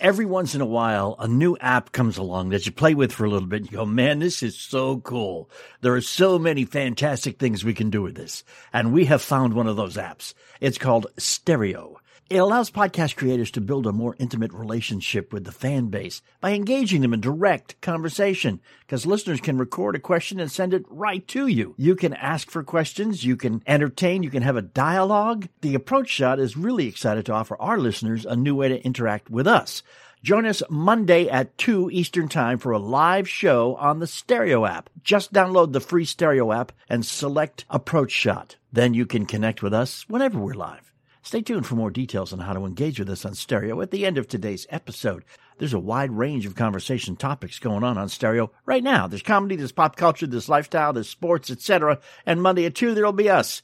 Every 0.00 0.26
once 0.26 0.54
in 0.54 0.60
a 0.60 0.66
while, 0.66 1.16
a 1.18 1.26
new 1.26 1.56
app 1.60 1.90
comes 1.90 2.18
along 2.18 2.50
that 2.50 2.64
you 2.66 2.70
play 2.70 2.94
with 2.94 3.10
for 3.10 3.24
a 3.24 3.30
little 3.30 3.48
bit. 3.48 3.62
And 3.62 3.72
you 3.72 3.78
go, 3.78 3.84
man, 3.84 4.20
this 4.20 4.44
is 4.44 4.56
so 4.56 4.98
cool. 5.00 5.50
There 5.80 5.94
are 5.94 6.00
so 6.00 6.38
many 6.38 6.64
fantastic 6.64 7.40
things 7.40 7.64
we 7.64 7.74
can 7.74 7.90
do 7.90 8.02
with 8.02 8.14
this. 8.14 8.44
And 8.72 8.92
we 8.92 9.06
have 9.06 9.22
found 9.22 9.54
one 9.54 9.66
of 9.66 9.74
those 9.74 9.96
apps. 9.96 10.34
It's 10.60 10.78
called 10.78 11.08
Stereo. 11.16 11.98
It 12.30 12.36
allows 12.36 12.70
podcast 12.70 13.16
creators 13.16 13.50
to 13.52 13.60
build 13.62 13.86
a 13.86 13.92
more 13.92 14.14
intimate 14.18 14.52
relationship 14.52 15.32
with 15.32 15.44
the 15.44 15.52
fan 15.52 15.86
base 15.86 16.20
by 16.40 16.52
engaging 16.52 17.00
them 17.00 17.14
in 17.14 17.20
direct 17.20 17.80
conversation 17.80 18.60
because 18.80 19.06
listeners 19.06 19.40
can 19.40 19.56
record 19.56 19.96
a 19.96 20.00
question 20.00 20.38
and 20.38 20.50
send 20.50 20.74
it 20.74 20.84
right 20.90 21.26
to 21.28 21.46
you. 21.46 21.74
You 21.78 21.96
can 21.96 22.12
ask 22.12 22.50
for 22.50 22.62
questions, 22.62 23.24
you 23.24 23.36
can 23.36 23.62
entertain, 23.66 24.22
you 24.22 24.30
can 24.30 24.42
have 24.42 24.56
a 24.56 24.62
dialogue. 24.62 25.48
The 25.62 25.74
Approach 25.74 26.10
Shot 26.10 26.38
is 26.38 26.56
really 26.56 26.86
excited 26.86 27.24
to 27.26 27.32
offer 27.32 27.56
our 27.60 27.78
listeners 27.78 28.26
a 28.26 28.36
new 28.36 28.54
way 28.54 28.68
to 28.68 28.84
interact 28.84 29.30
with 29.30 29.46
us. 29.46 29.82
Join 30.22 30.44
us 30.46 30.62
Monday 30.68 31.28
at 31.28 31.56
2 31.58 31.90
Eastern 31.92 32.28
Time 32.28 32.58
for 32.58 32.72
a 32.72 32.78
live 32.78 33.28
show 33.28 33.76
on 33.76 34.00
the 34.00 34.06
Stereo 34.06 34.66
app. 34.66 34.90
Just 35.02 35.32
download 35.32 35.72
the 35.72 35.80
free 35.80 36.04
Stereo 36.04 36.52
app 36.52 36.72
and 36.90 37.06
select 37.06 37.64
Approach 37.70 38.10
Shot. 38.10 38.56
Then 38.72 38.92
you 38.94 39.06
can 39.06 39.26
connect 39.26 39.62
with 39.62 39.72
us 39.72 40.04
whenever 40.08 40.38
we're 40.38 40.54
live. 40.54 40.92
Stay 41.28 41.42
tuned 41.42 41.66
for 41.66 41.74
more 41.74 41.90
details 41.90 42.32
on 42.32 42.38
how 42.38 42.54
to 42.54 42.64
engage 42.64 42.98
with 42.98 43.10
us 43.10 43.26
on 43.26 43.34
stereo 43.34 43.82
at 43.82 43.90
the 43.90 44.06
end 44.06 44.16
of 44.16 44.26
today's 44.26 44.66
episode. 44.70 45.26
There's 45.58 45.74
a 45.74 45.78
wide 45.78 46.10
range 46.10 46.46
of 46.46 46.54
conversation 46.54 47.16
topics 47.16 47.58
going 47.58 47.84
on 47.84 47.98
on 47.98 48.08
stereo 48.08 48.50
right 48.64 48.82
now. 48.82 49.06
There's 49.06 49.20
comedy, 49.20 49.54
there's 49.54 49.70
pop 49.70 49.96
culture, 49.96 50.26
there's 50.26 50.48
lifestyle, 50.48 50.94
there's 50.94 51.10
sports, 51.10 51.50
etc. 51.50 51.98
And 52.24 52.40
Monday 52.40 52.64
at 52.64 52.74
2, 52.74 52.94
there'll 52.94 53.12
be 53.12 53.28
us. 53.28 53.60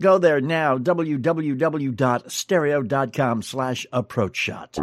Go 0.00 0.18
there 0.18 0.40
now, 0.40 0.78
www.stereo.com 0.78 3.42
slash 3.42 3.86
approach 3.92 4.36
shot. 4.36 4.76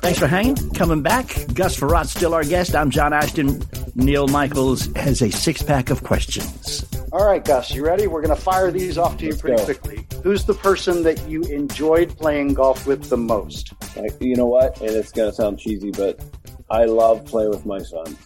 Thanks 0.00 0.18
for 0.18 0.26
hanging, 0.26 0.70
coming 0.70 1.02
back. 1.02 1.26
Gus 1.54 1.78
Frerotte 1.78 2.08
still 2.08 2.34
our 2.34 2.42
guest. 2.42 2.74
I'm 2.74 2.90
John 2.90 3.12
Ashton. 3.12 3.62
Neil 3.94 4.26
Michaels 4.26 4.86
has 4.96 5.22
a 5.22 5.30
six 5.30 5.62
pack 5.62 5.90
of 5.90 6.02
questions. 6.02 6.84
All 7.12 7.24
right, 7.24 7.44
Gus, 7.44 7.72
you 7.72 7.84
ready? 7.84 8.08
We're 8.08 8.22
going 8.22 8.36
to 8.36 8.42
fire 8.42 8.72
these 8.72 8.98
off 8.98 9.18
to 9.18 9.24
you 9.24 9.30
Let's 9.30 9.40
pretty 9.40 9.56
go. 9.58 9.64
quickly. 9.64 10.06
Who's 10.24 10.44
the 10.44 10.54
person 10.54 11.04
that 11.04 11.28
you 11.28 11.42
enjoyed 11.42 12.16
playing 12.18 12.54
golf 12.54 12.88
with 12.88 13.08
the 13.08 13.16
most? 13.16 13.72
You 14.20 14.34
know 14.34 14.46
what? 14.46 14.80
And 14.80 14.90
it's 14.90 15.12
going 15.12 15.30
to 15.30 15.34
sound 15.34 15.60
cheesy, 15.60 15.92
but 15.92 16.20
I 16.68 16.86
love 16.86 17.24
playing 17.24 17.50
with 17.50 17.64
my 17.66 17.78
sons. 17.78 18.18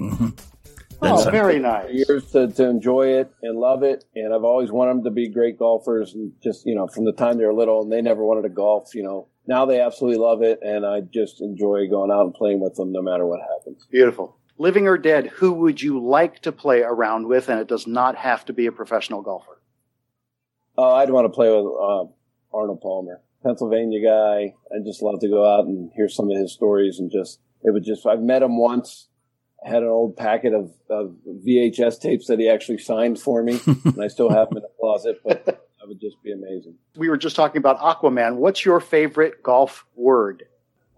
Mm-hmm. 0.00 0.28
Oh, 1.02 1.30
very 1.30 1.58
nice. 1.58 1.90
Years 1.92 2.30
to, 2.32 2.48
to 2.48 2.64
enjoy 2.66 3.08
it 3.18 3.30
and 3.42 3.58
love 3.58 3.82
it, 3.82 4.04
and 4.14 4.32
I've 4.32 4.44
always 4.44 4.72
wanted 4.72 4.96
them 4.96 5.04
to 5.04 5.10
be 5.10 5.28
great 5.28 5.58
golfers. 5.58 6.14
And 6.14 6.32
just 6.42 6.64
you 6.64 6.74
know, 6.74 6.86
from 6.86 7.04
the 7.04 7.12
time 7.12 7.36
they 7.36 7.44
were 7.44 7.52
little, 7.52 7.82
and 7.82 7.92
they 7.92 8.00
never 8.00 8.24
wanted 8.24 8.42
to 8.42 8.48
golf. 8.48 8.94
You 8.94 9.02
know, 9.02 9.28
now 9.46 9.66
they 9.66 9.80
absolutely 9.80 10.18
love 10.18 10.42
it, 10.42 10.60
and 10.62 10.86
I 10.86 11.00
just 11.00 11.40
enjoy 11.40 11.86
going 11.88 12.10
out 12.10 12.24
and 12.24 12.34
playing 12.34 12.60
with 12.60 12.74
them, 12.74 12.92
no 12.92 13.02
matter 13.02 13.26
what 13.26 13.40
happens. 13.40 13.86
Beautiful. 13.90 14.36
Living 14.56 14.86
or 14.86 14.96
dead, 14.96 15.26
who 15.26 15.52
would 15.52 15.82
you 15.82 16.02
like 16.02 16.40
to 16.40 16.52
play 16.52 16.82
around 16.82 17.26
with? 17.26 17.48
And 17.48 17.60
it 17.60 17.68
does 17.68 17.86
not 17.86 18.16
have 18.16 18.44
to 18.46 18.52
be 18.52 18.66
a 18.66 18.72
professional 18.72 19.20
golfer. 19.20 19.60
Oh, 20.78 20.94
I'd 20.94 21.10
want 21.10 21.26
to 21.26 21.28
play 21.28 21.48
with 21.48 21.66
uh, 21.66 22.04
Arnold 22.56 22.80
Palmer, 22.80 23.20
Pennsylvania 23.42 24.00
guy. 24.00 24.54
I 24.72 24.82
just 24.84 25.02
love 25.02 25.20
to 25.20 25.28
go 25.28 25.52
out 25.52 25.66
and 25.66 25.90
hear 25.94 26.08
some 26.08 26.30
of 26.30 26.36
his 26.36 26.52
stories, 26.52 26.98
and 26.98 27.10
just 27.10 27.40
it 27.62 27.72
would 27.72 27.84
just. 27.84 28.06
I've 28.06 28.22
met 28.22 28.42
him 28.42 28.56
once. 28.56 29.08
I 29.64 29.70
had 29.70 29.82
an 29.82 29.88
old 29.88 30.16
packet 30.16 30.52
of, 30.52 30.72
of 30.90 31.16
VHS 31.46 32.00
tapes 32.00 32.26
that 32.26 32.38
he 32.38 32.48
actually 32.48 32.78
signed 32.78 33.18
for 33.18 33.42
me, 33.42 33.60
and 33.66 34.02
I 34.02 34.08
still 34.08 34.30
have 34.30 34.48
them 34.48 34.58
in 34.58 34.62
the 34.62 34.70
closet. 34.78 35.20
But 35.24 35.63
that 35.84 35.88
would 35.88 36.00
just 36.00 36.22
be 36.22 36.32
amazing. 36.32 36.76
We 36.96 37.10
were 37.10 37.18
just 37.18 37.36
talking 37.36 37.58
about 37.58 37.78
Aquaman. 37.78 38.36
What's 38.36 38.64
your 38.64 38.80
favorite 38.80 39.42
golf 39.42 39.84
word? 39.94 40.44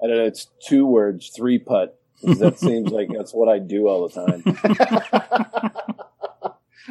I 0.01 0.07
don't 0.07 0.17
know. 0.17 0.25
It's 0.25 0.47
two 0.65 0.87
words, 0.87 1.31
three 1.35 1.59
putt. 1.59 1.99
That 2.23 2.59
seems 2.61 2.93
like 2.93 3.09
that's 3.13 3.33
what 3.35 3.49
I 3.49 3.59
do 3.59 3.89
all 3.89 4.07
the 4.09 4.15
time. 4.15 4.45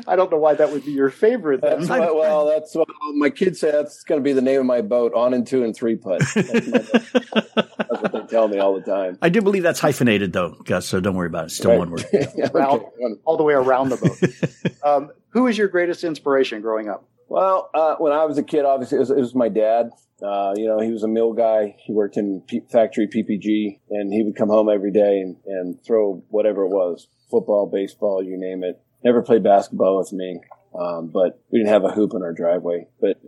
I 0.08 0.18
don't 0.18 0.30
know 0.30 0.38
why 0.38 0.56
that 0.56 0.74
would 0.74 0.84
be 0.84 0.92
your 0.92 1.10
favorite. 1.10 1.62
Then. 1.62 1.78
That's 1.80 1.88
what, 1.90 2.16
well, 2.18 2.48
that's 2.48 2.76
what 2.76 2.86
my 3.14 3.30
kids 3.30 3.62
say. 3.62 3.72
That's 3.72 4.04
going 4.04 4.20
to 4.20 4.24
be 4.24 4.34
the 4.34 4.42
name 4.42 4.60
of 4.60 4.66
my 4.66 4.82
boat, 4.82 5.14
on 5.14 5.34
and 5.34 5.48
two 5.48 5.64
and 5.64 5.74
three 5.74 5.96
putt. 5.96 6.20
That's, 6.36 6.70
that's 7.14 7.14
what 7.14 8.12
they 8.12 8.20
tell 8.30 8.50
me 8.50 8.58
all 8.60 8.76
the 8.78 8.82
time. 8.82 9.18
I 9.22 9.30
do 9.30 9.42
believe 9.42 9.64
that's 9.64 9.80
hyphenated, 9.80 10.34
though, 10.34 10.50
Gus, 10.66 10.86
so 10.86 11.00
don't 11.00 11.16
worry 11.16 11.28
about 11.28 11.44
it. 11.44 11.46
It's 11.46 11.56
still 11.56 11.72
Right. 11.72 11.80
one 11.80 11.92
word. 11.92 12.06
Yeah, 12.36 12.50
Around- 12.54 12.82
okay. 12.82 13.14
all 13.24 13.38
the 13.38 13.44
way 13.44 13.54
around 13.54 13.88
the 13.90 13.96
boat. 13.98 14.80
um, 14.84 15.12
who 15.30 15.48
is 15.48 15.58
your 15.58 15.70
greatest 15.70 16.04
inspiration 16.04 16.62
growing 16.62 16.90
up? 16.90 17.08
Well, 17.28 17.70
uh, 17.74 17.96
when 17.96 18.14
I 18.14 18.26
was 18.26 18.38
a 18.38 18.44
kid, 18.44 18.66
obviously 18.66 18.98
it 18.98 19.00
was, 19.00 19.10
it 19.12 19.18
was 19.18 19.36
my 19.36 19.50
dad. 19.50 19.90
Uh, 20.22 20.54
you 20.56 20.68
know, 20.68 20.80
he 20.80 20.92
was 20.92 21.04
a 21.04 21.08
mill 21.08 21.34
guy. 21.34 21.76
He 21.80 21.92
worked 21.92 22.18
in 22.18 22.42
P- 22.48 22.62
factory 22.72 23.08
PPG, 23.08 23.80
and 23.90 24.14
he 24.14 24.24
would 24.24 24.36
come 24.36 24.50
home 24.50 24.70
every 24.70 24.92
day 24.92 25.20
and, 25.20 25.36
and 25.46 25.84
throw 25.84 26.24
whatever 26.30 26.64
it 26.64 26.70
was 26.70 27.08
football, 27.30 27.70
baseball, 27.72 28.24
you 28.24 28.38
name 28.38 28.64
it. 28.64 28.82
Never 29.04 29.22
played 29.22 29.44
basketball 29.44 29.98
with 29.98 30.14
me, 30.14 30.40
um, 30.80 31.08
but 31.08 31.42
we 31.52 31.60
didn't 31.60 31.72
have 31.72 31.84
a 31.84 31.92
hoop 31.92 32.14
in 32.14 32.24
our 32.24 32.34
driveway. 32.34 32.88
But 33.00 33.22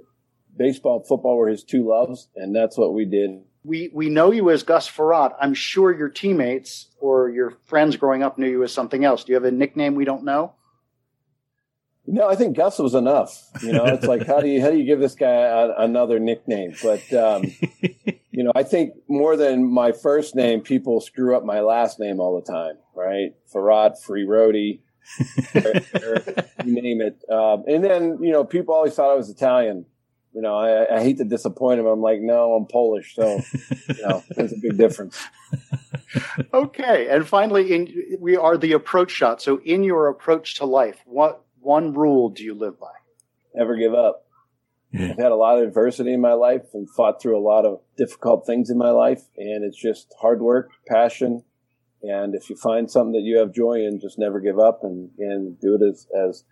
baseball, 0.58 1.04
football 1.08 1.38
were 1.38 1.50
his 1.50 1.64
two 1.64 1.88
loves, 1.88 2.30
and 2.36 2.56
that's 2.56 2.78
what 2.78 2.94
we 2.94 3.06
did. 3.06 3.42
We 3.64 3.92
we 3.94 4.10
know 4.10 4.32
you 4.32 4.50
as 4.50 4.64
Gus 4.64 4.90
Frerotte. 4.90 5.36
I'm 5.42 5.54
sure 5.54 5.96
your 5.96 6.10
teammates 6.10 6.88
or 7.00 7.30
your 7.30 7.58
friends 7.66 7.98
growing 7.98 8.24
up 8.24 8.38
knew 8.38 8.50
you 8.50 8.64
as 8.64 8.72
something 8.72 9.04
else. 9.04 9.24
Do 9.24 9.34
you 9.34 9.36
have 9.36 9.44
a 9.44 9.52
nickname 9.52 9.96
we 9.96 10.06
don't 10.06 10.24
know? 10.24 10.54
No, 12.10 12.30
I 12.30 12.36
think 12.36 12.56
Gus 12.56 12.80
was 12.80 12.96
enough. 12.96 13.50
You 13.62 13.74
know, 13.74 13.84
it's 13.86 14.06
like 14.06 14.26
how 14.26 14.40
do 14.40 14.48
you 14.48 14.62
how 14.62 14.72
do 14.72 14.78
you 14.78 14.86
give 14.86 15.00
this 15.00 15.14
guy 15.14 15.28
a, 15.28 15.74
another 15.78 16.20
nickname? 16.20 16.74
But 16.82 17.14
um, 17.14 17.44
you 18.32 18.44
know, 18.46 18.54
I 18.56 18.64
think 18.64 18.94
more 19.10 19.36
than 19.36 19.70
my 19.70 19.92
first 19.92 20.34
name, 20.34 20.62
people 20.62 21.02
screw 21.02 21.36
up 21.36 21.44
my 21.44 21.60
last 21.60 22.00
name 22.00 22.22
all 22.22 22.40
the 22.40 22.50
time. 22.50 22.76
Right, 22.96 23.36
Farad, 23.54 24.02
Free 24.02 24.26
Roadie, 24.26 24.80
you 26.66 26.82
name 26.82 27.02
it. 27.02 27.22
Um, 27.30 27.66
and 27.68 27.84
then 27.84 28.20
you 28.22 28.32
know, 28.32 28.46
people 28.46 28.74
always 28.74 28.94
thought 28.96 29.12
I 29.12 29.16
was 29.16 29.30
Italian. 29.30 29.86
You 30.34 30.42
know, 30.42 30.56
I, 30.56 30.98
I 30.98 31.02
hate 31.02 31.18
to 31.18 31.26
disappoint 31.26 31.78
them. 31.78 31.88
I'm 31.88 32.02
like, 32.02 32.20
no, 32.22 32.54
I'm 32.54 32.68
Polish, 32.68 33.16
so 33.16 33.42
you 33.90 34.08
know, 34.08 34.24
there's 34.30 34.54
a 34.54 34.58
big 34.62 34.78
difference. 34.78 35.20
Okay, 36.54 37.10
and 37.10 37.28
finally, 37.28 37.74
in 37.74 38.18
we 38.22 38.38
are 38.38 38.58
the 38.58 38.72
approach 38.72 39.12
shot. 39.12 39.42
So, 39.42 39.60
in 39.66 39.84
your 39.84 40.08
approach 40.08 40.56
to 40.56 40.66
life, 40.66 41.00
what 41.06 41.44
one 41.68 41.94
rule 41.94 42.30
do 42.30 42.46
you 42.46 42.54
live 42.54 42.80
by? 42.80 42.94
Never 43.54 43.76
give 43.76 43.94
up. 43.94 44.26
I've 44.94 45.18
had 45.18 45.34
a 45.34 45.36
lot 45.36 45.58
of 45.58 45.68
adversity 45.68 46.14
in 46.14 46.22
my 46.22 46.32
life 46.32 46.64
and 46.74 46.90
fought 46.90 47.22
through 47.22 47.38
a 47.38 47.44
lot 47.44 47.66
of 47.66 47.82
difficult 47.98 48.46
things 48.48 48.70
in 48.70 48.78
my 48.78 48.92
life. 48.92 49.24
And 49.38 49.66
it's 49.66 49.78
just 49.78 50.16
hard 50.22 50.42
work, 50.42 50.70
passion. 50.88 51.44
And 52.02 52.36
if 52.36 52.50
you 52.50 52.56
find 52.56 52.90
something 52.90 53.12
that 53.12 53.28
you 53.28 53.40
have 53.40 53.54
joy 53.54 53.86
in, 53.86 54.00
just 54.00 54.18
never 54.18 54.40
give 54.40 54.58
up 54.58 54.80
and, 54.84 55.10
and 55.20 55.60
do 55.60 55.76
it 55.76 55.82
as, 55.82 56.08
as, 56.18 56.46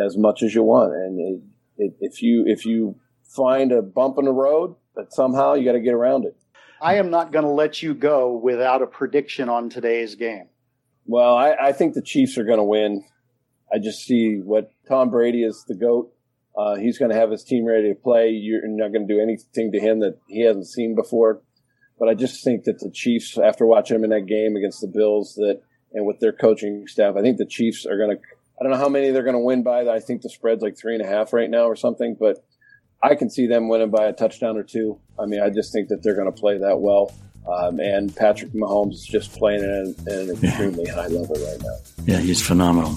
as 0.00 0.16
much 0.16 0.44
as 0.44 0.54
you 0.54 0.62
want. 0.62 0.94
And 0.94 1.18
it, 1.18 1.42
it, 1.84 1.96
if 1.98 2.22
you, 2.22 2.44
if 2.46 2.64
you 2.64 2.94
find 3.24 3.72
a 3.72 3.82
bump 3.82 4.18
in 4.18 4.24
the 4.24 4.32
road, 4.32 4.76
but 4.94 5.12
somehow 5.12 5.54
you 5.54 5.64
got 5.64 5.72
to 5.72 5.80
get 5.80 5.94
around 5.94 6.26
it. 6.26 6.36
I 6.80 6.94
am 6.94 7.10
not 7.10 7.32
going 7.32 7.44
to 7.44 7.50
let 7.50 7.82
you 7.82 7.92
go 7.92 8.36
without 8.36 8.82
a 8.82 8.86
prediction 8.86 9.48
on 9.48 9.68
today's 9.68 10.14
game. 10.14 10.48
Well, 11.06 11.36
I, 11.36 11.54
I 11.60 11.72
think 11.72 11.94
the 11.94 12.02
Chiefs 12.02 12.38
are 12.38 12.44
going 12.44 12.58
to 12.58 12.64
win. 12.64 13.04
I 13.72 13.78
just 13.78 14.04
see 14.04 14.36
what 14.36 14.70
Tom 14.88 15.10
Brady 15.10 15.42
is 15.42 15.64
the 15.66 15.74
GOAT. 15.74 16.12
Uh, 16.56 16.76
he's 16.76 16.98
going 16.98 17.10
to 17.10 17.16
have 17.16 17.30
his 17.30 17.44
team 17.44 17.64
ready 17.64 17.88
to 17.88 17.94
play. 17.94 18.30
You're 18.30 18.66
not 18.66 18.92
going 18.92 19.06
to 19.06 19.14
do 19.14 19.20
anything 19.20 19.72
to 19.72 19.80
him 19.80 20.00
that 20.00 20.18
he 20.28 20.44
hasn't 20.44 20.66
seen 20.66 20.94
before. 20.94 21.40
But 21.98 22.08
I 22.08 22.14
just 22.14 22.42
think 22.42 22.64
that 22.64 22.80
the 22.80 22.90
Chiefs, 22.90 23.38
after 23.38 23.66
watching 23.66 23.96
him 23.96 24.04
in 24.04 24.10
that 24.10 24.26
game 24.26 24.56
against 24.56 24.80
the 24.80 24.88
Bills, 24.88 25.34
that 25.34 25.60
and 25.92 26.06
with 26.06 26.20
their 26.20 26.32
coaching 26.32 26.86
staff, 26.86 27.16
I 27.16 27.22
think 27.22 27.36
the 27.36 27.46
Chiefs 27.46 27.86
are 27.86 27.96
going 27.96 28.16
to. 28.16 28.22
I 28.58 28.62
don't 28.62 28.72
know 28.72 28.78
how 28.78 28.88
many 28.88 29.10
they're 29.10 29.22
going 29.22 29.34
to 29.34 29.40
win 29.40 29.62
by. 29.62 29.86
I 29.88 30.00
think 30.00 30.22
the 30.22 30.28
spread's 30.28 30.62
like 30.62 30.78
three 30.78 30.94
and 30.94 31.04
a 31.04 31.06
half 31.06 31.32
right 31.32 31.48
now 31.48 31.64
or 31.64 31.76
something. 31.76 32.16
But 32.18 32.44
I 33.02 33.14
can 33.14 33.30
see 33.30 33.46
them 33.46 33.68
winning 33.68 33.90
by 33.90 34.06
a 34.06 34.12
touchdown 34.12 34.56
or 34.56 34.62
two. 34.62 34.98
I 35.18 35.26
mean, 35.26 35.40
I 35.40 35.48
just 35.50 35.72
think 35.72 35.88
that 35.88 36.02
they're 36.02 36.14
going 36.14 36.30
to 36.30 36.38
play 36.38 36.58
that 36.58 36.80
well. 36.80 37.12
Um, 37.50 37.80
and 37.80 38.14
Patrick 38.14 38.52
Mahomes 38.52 38.94
is 38.94 39.06
just 39.06 39.32
playing 39.32 39.62
at 39.62 39.68
an, 39.68 39.94
at 40.08 40.28
an 40.28 40.44
extremely 40.44 40.86
high 40.86 41.06
level 41.06 41.36
right 41.36 41.60
now. 41.62 41.76
Yeah, 42.04 42.20
he's 42.20 42.46
phenomenal. 42.46 42.96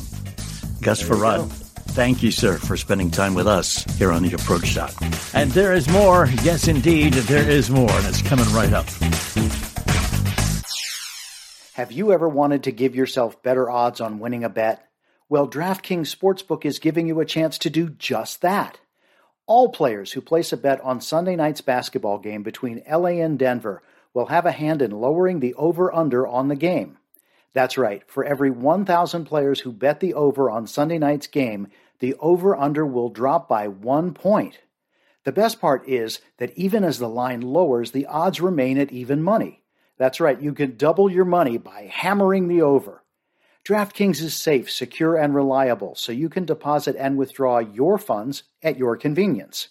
Gus 0.84 1.02
Frerotte, 1.02 1.50
thank 1.96 2.22
you, 2.22 2.30
sir, 2.30 2.58
for 2.58 2.76
spending 2.76 3.10
time 3.10 3.36
with 3.36 3.48
us 3.48 3.86
here 3.98 4.12
on 4.12 4.22
The 4.22 4.34
Approach 4.34 4.66
Shot. 4.66 4.94
And 5.34 5.50
there 5.52 5.72
is 5.72 5.88
more. 5.88 6.28
Yes, 6.44 6.68
indeed, 6.68 7.14
there 7.14 7.50
is 7.50 7.70
more, 7.70 7.90
and 7.90 8.06
it's 8.06 8.22
coming 8.22 8.46
right 8.54 8.74
up. 8.74 8.86
Have 11.76 11.94
you 11.94 12.12
ever 12.12 12.28
wanted 12.28 12.64
to 12.64 12.72
give 12.72 12.96
yourself 12.96 13.42
better 13.42 13.70
odds 13.70 14.02
on 14.02 14.20
winning 14.20 14.44
a 14.44 14.50
bet? 14.50 14.86
Well, 15.30 15.48
DraftKings 15.48 16.14
Sportsbook 16.14 16.66
is 16.66 16.80
giving 16.80 17.08
you 17.08 17.22
a 17.22 17.26
chance 17.26 17.58
to 17.60 17.70
do 17.70 17.90
just 17.90 18.42
that. 18.42 18.82
All 19.46 19.70
players 19.70 20.12
who 20.12 20.22
place 20.22 20.52
a 20.52 20.58
bet 20.58 20.82
on 20.82 21.00
Sunday 21.00 21.38
night's 21.38 21.62
basketball 21.62 22.20
game 22.20 22.44
between 22.44 22.84
LA 22.92 23.22
and 23.22 23.40
Denver 23.40 23.82
will 24.14 24.26
have 24.26 24.46
a 24.46 24.52
hand 24.52 24.82
in 24.82 24.92
lowering 24.92 25.40
the 25.40 25.54
over 25.54 25.96
under 25.96 26.28
on 26.28 26.50
the 26.50 26.56
game. 26.58 26.98
That's 27.54 27.78
right, 27.78 28.04
for 28.08 28.24
every 28.24 28.50
1,000 28.50 29.26
players 29.26 29.60
who 29.62 29.72
bet 29.72 30.00
the 30.00 30.14
over 30.16 30.50
on 30.50 30.66
Sunday 30.66 30.98
night's 30.98 31.28
game, 31.28 31.68
the 32.00 32.16
over 32.20 32.56
under 32.56 32.86
will 32.86 33.10
drop 33.10 33.48
by 33.48 33.68
one 33.68 34.14
point. 34.14 34.60
The 35.24 35.32
best 35.32 35.62
part 35.62 35.88
is 35.88 36.20
that 36.38 36.58
even 36.58 36.84
as 36.84 37.00
the 37.00 37.08
line 37.08 37.42
lowers, 37.42 37.92
the 37.92 38.08
odds 38.08 38.42
remain 38.42 38.78
at 38.78 38.92
even 38.92 39.24
money. 39.24 39.64
That's 39.98 40.20
right, 40.20 40.42
you 40.42 40.54
can 40.54 40.76
double 40.76 41.10
your 41.10 41.26
money 41.26 41.58
by 41.58 41.90
hammering 41.94 42.48
the 42.48 42.62
over. 42.62 43.04
DraftKings 43.64 44.22
is 44.22 44.34
safe, 44.34 44.70
secure, 44.70 45.16
and 45.16 45.34
reliable, 45.34 45.96
so 45.96 46.12
you 46.12 46.28
can 46.28 46.44
deposit 46.44 46.98
and 46.98 47.18
withdraw 47.18 47.60
your 47.60 47.98
funds 47.98 48.44
at 48.62 48.78
your 48.78 48.98
convenience. 48.98 49.70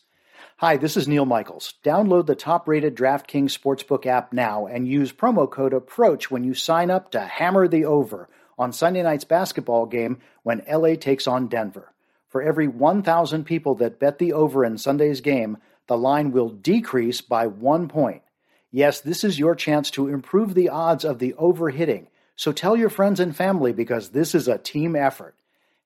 Hi, 0.62 0.76
this 0.76 0.96
is 0.96 1.08
Neil 1.08 1.24
Michaels. 1.24 1.74
Download 1.82 2.24
the 2.24 2.36
top 2.36 2.68
rated 2.68 2.94
DraftKings 2.94 3.50
Sportsbook 3.50 4.06
app 4.06 4.32
now 4.32 4.68
and 4.68 4.86
use 4.86 5.12
promo 5.12 5.50
code 5.50 5.72
APPROACH 5.72 6.30
when 6.30 6.44
you 6.44 6.54
sign 6.54 6.88
up 6.88 7.10
to 7.10 7.20
hammer 7.20 7.66
the 7.66 7.84
over 7.84 8.28
on 8.56 8.72
Sunday 8.72 9.02
night's 9.02 9.24
basketball 9.24 9.86
game 9.86 10.20
when 10.44 10.62
LA 10.70 10.94
takes 10.94 11.26
on 11.26 11.48
Denver. 11.48 11.92
For 12.28 12.40
every 12.42 12.68
1,000 12.68 13.42
people 13.42 13.74
that 13.74 13.98
bet 13.98 14.20
the 14.20 14.32
over 14.32 14.64
in 14.64 14.78
Sunday's 14.78 15.20
game, 15.20 15.58
the 15.88 15.98
line 15.98 16.30
will 16.30 16.50
decrease 16.50 17.20
by 17.20 17.48
one 17.48 17.88
point. 17.88 18.22
Yes, 18.70 19.00
this 19.00 19.24
is 19.24 19.40
your 19.40 19.56
chance 19.56 19.90
to 19.90 20.06
improve 20.06 20.54
the 20.54 20.68
odds 20.68 21.04
of 21.04 21.18
the 21.18 21.34
over 21.34 21.70
hitting. 21.70 22.06
So 22.36 22.52
tell 22.52 22.76
your 22.76 22.88
friends 22.88 23.18
and 23.18 23.34
family 23.34 23.72
because 23.72 24.10
this 24.10 24.32
is 24.32 24.46
a 24.46 24.58
team 24.58 24.94
effort. 24.94 25.34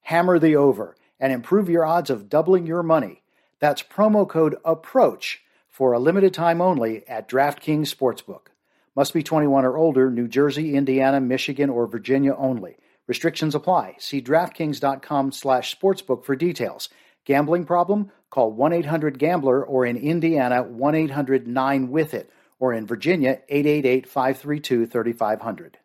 Hammer 0.02 0.38
the 0.38 0.54
over 0.54 0.94
and 1.18 1.32
improve 1.32 1.70
your 1.70 1.86
odds 1.86 2.10
of 2.10 2.28
doubling 2.28 2.66
your 2.66 2.82
money. 2.82 3.22
That's 3.60 3.82
promo 3.82 4.28
code 4.28 4.56
APPROACH 4.64 5.38
for 5.68 5.92
a 5.92 5.98
limited 5.98 6.34
time 6.34 6.60
only 6.60 7.06
at 7.08 7.28
DraftKings 7.28 7.94
Sportsbook. 7.94 8.48
Must 8.94 9.12
be 9.12 9.22
21 9.22 9.64
or 9.64 9.76
older, 9.76 10.10
New 10.10 10.28
Jersey, 10.28 10.74
Indiana, 10.74 11.20
Michigan, 11.20 11.68
or 11.68 11.86
Virginia 11.86 12.34
only. 12.34 12.76
Restrictions 13.06 13.54
apply. 13.54 13.96
See 13.98 14.22
DraftKings.com 14.22 15.32
slash 15.32 15.78
sportsbook 15.78 16.24
for 16.24 16.34
details. 16.34 16.88
Gambling 17.24 17.64
problem? 17.66 18.10
Call 18.30 18.54
1-800-GAMBLER 18.54 19.64
or 19.64 19.84
in 19.84 19.96
Indiana, 19.96 20.64
1-800-9-WITH-IT 20.64 22.30
or 22.58 22.72
in 22.72 22.86
Virginia, 22.86 23.40
888 23.48 24.08
532 24.08 24.86
3500. 24.86 25.78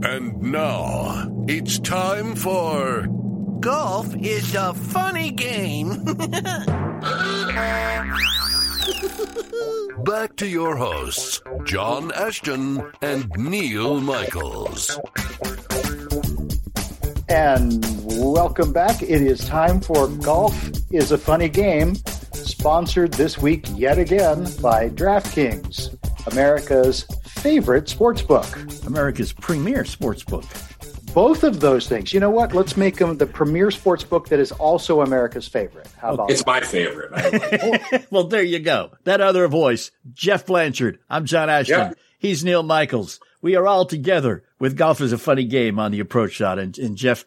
And 0.00 0.40
now 0.40 1.28
it's 1.48 1.78
time 1.80 2.34
for 2.34 3.08
Golf 3.60 4.14
is 4.16 4.54
a 4.54 4.72
funny 4.72 5.32
game. 5.32 6.04
Back 10.04 10.36
to 10.36 10.46
your 10.46 10.76
hosts, 10.76 11.42
John 11.64 12.12
Ashton 12.12 12.80
and 13.02 13.28
Neil 13.36 14.00
Michaels. 14.00 15.00
And 17.28 17.84
welcome 18.04 18.72
back. 18.72 19.02
It 19.02 19.22
is 19.22 19.44
time 19.46 19.80
for 19.80 20.06
Golf 20.06 20.70
is 20.92 21.10
a 21.10 21.18
Funny 21.18 21.48
Game, 21.48 21.96
sponsored 22.32 23.12
this 23.14 23.38
week 23.38 23.66
yet 23.74 23.98
again 23.98 24.44
by 24.62 24.88
DraftKings, 24.90 25.96
America's 26.30 27.02
favorite 27.24 27.88
sports 27.88 28.22
book. 28.22 28.46
America's 28.86 29.32
premier 29.32 29.84
sports 29.84 30.22
book. 30.22 30.44
Both 31.18 31.42
of 31.42 31.58
those 31.58 31.88
things. 31.88 32.14
You 32.14 32.20
know 32.20 32.30
what? 32.30 32.54
Let's 32.54 32.76
make 32.76 32.98
them 32.98 33.18
the 33.18 33.26
premier 33.26 33.72
sports 33.72 34.04
book 34.04 34.28
that 34.28 34.38
is 34.38 34.52
also 34.52 35.00
America's 35.00 35.48
favorite. 35.48 35.88
How 36.00 36.14
about 36.14 36.30
It's 36.30 36.44
that? 36.44 36.46
my 36.46 36.60
favorite. 36.60 38.06
well, 38.12 38.22
there 38.22 38.44
you 38.44 38.60
go. 38.60 38.92
That 39.02 39.20
other 39.20 39.48
voice, 39.48 39.90
Jeff 40.14 40.46
Blanchard. 40.46 41.00
I'm 41.10 41.24
John 41.24 41.50
Ashton. 41.50 41.76
Yeah. 41.76 41.92
He's 42.20 42.44
Neil 42.44 42.62
Michaels. 42.62 43.18
We 43.42 43.56
are 43.56 43.66
all 43.66 43.84
together 43.84 44.44
with 44.60 44.76
Golf 44.76 45.00
is 45.00 45.12
a 45.12 45.18
Funny 45.18 45.42
Game 45.42 45.80
on 45.80 45.90
the 45.90 45.98
approach 45.98 46.34
shot. 46.34 46.60
And, 46.60 46.78
and 46.78 46.96
Jeff, 46.96 47.24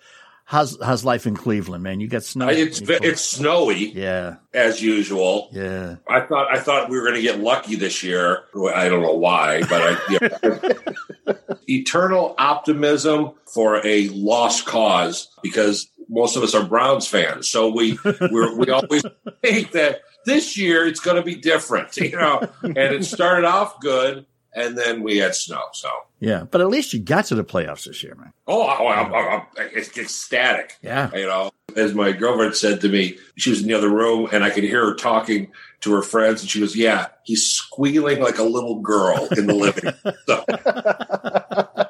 how's, 0.51 0.77
how's 0.83 1.05
life 1.05 1.25
in 1.25 1.35
Cleveland, 1.35 1.81
man? 1.81 2.01
You 2.01 2.07
got 2.07 2.23
snow? 2.23 2.49
it's 2.49 2.81
it's 2.81 3.21
snowy 3.21 3.91
yeah, 3.93 4.35
as 4.53 4.81
usual. 4.81 5.49
yeah. 5.51 5.95
I 6.09 6.21
thought 6.21 6.47
I 6.51 6.59
thought 6.59 6.89
we 6.89 6.97
were 6.97 7.03
going 7.03 7.15
to 7.15 7.21
get 7.21 7.39
lucky 7.39 7.75
this 7.75 8.03
year. 8.03 8.43
I 8.75 8.89
don't 8.89 9.01
know 9.01 9.15
why, 9.15 9.61
but 9.61 9.81
I, 9.81 10.77
yeah. 11.25 11.33
eternal 11.69 12.35
optimism 12.37 13.31
for 13.45 13.85
a 13.85 14.09
lost 14.09 14.65
cause 14.65 15.29
because 15.41 15.89
most 16.09 16.35
of 16.35 16.43
us 16.43 16.53
are 16.53 16.65
Browns 16.65 17.07
fans. 17.07 17.47
So 17.47 17.69
we 17.69 17.97
we're, 18.03 18.53
we 18.55 18.69
always 18.69 19.03
think 19.41 19.71
that 19.71 20.01
this 20.25 20.57
year 20.57 20.85
it's 20.85 20.99
going 20.99 21.15
to 21.15 21.23
be 21.23 21.35
different, 21.35 21.95
you 21.95 22.17
know. 22.17 22.47
And 22.61 22.77
it 22.77 23.05
started 23.05 23.47
off 23.47 23.79
good, 23.79 24.25
and 24.53 24.77
then 24.77 25.01
we 25.01 25.17
had 25.17 25.33
snow. 25.33 25.63
So 25.71 25.89
Yeah. 26.22 26.43
But 26.49 26.61
at 26.61 26.69
least 26.69 26.93
you 26.93 26.99
got 27.01 27.26
to 27.26 27.36
the 27.36 27.43
playoffs 27.43 27.86
this 27.86 28.01
year, 28.03 28.15
man. 28.15 28.32
oh, 28.47 28.61
I, 28.61 29.01
I'm, 29.01 29.13
I'm, 29.13 29.41
I'm 29.57 29.67
ecstatic. 29.76 30.78
Yeah. 30.82 31.13
You 31.13 31.26
know, 31.28 31.51
as 31.76 31.93
my 31.93 32.11
girlfriend 32.13 32.55
said 32.55 32.80
to 32.82 32.88
me, 32.89 33.17
she 33.38 33.49
was 33.49 33.61
in 33.61 33.67
the 33.67 33.74
other 33.74 33.89
room 33.89 34.30
and 34.32 34.43
I 34.43 34.51
could 34.51 34.63
hear 34.63 34.86
her 34.86 34.93
talking 34.95 35.51
to 35.82 35.91
her 35.93 36.03
friends, 36.03 36.41
and 36.41 36.49
she 36.49 36.59
goes, 36.59 36.76
"Yeah, 36.76 37.07
he's 37.24 37.43
squealing 37.49 38.22
like 38.22 38.38
a 38.38 38.43
little 38.43 38.80
girl 38.82 39.28
in 39.36 39.47
the 39.47 39.55
living." 39.55 39.86
room." 40.05 40.13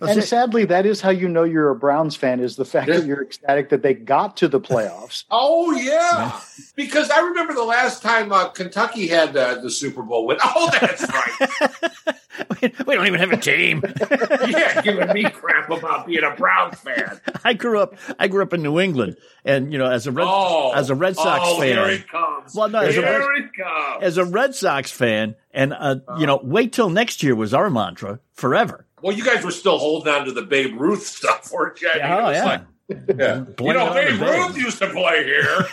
So, 0.00 0.10
And 0.10 0.24
sadly, 0.24 0.64
that 0.66 0.86
is 0.86 1.00
how 1.00 1.10
you 1.10 1.28
know 1.28 1.44
you're 1.44 1.70
a 1.70 1.74
Browns 1.76 2.14
fan 2.16 2.40
is 2.40 2.56
the 2.56 2.64
fact 2.64 2.88
Yeah. 2.88 2.98
that 2.98 3.06
you're 3.06 3.22
ecstatic 3.22 3.70
that 3.70 3.82
they 3.82 3.94
got 3.94 4.36
to 4.38 4.48
the 4.48 4.60
playoffs. 4.60 5.24
oh 5.30 5.72
yeah, 5.72 6.38
because 6.74 7.10
I 7.10 7.20
remember 7.20 7.54
the 7.54 7.62
last 7.64 8.02
time 8.02 8.30
uh, 8.32 8.48
Kentucky 8.48 9.06
had 9.06 9.34
uh, 9.36 9.54
the 9.60 9.70
Super 9.70 10.02
Bowl 10.02 10.26
win. 10.26 10.36
Oh, 10.44 10.68
that's 10.80 11.02
right. 11.08 12.16
we 12.86 12.94
don't 12.94 13.06
even 13.06 13.20
have 13.20 13.32
a 13.32 13.36
team. 13.36 13.82
yeah, 14.48 14.82
giving 14.82 15.12
me 15.12 15.24
crap 15.24 15.70
about 15.70 16.06
being 16.06 16.22
a 16.24 16.34
Browns 16.34 16.78
fan. 16.80 17.20
I 17.44 17.54
grew 17.54 17.78
up, 17.80 17.94
I 18.18 18.28
grew 18.28 18.42
up 18.42 18.52
in 18.52 18.62
New 18.62 18.80
England 18.80 19.16
and, 19.44 19.72
you 19.72 19.78
know, 19.78 19.90
as 19.90 20.06
a 20.06 20.12
Red, 20.12 20.26
Oh, 20.28 20.72
as 20.74 20.90
a 20.90 20.94
Red 20.94 21.16
Sox 21.16 21.40
oh, 21.44 21.58
fan. 21.60 21.68
here 21.76 21.86
it 21.88 22.08
comes. 22.08 22.54
Well, 22.54 22.68
no, 22.68 22.80
as 22.80 22.96
a 22.96 23.00
here 23.02 23.18
Red- 23.28 23.42
it 23.44 23.50
comes. 23.56 24.02
as 24.04 24.16
a 24.18 24.24
Red 24.24 24.54
Sox 24.54 24.90
fan, 24.90 25.34
and 25.52 25.72
uh, 25.72 25.96
you 26.18 26.26
know, 26.26 26.40
wait 26.42 26.72
till 26.72 26.90
next 26.90 27.22
year 27.22 27.34
was 27.34 27.54
our 27.54 27.70
mantra 27.70 28.20
forever. 28.32 28.86
well, 29.02 29.14
you 29.16 29.24
guys 29.24 29.44
were 29.44 29.50
still 29.50 29.78
holding 29.78 30.12
on 30.12 30.24
to 30.26 30.32
the 30.32 30.42
Babe 30.42 30.78
Ruth 30.80 31.06
stuff, 31.06 31.50
weren't 31.52 31.80
you? 31.80 31.90
Yeah, 31.94 32.16
It 32.16 32.20
oh, 32.20 32.24
was 32.28 32.36
yeah. 32.36 32.44
like, 32.44 32.60
yeah. 32.88 33.44
You 33.60 33.72
know, 33.72 33.86
on 33.88 33.94
Babe. 33.94 34.20
Ruth 34.20 34.56
used 34.56 34.78
to 34.78 34.88
play 34.90 35.24
here. 35.24 35.66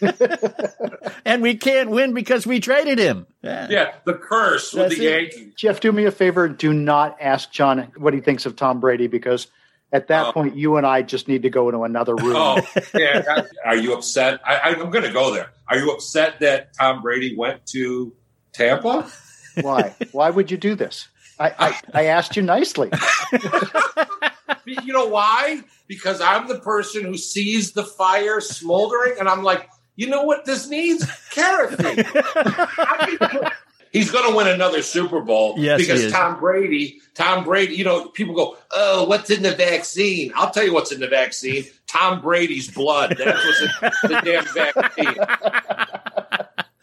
And 1.24 1.42
we 1.42 1.56
can't 1.56 1.90
win 1.90 2.14
because 2.14 2.46
we 2.46 2.58
traded 2.58 2.98
him. 2.98 3.26
Yeah. 3.42 3.66
yeah, 3.68 3.92
the 4.06 4.14
curse 4.14 4.72
with 4.72 4.96
the 4.96 5.06
it. 5.06 5.20
Yankees. 5.34 5.54
Jeff, 5.56 5.78
do 5.80 5.92
me 5.92 6.06
a 6.06 6.10
favor. 6.10 6.48
Do 6.48 6.72
not 6.72 7.18
ask 7.20 7.50
John 7.50 7.92
what 7.98 8.14
he 8.14 8.20
thinks 8.20 8.46
of 8.46 8.56
Tom 8.56 8.80
Brady 8.80 9.08
because 9.08 9.46
at 9.92 10.08
that 10.08 10.28
Oh. 10.28 10.32
point, 10.32 10.56
you 10.56 10.76
and 10.78 10.86
I 10.86 11.02
just 11.02 11.28
need 11.28 11.42
to 11.42 11.50
go 11.50 11.68
into 11.68 11.82
another 11.82 12.14
room. 12.16 12.34
Oh, 12.34 12.60
yeah. 12.94 13.42
Are 13.66 13.76
you 13.76 13.92
upset? 13.92 14.40
I, 14.46 14.56
I, 14.56 14.68
I'm 14.70 14.90
going 14.90 15.04
to 15.04 15.12
go 15.12 15.34
there. 15.34 15.50
Are 15.68 15.76
you 15.76 15.90
upset 15.92 16.40
that 16.40 16.72
Tom 16.74 17.02
Brady 17.02 17.34
went 17.36 17.66
to 17.72 18.14
Tampa? 18.54 19.06
Why? 19.60 19.94
Why 20.12 20.30
would 20.30 20.50
you 20.50 20.56
do 20.56 20.74
this? 20.74 21.08
I, 21.38 21.54
I, 21.58 21.80
I 21.94 22.04
asked 22.06 22.36
you 22.36 22.42
nicely. 22.42 22.90
You 24.66 24.92
know 24.92 25.06
why? 25.06 25.62
Because 25.86 26.20
I'm 26.20 26.46
the 26.46 26.58
person 26.58 27.04
who 27.04 27.16
sees 27.16 27.72
the 27.72 27.84
fire 27.84 28.40
smoldering, 28.40 29.14
and 29.18 29.28
I'm 29.28 29.42
like, 29.42 29.68
you 29.96 30.08
know 30.08 30.24
what 30.24 30.44
this 30.44 30.68
needs? 30.68 31.06
Carrot 31.30 31.76
feed. 31.80 32.06
He's 33.92 34.10
going 34.10 34.30
to 34.30 34.36
win 34.36 34.46
another 34.46 34.82
Super 34.82 35.20
Bowl 35.20 35.54
Yes, 35.56 35.80
because. 35.80 36.12
Tom 36.12 36.38
Brady, 36.38 37.00
Tom 37.14 37.44
Brady, 37.44 37.74
you 37.74 37.84
know, 37.84 38.08
people 38.08 38.34
go, 38.34 38.58
oh, 38.70 39.04
what's 39.04 39.30
in 39.30 39.42
the 39.42 39.54
vaccine? 39.54 40.30
I'll 40.34 40.50
tell 40.50 40.64
you 40.64 40.74
what's 40.74 40.92
in 40.92 41.00
the 41.00 41.08
vaccine. 41.08 41.64
Tom 41.86 42.20
Brady's 42.20 42.70
blood. 42.70 43.16
That's 43.18 43.44
what's 43.44 44.02
in 44.04 44.10
the 44.10 44.20
damn 44.24 44.44
vaccine. 44.44 45.16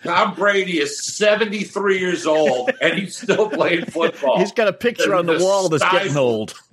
Tom 0.05 0.35
Brady 0.35 0.79
is 0.79 1.03
73 1.03 1.99
years 1.99 2.25
old 2.25 2.69
and 2.79 2.97
he's 2.97 3.17
still 3.17 3.49
playing 3.49 3.85
football. 3.85 4.37
He's 4.37 4.51
got 4.51 4.67
a 4.67 4.73
picture 4.73 5.15
on 5.15 5.25
the 5.25 5.39
wall 5.39 5.69
that's 5.69 5.83
getting 5.91 6.17
old. 6.17 6.53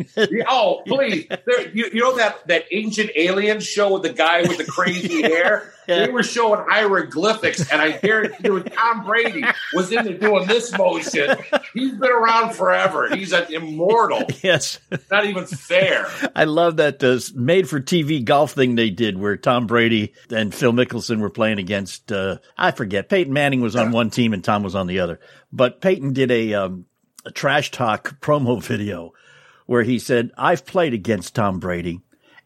Oh, 0.49 0.83
please. 0.87 1.27
There, 1.29 1.69
you, 1.71 1.89
you 1.93 2.01
know 2.01 2.17
that, 2.17 2.47
that 2.49 2.65
ancient 2.71 3.11
alien 3.15 3.61
show 3.61 3.95
with 3.95 4.03
the 4.03 4.13
guy 4.13 4.43
with 4.43 4.59
the 4.59 4.65
crazy 4.65 5.23
hair? 5.23 5.73
Yeah. 5.89 6.07
They 6.07 6.13
were 6.13 6.23
showing 6.23 6.65
hieroglyphics, 6.69 7.71
and 7.73 7.83
I 7.83 7.93
guarantee 7.93 8.37
you 8.45 8.63
Tom 8.63 9.05
Brady 9.05 9.45
was 9.75 9.91
in 9.91 10.05
there 10.05 10.17
doing 10.17 10.47
this 10.47 10.77
motion. 10.77 11.37
He's 11.75 11.93
been 11.93 12.11
around 12.11 12.55
forever. 12.55 13.15
He's 13.15 13.33
an 13.33 13.53
immortal. 13.53 14.23
yes. 14.43 14.79
Not 15.11 15.27
even 15.27 15.45
fair. 15.47 16.09
I 16.37 16.45
love 16.45 16.77
that 16.77 17.03
uh, 17.03 17.19
made 17.35 17.69
for 17.69 17.81
TV 17.81 18.25
golf 18.25 18.53
thing 18.53 18.77
they 18.77 18.91
did 18.91 19.19
where 19.19 19.37
Tom 19.37 19.67
Brady 19.67 20.13
and 20.31 20.55
Phil 20.55 20.73
Mickelson 20.73 21.21
were 21.21 21.31
playing 21.31 21.59
against, 21.59 22.13
uh, 22.13 22.39
I 22.57 22.71
forget, 22.71 23.09
Peyton 23.09 23.22
Manning 23.29 23.61
was 23.61 23.77
on 23.77 23.93
one 23.93 24.11
team 24.11 24.33
and 24.33 24.43
Tom 24.43 24.63
was 24.63 24.75
on 24.75 24.87
the 24.87 25.01
other. 25.01 25.21
But 25.53 25.81
Peyton 25.81 26.13
did 26.13 26.31
a, 26.31 26.55
um, 26.55 26.87
a 27.25 27.31
trash 27.31 27.71
talk 27.71 28.17
promo 28.21 28.63
video 28.63 29.13
where 29.67 29.83
he 29.83 29.99
said, 29.99 30.31
I've 30.37 30.67
played 30.67 30.95
against 30.95 31.35
Tom 31.35 31.61
Brady 31.61 32.01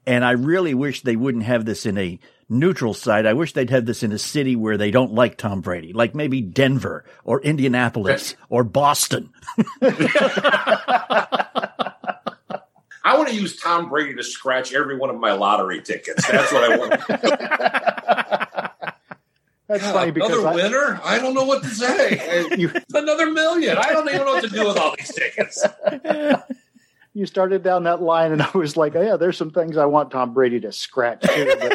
and 0.06 0.24
I 0.24 0.32
really 0.32 0.74
wish 0.74 1.02
they 1.02 1.16
wouldn't 1.16 1.44
have 1.44 1.64
this 1.64 1.84
in 1.86 1.98
a 1.98 2.18
neutral 2.48 2.94
site. 2.94 3.26
I 3.26 3.32
wish 3.32 3.52
they'd 3.52 3.70
have 3.70 3.86
this 3.86 4.02
in 4.04 4.12
a 4.12 4.18
city 4.18 4.54
where 4.54 4.76
they 4.76 4.90
don't 4.90 5.12
like 5.12 5.36
Tom 5.36 5.60
Brady, 5.60 5.92
like 5.92 6.14
maybe 6.14 6.40
Denver 6.40 7.04
or 7.24 7.40
Indianapolis 7.42 8.36
or 8.48 8.62
Boston. 8.64 9.30
I 13.02 13.16
want 13.16 13.28
to 13.28 13.34
use 13.34 13.60
Tom 13.60 13.88
Brady 13.88 14.14
to 14.14 14.22
scratch 14.24 14.72
every 14.72 14.96
one 14.96 15.10
of 15.10 15.16
my 15.16 15.32
lottery 15.32 15.80
tickets. 15.80 16.26
That's 16.28 16.52
what 16.52 16.72
I 16.72 16.76
want. 16.76 18.72
That's 19.68 19.82
funny 19.82 20.12
because 20.12 20.30
Another 20.30 20.48
I, 20.48 20.54
winner? 20.54 21.00
I 21.02 21.18
don't 21.18 21.34
know 21.34 21.44
what 21.44 21.62
to 21.62 21.68
say. 21.68 22.46
you, 22.56 22.70
Another 22.94 23.30
million. 23.30 23.76
I 23.76 23.90
don't 23.92 24.08
even 24.08 24.24
know 24.24 24.34
what 24.34 24.44
to 24.44 24.50
do 24.50 24.66
with 24.66 24.76
all 24.76 24.94
these 24.96 25.12
tickets. 25.12 25.64
you 27.14 27.26
started 27.26 27.62
down 27.64 27.84
that 27.84 28.00
line, 28.00 28.32
and 28.32 28.42
I 28.42 28.50
was 28.54 28.76
like, 28.76 28.94
oh, 28.94 29.00
yeah, 29.00 29.16
there's 29.16 29.36
some 29.36 29.50
things 29.50 29.76
I 29.76 29.86
want 29.86 30.12
Tom 30.12 30.34
Brady 30.34 30.60
to 30.60 30.70
scratch. 30.70 31.22
Too, 31.22 31.30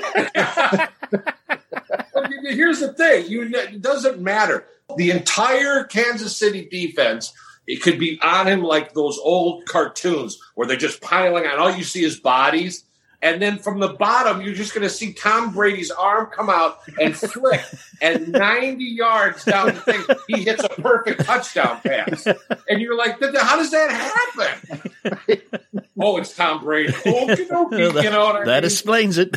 Here's 2.43 2.79
the 2.79 2.93
thing: 2.93 3.27
you, 3.27 3.43
it 3.43 3.81
doesn't 3.81 4.19
matter. 4.19 4.65
The 4.97 5.11
entire 5.11 5.83
Kansas 5.83 6.35
City 6.35 6.67
defense, 6.69 7.33
it 7.67 7.81
could 7.81 7.97
be 7.99 8.19
on 8.21 8.47
him 8.47 8.61
like 8.61 8.93
those 8.93 9.17
old 9.17 9.65
cartoons 9.65 10.37
where 10.55 10.67
they're 10.67 10.77
just 10.77 11.01
piling 11.01 11.45
on. 11.45 11.59
All 11.59 11.71
you 11.71 11.83
see 11.83 12.03
is 12.03 12.19
bodies, 12.19 12.83
and 13.21 13.41
then 13.41 13.59
from 13.59 13.79
the 13.79 13.89
bottom, 13.89 14.41
you're 14.41 14.55
just 14.55 14.73
going 14.73 14.83
to 14.83 14.89
see 14.89 15.13
Tom 15.13 15.53
Brady's 15.53 15.91
arm 15.91 16.27
come 16.27 16.49
out 16.49 16.79
and 16.99 17.15
flick, 17.15 17.63
and 18.01 18.29
90 18.29 18.83
yards 18.83 19.45
down 19.45 19.67
the 19.67 19.73
thing, 19.73 20.01
he 20.27 20.43
hits 20.43 20.63
a 20.63 20.69
perfect 20.69 21.25
touchdown 21.25 21.79
pass, 21.81 22.25
and 22.67 22.81
you're 22.81 22.97
like, 22.97 23.19
"How 23.21 23.57
does 23.57 23.71
that 23.71 23.91
happen?" 24.35 24.91
oh, 25.99 26.17
it's 26.17 26.35
Tom 26.35 26.63
Brady. 26.63 26.93
You 27.05 28.09
know 28.09 28.27
I 28.27 28.45
that 28.45 28.63
mean? 28.63 28.63
explains 28.65 29.17
it. 29.17 29.35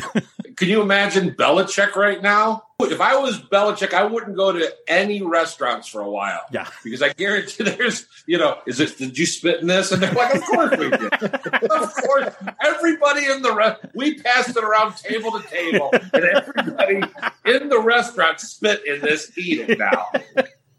Can 0.55 0.69
you 0.69 0.81
imagine 0.81 1.31
Belichick 1.31 1.95
right 1.95 2.21
now? 2.21 2.63
If 2.81 2.99
I 2.99 3.15
was 3.15 3.39
Belichick, 3.39 3.93
I 3.93 4.03
wouldn't 4.03 4.35
go 4.35 4.51
to 4.51 4.73
any 4.89 5.21
restaurants 5.21 5.87
for 5.87 6.01
a 6.01 6.09
while. 6.09 6.41
Yeah. 6.51 6.67
Because 6.83 7.01
I 7.01 7.13
guarantee 7.13 7.63
there's, 7.69 8.05
you 8.27 8.37
know, 8.37 8.59
is 8.67 8.81
it, 8.81 8.97
did 8.97 9.17
you 9.17 9.25
spit 9.25 9.61
in 9.61 9.67
this? 9.67 9.93
And 9.93 10.03
they're 10.03 10.11
like, 10.11 10.35
of 10.35 10.41
course 10.43 10.71
we 10.71 10.89
did. 10.89 11.13
of 11.13 11.93
course. 11.93 12.35
Everybody 12.61 13.25
in 13.27 13.41
the 13.41 13.53
rest, 13.55 13.81
we 13.93 14.19
passed 14.19 14.57
it 14.57 14.63
around 14.63 14.97
table 14.97 15.31
to 15.31 15.47
table, 15.47 15.89
and 16.13 16.23
everybody 16.25 17.01
in 17.45 17.69
the 17.69 17.79
restaurant 17.79 18.41
spit 18.41 18.85
in 18.85 18.99
this, 19.01 19.31
eat 19.37 19.69
it 19.69 19.79
now. 19.79 20.07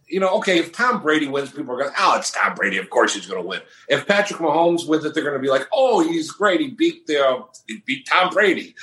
you 0.08 0.20
know, 0.20 0.28
okay, 0.36 0.58
if 0.58 0.72
Tom 0.72 1.00
Brady 1.02 1.28
wins, 1.28 1.50
people 1.50 1.74
are 1.74 1.78
going, 1.78 1.94
oh, 1.98 2.18
it's 2.18 2.30
Tom 2.30 2.54
Brady. 2.54 2.76
Of 2.76 2.90
course 2.90 3.14
he's 3.14 3.26
going 3.26 3.42
to 3.42 3.48
win. 3.48 3.60
If 3.88 4.06
Patrick 4.06 4.40
Mahomes 4.40 4.86
wins 4.86 5.04
it, 5.04 5.14
they're 5.14 5.24
going 5.24 5.34
to 5.34 5.42
be 5.42 5.48
like, 5.48 5.66
oh, 5.72 6.00
he's 6.06 6.30
great. 6.30 6.60
He 6.60 6.68
beat 6.68 7.06
the 7.06 7.26
uh, 7.26 7.42
he 7.66 7.82
beat 7.86 8.06
Tom 8.06 8.32
Brady. 8.32 8.74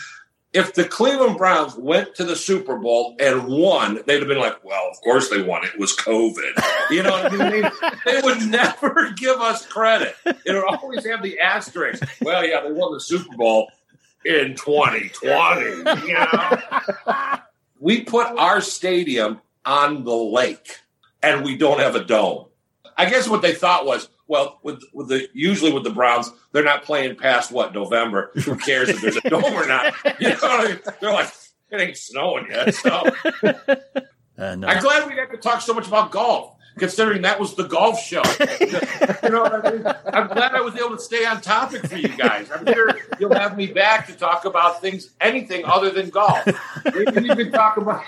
If 0.53 0.75
the 0.75 0.83
Cleveland 0.83 1.37
Browns 1.37 1.75
went 1.75 2.13
to 2.15 2.23
the 2.23 2.35
Super 2.35 2.77
Bowl 2.77 3.15
and 3.19 3.47
won, 3.47 3.99
they'd 4.05 4.19
have 4.19 4.27
been 4.27 4.39
like, 4.39 4.63
well, 4.63 4.87
of 4.91 5.01
course 5.01 5.29
they 5.29 5.41
won. 5.41 5.65
It 5.65 5.79
was 5.79 5.95
COVID. 5.95 6.91
You 6.91 7.01
know 7.01 7.11
what 7.11 7.41
I 7.41 7.49
mean? 7.49 7.71
they 8.05 8.21
would 8.21 8.47
never 8.47 9.11
give 9.17 9.39
us 9.39 9.65
credit. 9.65 10.15
It 10.25 10.53
would 10.53 10.63
always 10.63 11.05
have 11.07 11.23
the 11.23 11.39
asterisk. 11.39 12.03
Well, 12.21 12.45
yeah, 12.45 12.61
they 12.61 12.71
won 12.71 12.93
the 12.93 12.99
Super 12.99 13.35
Bowl 13.35 13.71
in 14.25 14.55
2020. 14.55 16.07
You 16.07 16.13
know? 16.13 16.57
we 17.79 18.01
put 18.01 18.27
our 18.27 18.61
stadium 18.61 19.41
on 19.65 20.03
the 20.03 20.15
lake 20.15 20.79
and 21.23 21.43
we 21.43 21.57
don't 21.57 21.79
have 21.79 21.95
a 21.95 22.03
dome. 22.03 22.45
I 22.97 23.09
guess 23.09 23.27
what 23.27 23.41
they 23.41 23.53
thought 23.53 23.85
was, 23.85 24.09
well, 24.33 24.59
with 24.63 24.83
with 24.93 25.09
the 25.09 25.29
usually 25.31 25.71
with 25.71 25.83
the 25.83 25.91
Browns, 25.91 26.31
they're 26.53 26.63
not 26.63 26.81
playing 26.81 27.17
past 27.17 27.51
what 27.51 27.71
November. 27.71 28.31
Who 28.33 28.55
cares 28.55 28.89
if 28.89 28.99
there's 28.99 29.17
a 29.17 29.29
dome 29.29 29.43
or 29.43 29.67
not? 29.67 29.93
You 30.19 30.29
know, 30.29 30.37
I 30.41 30.67
mean? 30.69 30.79
they're 30.99 31.13
like, 31.13 31.31
it 31.69 31.79
ain't 31.79 31.97
snowing 31.97 32.47
yet. 32.49 32.73
So 32.73 32.89
uh, 33.43 34.55
no. 34.55 34.67
I'm 34.67 34.81
glad 34.81 35.07
we 35.07 35.15
got 35.15 35.29
to 35.29 35.37
talk 35.37 35.61
so 35.61 35.75
much 35.75 35.87
about 35.87 36.11
golf, 36.11 36.55
considering 36.79 37.21
that 37.21 37.39
was 37.39 37.53
the 37.55 37.65
golf 37.65 37.99
show. 37.99 38.23
you 38.49 39.29
know 39.29 39.43
what 39.43 39.65
I 39.65 39.71
mean? 39.71 39.85
I'm 40.11 40.27
glad 40.27 40.55
I 40.55 40.61
was 40.61 40.75
able 40.75 40.97
to 40.97 40.99
stay 40.99 41.25
on 41.25 41.39
topic 41.41 41.85
for 41.85 41.97
you 41.97 42.09
guys. 42.09 42.49
I'm 42.51 42.65
sure 42.65 42.97
you'll 43.19 43.35
have 43.35 43.55
me 43.55 43.67
back 43.67 44.07
to 44.07 44.13
talk 44.13 44.45
about 44.45 44.81
things, 44.81 45.11
anything 45.21 45.63
other 45.65 45.91
than 45.91 46.09
golf. 46.09 46.43
We 46.95 47.05
can 47.05 47.27
even 47.27 47.51
talk 47.51 47.77
about 47.77 48.03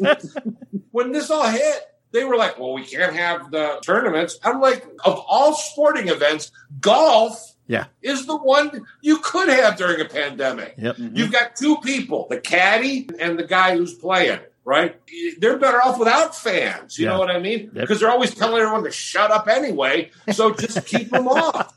when 0.90 1.12
this 1.12 1.30
all 1.30 1.48
hit 1.48 1.89
they 2.12 2.24
were 2.24 2.36
like, 2.36 2.58
well, 2.58 2.72
we 2.72 2.84
can't 2.84 3.14
have 3.14 3.50
the 3.50 3.78
tournaments. 3.82 4.38
I'm 4.42 4.60
like, 4.60 4.84
of 5.04 5.22
all 5.28 5.54
sporting 5.54 6.08
events, 6.08 6.50
golf 6.80 7.54
yeah. 7.66 7.86
is 8.02 8.26
the 8.26 8.36
one 8.36 8.84
you 9.00 9.18
could 9.18 9.48
have 9.48 9.76
during 9.76 10.00
a 10.00 10.04
pandemic. 10.04 10.74
Yep. 10.76 10.96
Mm-hmm. 10.96 11.16
You've 11.16 11.32
got 11.32 11.56
two 11.56 11.76
people, 11.78 12.26
the 12.28 12.40
caddy 12.40 13.08
and 13.20 13.38
the 13.38 13.44
guy 13.44 13.76
who's 13.76 13.94
playing, 13.94 14.40
right? 14.64 15.00
They're 15.38 15.58
better 15.58 15.78
off 15.82 15.98
without 15.98 16.34
fans. 16.34 16.98
You 16.98 17.06
Yeah. 17.06 17.12
know 17.12 17.20
what 17.20 17.30
I 17.30 17.38
mean? 17.38 17.70
Yep. 17.72 17.74
Because 17.74 18.00
they're 18.00 18.10
always 18.10 18.34
telling 18.34 18.60
everyone 18.60 18.84
to 18.84 18.90
shut 18.90 19.30
up 19.30 19.46
anyway. 19.48 20.10
So 20.32 20.52
just 20.52 20.84
keep 20.86 21.10
them 21.10 21.28
off. 21.28 21.72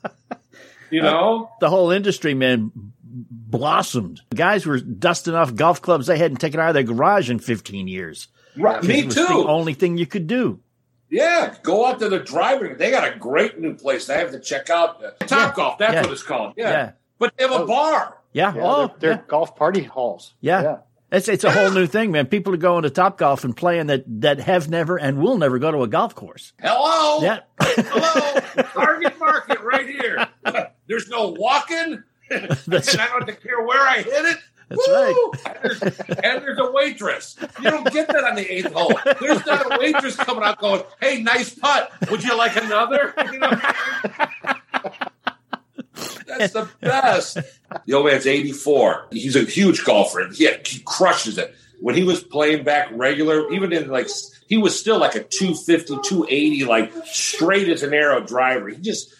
You 0.89 1.01
uh, 1.01 1.11
know? 1.11 1.51
the 1.59 1.69
whole 1.69 1.91
industry, 1.91 2.33
man, 2.33 2.71
blossomed. 3.13 4.21
Guys 4.33 4.65
were 4.65 4.79
dusting 4.79 5.35
off 5.35 5.55
golf 5.55 5.81
clubs 5.81 6.07
they 6.07 6.17
hadn't 6.17 6.37
taken 6.37 6.59
out 6.59 6.69
of 6.69 6.73
their 6.73 6.83
garage 6.83 7.29
in 7.29 7.39
15 7.39 7.87
years. 7.87 8.27
Right. 8.57 8.75
'Cause 8.79 8.87
Me 8.87 8.99
it 8.99 9.05
was 9.07 9.15
too. 9.15 9.25
The 9.25 9.33
only 9.47 9.73
thing 9.73 9.97
you 9.97 10.05
could 10.05 10.27
do. 10.27 10.59
Yeah, 11.09 11.53
go 11.61 11.85
out 11.85 11.99
to 11.99 12.09
the 12.09 12.19
driving. 12.19 12.77
They 12.77 12.89
got 12.89 13.03
a 13.07 13.17
great 13.17 13.59
new 13.59 13.75
place. 13.75 14.09
I 14.09 14.17
have 14.17 14.31
to 14.31 14.39
check 14.39 14.69
out. 14.69 15.03
Uh, 15.03 15.11
Top 15.27 15.55
Golf, 15.55 15.77
that's 15.77 15.93
Yeah. 15.93 16.01
what 16.01 16.11
it's 16.11 16.23
called. 16.23 16.53
Yeah. 16.57 16.69
Yeah. 16.71 16.91
But 17.19 17.33
they 17.37 17.47
have 17.47 17.61
a 17.61 17.65
bar. 17.65 18.17
Yeah. 18.31 18.53
Yeah, 18.55 18.61
oh, 18.65 18.87
they're, 18.87 18.95
they're 18.99 19.11
yeah. 19.11 19.27
golf 19.27 19.55
party 19.55 19.83
halls. 19.83 20.33
Yeah. 20.41 20.77
It's 21.11 21.27
it's 21.27 21.43
a 21.43 21.51
whole 21.51 21.69
new 21.69 21.85
thing, 21.85 22.11
man. 22.11 22.25
People 22.25 22.55
are 22.55 22.57
going 22.57 22.81
to 22.83 22.89
Top 22.89 23.19
Golf 23.19 23.43
and 23.43 23.55
playing 23.55 23.85
that 23.87 24.03
that 24.21 24.39
have 24.39 24.67
never 24.71 24.97
and 24.97 25.19
will 25.21 25.37
never 25.37 25.59
go 25.59 25.69
to 25.69 25.83
a 25.83 25.87
golf 25.87 26.15
course. 26.15 26.53
Hello. 26.59 27.21
Yeah. 27.21 27.39
Hello. 27.61 28.63
Target 28.73 29.19
market 29.19 29.61
right 29.61 29.87
here. 29.87 30.27
There's 30.87 31.09
no 31.09 31.29
walking. 31.37 32.01
and 32.31 32.45
I 32.51 32.55
don't 32.55 32.97
have 32.97 33.25
to 33.27 33.35
care 33.35 33.61
where 33.61 33.81
I 33.81 33.97
hit 33.97 34.25
it. 34.25 34.37
That's 34.69 34.87
Woo! 34.87 35.31
And 35.45 35.57
there's, 35.61 35.81
and 35.81 36.41
there's 36.41 36.59
a 36.59 36.71
waitress. 36.71 37.35
You 37.61 37.71
don't 37.71 37.91
get 37.91 38.07
that 38.07 38.23
on 38.23 38.35
the 38.35 38.51
eighth 38.51 38.71
hole. 38.73 38.93
There's 39.19 39.45
not 39.45 39.71
a 39.71 39.79
waitress 39.79 40.15
coming 40.15 40.43
out 40.43 40.59
going, 40.59 40.83
"Hey, 41.01 41.21
nice 41.21 41.53
putt. 41.53 41.91
Would 42.09 42.23
you 42.23 42.37
like 42.37 42.55
another?" 42.55 43.13
You 43.31 43.39
know? 43.39 43.51
That's 46.27 46.53
the 46.53 46.69
best. 46.81 47.37
The 47.85 47.93
old 47.93 48.07
man's 48.07 48.27
84. 48.27 49.07
He's 49.11 49.35
a 49.35 49.43
huge 49.43 49.83
golfer. 49.83 50.29
Yeah, 50.35 50.57
he 50.65 50.79
crushes 50.85 51.37
it. 51.37 51.55
When 51.79 51.95
he 51.95 52.03
was 52.03 52.23
playing 52.23 52.63
back 52.63 52.89
regular, 52.91 53.51
even 53.51 53.73
in 53.73 53.89
like, 53.89 54.07
he 54.47 54.57
was 54.57 54.79
still 54.79 54.99
like 54.99 55.15
a 55.15 55.23
250, 55.23 55.99
280, 56.03 56.65
like 56.65 56.93
straight 57.05 57.69
as 57.69 57.83
an 57.83 57.93
arrow 57.93 58.21
driver. 58.21 58.69
He 58.69 58.77
just, 58.77 59.13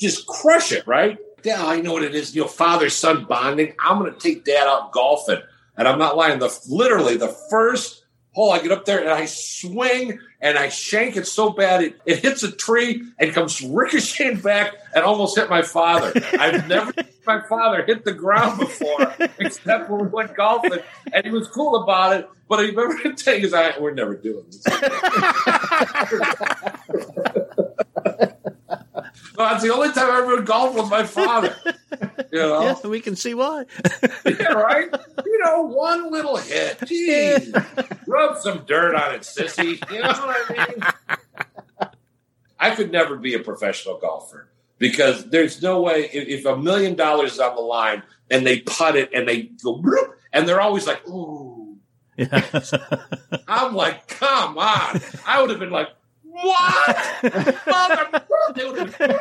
just 0.00 0.26
crush 0.26 0.72
it, 0.72 0.86
right? 0.86 1.18
Yeah, 1.44 1.64
I 1.64 1.80
know 1.80 1.92
what 1.92 2.02
it 2.02 2.14
is. 2.14 2.34
You 2.34 2.42
know, 2.42 2.48
father 2.48 2.90
son 2.90 3.24
bonding. 3.24 3.74
I'm 3.78 3.98
going 3.98 4.12
to 4.12 4.18
take 4.18 4.44
dad 4.44 4.66
out 4.66 4.92
golfing. 4.92 5.40
And 5.76 5.86
I'm 5.86 5.98
not 5.98 6.16
lying. 6.16 6.38
The 6.38 6.56
literally 6.68 7.16
the 7.16 7.28
first 7.28 8.04
hole, 8.32 8.52
I 8.52 8.60
get 8.60 8.72
up 8.72 8.84
there 8.84 9.00
and 9.00 9.10
I 9.10 9.26
swing 9.26 10.18
and 10.40 10.58
I 10.58 10.68
shank 10.68 11.16
it 11.16 11.26
so 11.26 11.50
bad 11.50 11.82
it, 11.82 12.00
it 12.06 12.20
hits 12.20 12.42
a 12.42 12.50
tree 12.50 13.02
and 13.18 13.32
comes 13.32 13.60
ricocheting 13.60 14.40
back 14.40 14.74
and 14.94 15.04
almost 15.04 15.36
hit 15.36 15.50
my 15.50 15.62
father. 15.62 16.12
I've 16.38 16.68
never 16.68 16.92
seen 16.92 17.12
my 17.26 17.42
father 17.48 17.84
hit 17.84 18.04
the 18.04 18.12
ground 18.12 18.60
before, 18.60 19.14
except 19.38 19.90
when 19.90 20.02
we 20.02 20.08
went 20.08 20.34
golfing, 20.34 20.78
and 21.12 21.24
he 21.24 21.30
was 21.30 21.48
cool 21.48 21.82
about 21.82 22.16
it. 22.16 22.28
But 22.48 22.60
I 22.60 22.62
remember 22.62 22.98
the 23.08 23.14
thing 23.14 23.42
is, 23.42 23.52
I 23.52 23.78
we're 23.78 23.92
never 23.92 24.16
doing 24.16 24.44
this. 24.46 24.64
that's 29.38 29.62
the 29.62 29.72
only 29.72 29.92
time 29.92 30.10
I 30.10 30.18
ever 30.18 30.42
golfed 30.42 30.76
with 30.76 30.90
my 30.90 31.04
father. 31.04 31.56
You 32.30 32.40
know, 32.40 32.60
Yeah, 32.62 32.88
we 32.88 33.00
can 33.00 33.16
see 33.16 33.32
why. 33.32 33.64
yeah, 34.26 34.52
right? 34.52 34.90
You 35.24 35.38
know, 35.42 35.62
one 35.62 36.12
little 36.12 36.36
hit. 36.36 36.78
Rub 38.06 38.36
some 38.38 38.64
dirt 38.66 38.94
on 38.94 39.14
it, 39.14 39.22
sissy. 39.22 39.80
You 39.90 40.00
know 40.00 40.08
what 40.08 40.50
I 40.50 40.66
mean? 40.66 41.88
I 42.60 42.74
could 42.74 42.92
never 42.92 43.16
be 43.16 43.32
a 43.34 43.38
professional 43.38 43.98
golfer 43.98 44.50
because 44.78 45.30
there's 45.30 45.62
no 45.62 45.80
way 45.80 46.10
if, 46.12 46.40
if 46.40 46.44
a 46.44 46.56
million 46.58 46.96
dollars 46.96 47.34
is 47.34 47.40
on 47.40 47.54
the 47.54 47.62
line 47.62 48.02
and 48.30 48.46
they 48.46 48.60
putt 48.60 48.94
it 48.96 49.10
and 49.14 49.26
they 49.26 49.44
go 49.62 49.82
and 50.32 50.46
they're 50.46 50.60
always 50.60 50.86
like, 50.86 51.06
ooh. 51.08 51.78
I'm 53.48 53.74
like, 53.74 54.08
come 54.08 54.58
on. 54.58 55.00
I 55.26 55.40
would 55.40 55.50
have 55.50 55.60
been 55.60 55.70
like, 55.70 55.88
what? 56.42 57.16
Mother, 57.66 58.24
they 58.54 58.64
would 58.64 58.78
have 58.78 58.98
been 58.98 59.16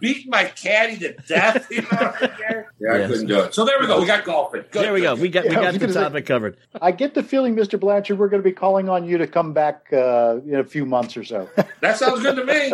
beating 0.00 0.30
my 0.30 0.44
caddy 0.44 0.96
to 0.98 1.12
death. 1.28 1.68
You 1.70 1.82
know 1.82 1.88
what 1.90 2.22
I? 2.22 2.34
Yeah, 2.80 2.92
I 2.92 2.98
Yes. 2.98 3.10
couldn't 3.10 3.26
do 3.26 3.40
it. 3.40 3.54
So 3.54 3.64
there 3.64 3.78
we 3.80 3.86
go. 3.86 4.00
We 4.00 4.06
got 4.06 4.24
golfing. 4.24 4.64
Good, 4.70 4.82
there 4.84 4.92
we 4.92 5.02
go. 5.02 5.14
We 5.14 5.28
got 5.28 5.44
we 5.44 5.50
Yeah, 5.50 5.60
I 5.60 5.62
got 5.64 5.72
the 5.74 5.78
gonna 5.80 5.92
say- 5.92 6.00
topic 6.02 6.26
covered. 6.26 6.56
I 6.80 6.90
get 6.92 7.14
the 7.14 7.22
feeling, 7.22 7.54
Mr. 7.56 7.78
Blanchard, 7.78 8.18
we're 8.18 8.28
going 8.28 8.42
to 8.42 8.48
be 8.48 8.54
calling 8.54 8.88
on 8.88 9.04
you 9.04 9.18
to 9.18 9.26
come 9.26 9.52
back 9.52 9.86
uh, 9.92 10.38
in 10.46 10.56
a 10.56 10.64
few 10.64 10.86
months 10.86 11.16
or 11.16 11.24
so. 11.24 11.48
That 11.80 11.98
sounds 11.98 12.22
good 12.22 12.36
to 12.36 12.44
me. 12.44 12.72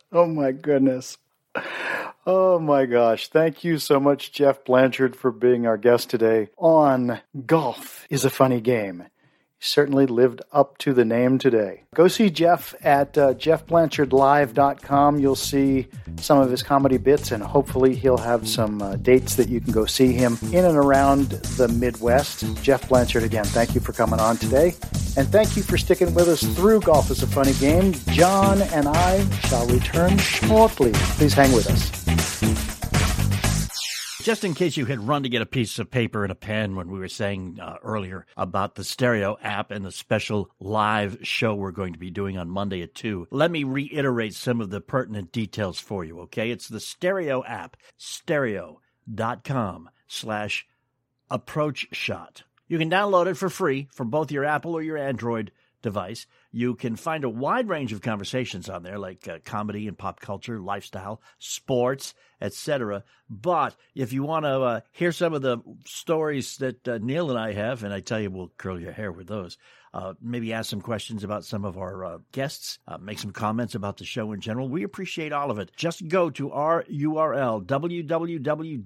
oh 0.12 0.26
my 0.26 0.52
goodness. 0.52 1.16
Oh 2.26 2.58
my 2.58 2.86
gosh. 2.86 3.28
Thank 3.28 3.64
you 3.64 3.78
so 3.78 3.98
much, 4.00 4.32
Jeff 4.32 4.64
Blanchard, 4.64 5.16
for 5.16 5.30
being 5.30 5.66
our 5.66 5.76
guest 5.76 6.08
today 6.10 6.48
on 6.56 7.20
Golf 7.46 8.06
is 8.10 8.24
a 8.24 8.30
Funny 8.30 8.60
Game. 8.60 9.04
Certainly 9.64 10.06
lived 10.06 10.42
up 10.50 10.76
to 10.78 10.92
the 10.92 11.04
name 11.04 11.38
today. 11.38 11.84
Go 11.94 12.08
see 12.08 12.30
Jeff 12.30 12.74
at 12.84 13.16
uh, 13.16 13.34
jeffblanchardlive.com. 13.34 15.20
You'll 15.20 15.36
see 15.36 15.86
some 16.16 16.40
of 16.40 16.50
his 16.50 16.64
comedy 16.64 16.96
bits, 16.96 17.30
and 17.30 17.40
hopefully, 17.40 17.94
he'll 17.94 18.18
have 18.18 18.48
some 18.48 18.82
uh, 18.82 18.96
dates 18.96 19.36
that 19.36 19.48
you 19.48 19.60
can 19.60 19.72
go 19.72 19.86
see 19.86 20.12
him 20.14 20.36
in 20.50 20.64
and 20.64 20.76
around 20.76 21.28
the 21.56 21.68
Midwest. 21.68 22.44
Jeff 22.60 22.88
Blanchard, 22.88 23.22
again, 23.22 23.44
thank 23.44 23.76
you 23.76 23.80
for 23.80 23.92
coming 23.92 24.18
on 24.18 24.36
today. 24.36 24.74
And 25.16 25.28
thank 25.28 25.56
you 25.56 25.62
for 25.62 25.78
sticking 25.78 26.12
with 26.12 26.26
us 26.26 26.42
through 26.56 26.80
Golf 26.80 27.12
is 27.12 27.22
a 27.22 27.28
Funny 27.28 27.52
Game. 27.54 27.92
John 28.08 28.62
and 28.62 28.88
I 28.88 29.30
shall 29.42 29.68
return 29.68 30.18
shortly. 30.18 30.90
Please 30.92 31.34
hang 31.34 31.52
with 31.52 31.70
us. 31.70 32.81
Just 34.22 34.44
in 34.44 34.54
case 34.54 34.76
you 34.76 34.86
had 34.86 35.08
run 35.08 35.24
to 35.24 35.28
get 35.28 35.42
a 35.42 35.46
piece 35.46 35.80
of 35.80 35.90
paper 35.90 36.22
and 36.22 36.30
a 36.30 36.36
pen 36.36 36.76
when 36.76 36.88
we 36.88 37.00
were 37.00 37.08
saying 37.08 37.58
uh, 37.60 37.78
earlier 37.82 38.24
about 38.36 38.76
the 38.76 38.84
stereo 38.84 39.36
app 39.42 39.72
and 39.72 39.84
the 39.84 39.90
special 39.90 40.48
live 40.60 41.18
show 41.22 41.56
we're 41.56 41.72
going 41.72 41.92
to 41.92 41.98
be 41.98 42.08
doing 42.08 42.38
on 42.38 42.48
Monday 42.48 42.82
at 42.82 42.94
2, 42.94 43.26
let 43.32 43.50
me 43.50 43.64
reiterate 43.64 44.34
some 44.34 44.60
of 44.60 44.70
the 44.70 44.80
pertinent 44.80 45.32
details 45.32 45.80
for 45.80 46.04
you, 46.04 46.20
okay? 46.20 46.52
It's 46.52 46.68
the 46.68 46.78
stereo 46.78 47.42
app, 47.42 47.76
stereo.com 47.96 49.90
slash 50.06 50.68
approach 51.28 51.88
shot. 51.90 52.44
You 52.68 52.78
can 52.78 52.90
download 52.90 53.26
it 53.26 53.34
for 53.34 53.48
free 53.48 53.88
for 53.90 54.04
both 54.04 54.30
your 54.30 54.44
Apple 54.44 54.74
or 54.74 54.82
your 54.82 54.98
Android 54.98 55.50
device. 55.82 56.28
You 56.52 56.74
can 56.74 56.96
find 56.96 57.24
a 57.24 57.30
wide 57.30 57.68
range 57.68 57.92
of 57.92 58.02
conversations 58.02 58.68
on 58.68 58.82
there, 58.82 58.98
like 58.98 59.26
uh, 59.26 59.38
comedy 59.44 59.88
and 59.88 59.96
pop 59.96 60.20
culture, 60.20 60.60
lifestyle, 60.60 61.22
sports, 61.38 62.14
etc. 62.40 63.04
But 63.30 63.74
if 63.94 64.12
you 64.12 64.22
want 64.22 64.44
to 64.44 64.60
uh, 64.60 64.80
hear 64.92 65.12
some 65.12 65.32
of 65.32 65.40
the 65.42 65.58
stories 65.86 66.58
that 66.58 66.86
uh, 66.86 66.98
Neil 67.00 67.30
and 67.30 67.38
I 67.38 67.52
have, 67.54 67.84
and 67.84 67.94
I 67.94 68.00
tell 68.00 68.20
you, 68.20 68.30
we'll 68.30 68.52
curl 68.58 68.78
your 68.78 68.92
hair 68.92 69.10
with 69.10 69.28
those. 69.28 69.56
uh, 69.94 70.14
maybe 70.22 70.52
ask 70.54 70.70
some 70.70 70.80
questions 70.80 71.22
about 71.22 71.44
some 71.44 71.64
of 71.66 71.76
our 71.76 72.04
uh, 72.04 72.18
guests, 72.32 72.78
uh, 72.88 72.96
make 72.98 73.18
some 73.18 73.30
comments 73.32 73.74
about 73.74 73.98
the 73.98 74.04
show 74.04 74.32
in 74.32 74.40
general. 74.40 74.68
We 74.68 74.82
appreciate 74.84 75.32
all 75.32 75.50
of 75.50 75.58
it. 75.58 75.70
Just 75.76 76.06
go 76.08 76.30
to 76.30 76.50
our 76.52 76.84
URL, 76.84 77.64
www.stereo.com 77.64 78.82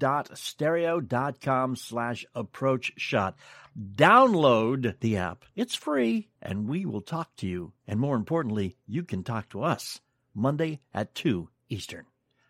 slash 1.77 2.27
approach 2.35 2.93
shot. 2.97 3.37
Download 3.79 4.99
the 5.01 5.19
app. 5.19 5.45
It's 5.55 5.75
free, 5.75 6.29
and 6.41 6.67
we 6.67 6.87
will 6.87 7.03
talk 7.03 7.37
to 7.37 7.47
you. 7.47 7.73
And 7.87 8.01
more 8.01 8.17
importantly, 8.17 8.79
you 8.87 9.05
can 9.05 9.23
talk 9.23 9.51
to 9.51 9.63
us 9.63 10.01
Monday 10.35 10.81
at 10.95 11.15
2 11.15 11.51
Eastern. 11.69 12.07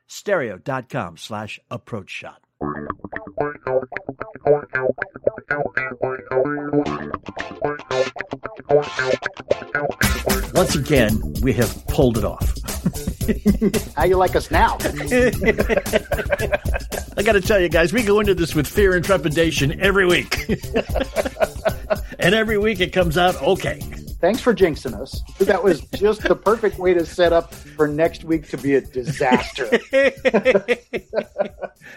Stereo.com 0.06 1.16
slash 1.16 1.58
approach 1.68 2.10
shot. 2.10 2.42
Once 10.54 10.74
again, 10.74 11.20
we 11.42 11.52
have 11.52 11.86
pulled 11.86 12.18
it 12.18 12.24
off. 12.24 12.54
How 13.96 14.04
you 14.04 14.16
like 14.16 14.36
us 14.36 14.50
now? 14.50 14.76
I 17.18 17.22
got 17.22 17.32
to 17.32 17.40
tell 17.40 17.61
you 17.61 17.68
guys, 17.68 17.92
we 17.92 18.02
go 18.02 18.20
into 18.20 18.34
this 18.34 18.54
with 18.54 18.66
fear 18.66 18.94
and 18.94 19.04
trepidation 19.04 19.80
every 19.80 20.07
week. 20.07 20.48
and 22.18 22.34
every 22.34 22.59
week 22.59 22.80
it 22.80 22.92
comes 22.92 23.18
out 23.18 23.40
okay. 23.42 23.80
Thanks 24.20 24.40
for 24.40 24.54
jinxing 24.54 24.98
us. 24.98 25.22
That 25.38 25.62
was 25.62 25.82
just 25.94 26.22
the 26.22 26.34
perfect 26.34 26.78
way 26.78 26.94
to 26.94 27.04
set 27.04 27.34
up 27.34 27.54
for 27.54 27.86
next 27.86 28.24
week 28.24 28.48
to 28.48 28.57
be 28.57 28.74
a 28.74 28.80
disaster. 28.80 29.68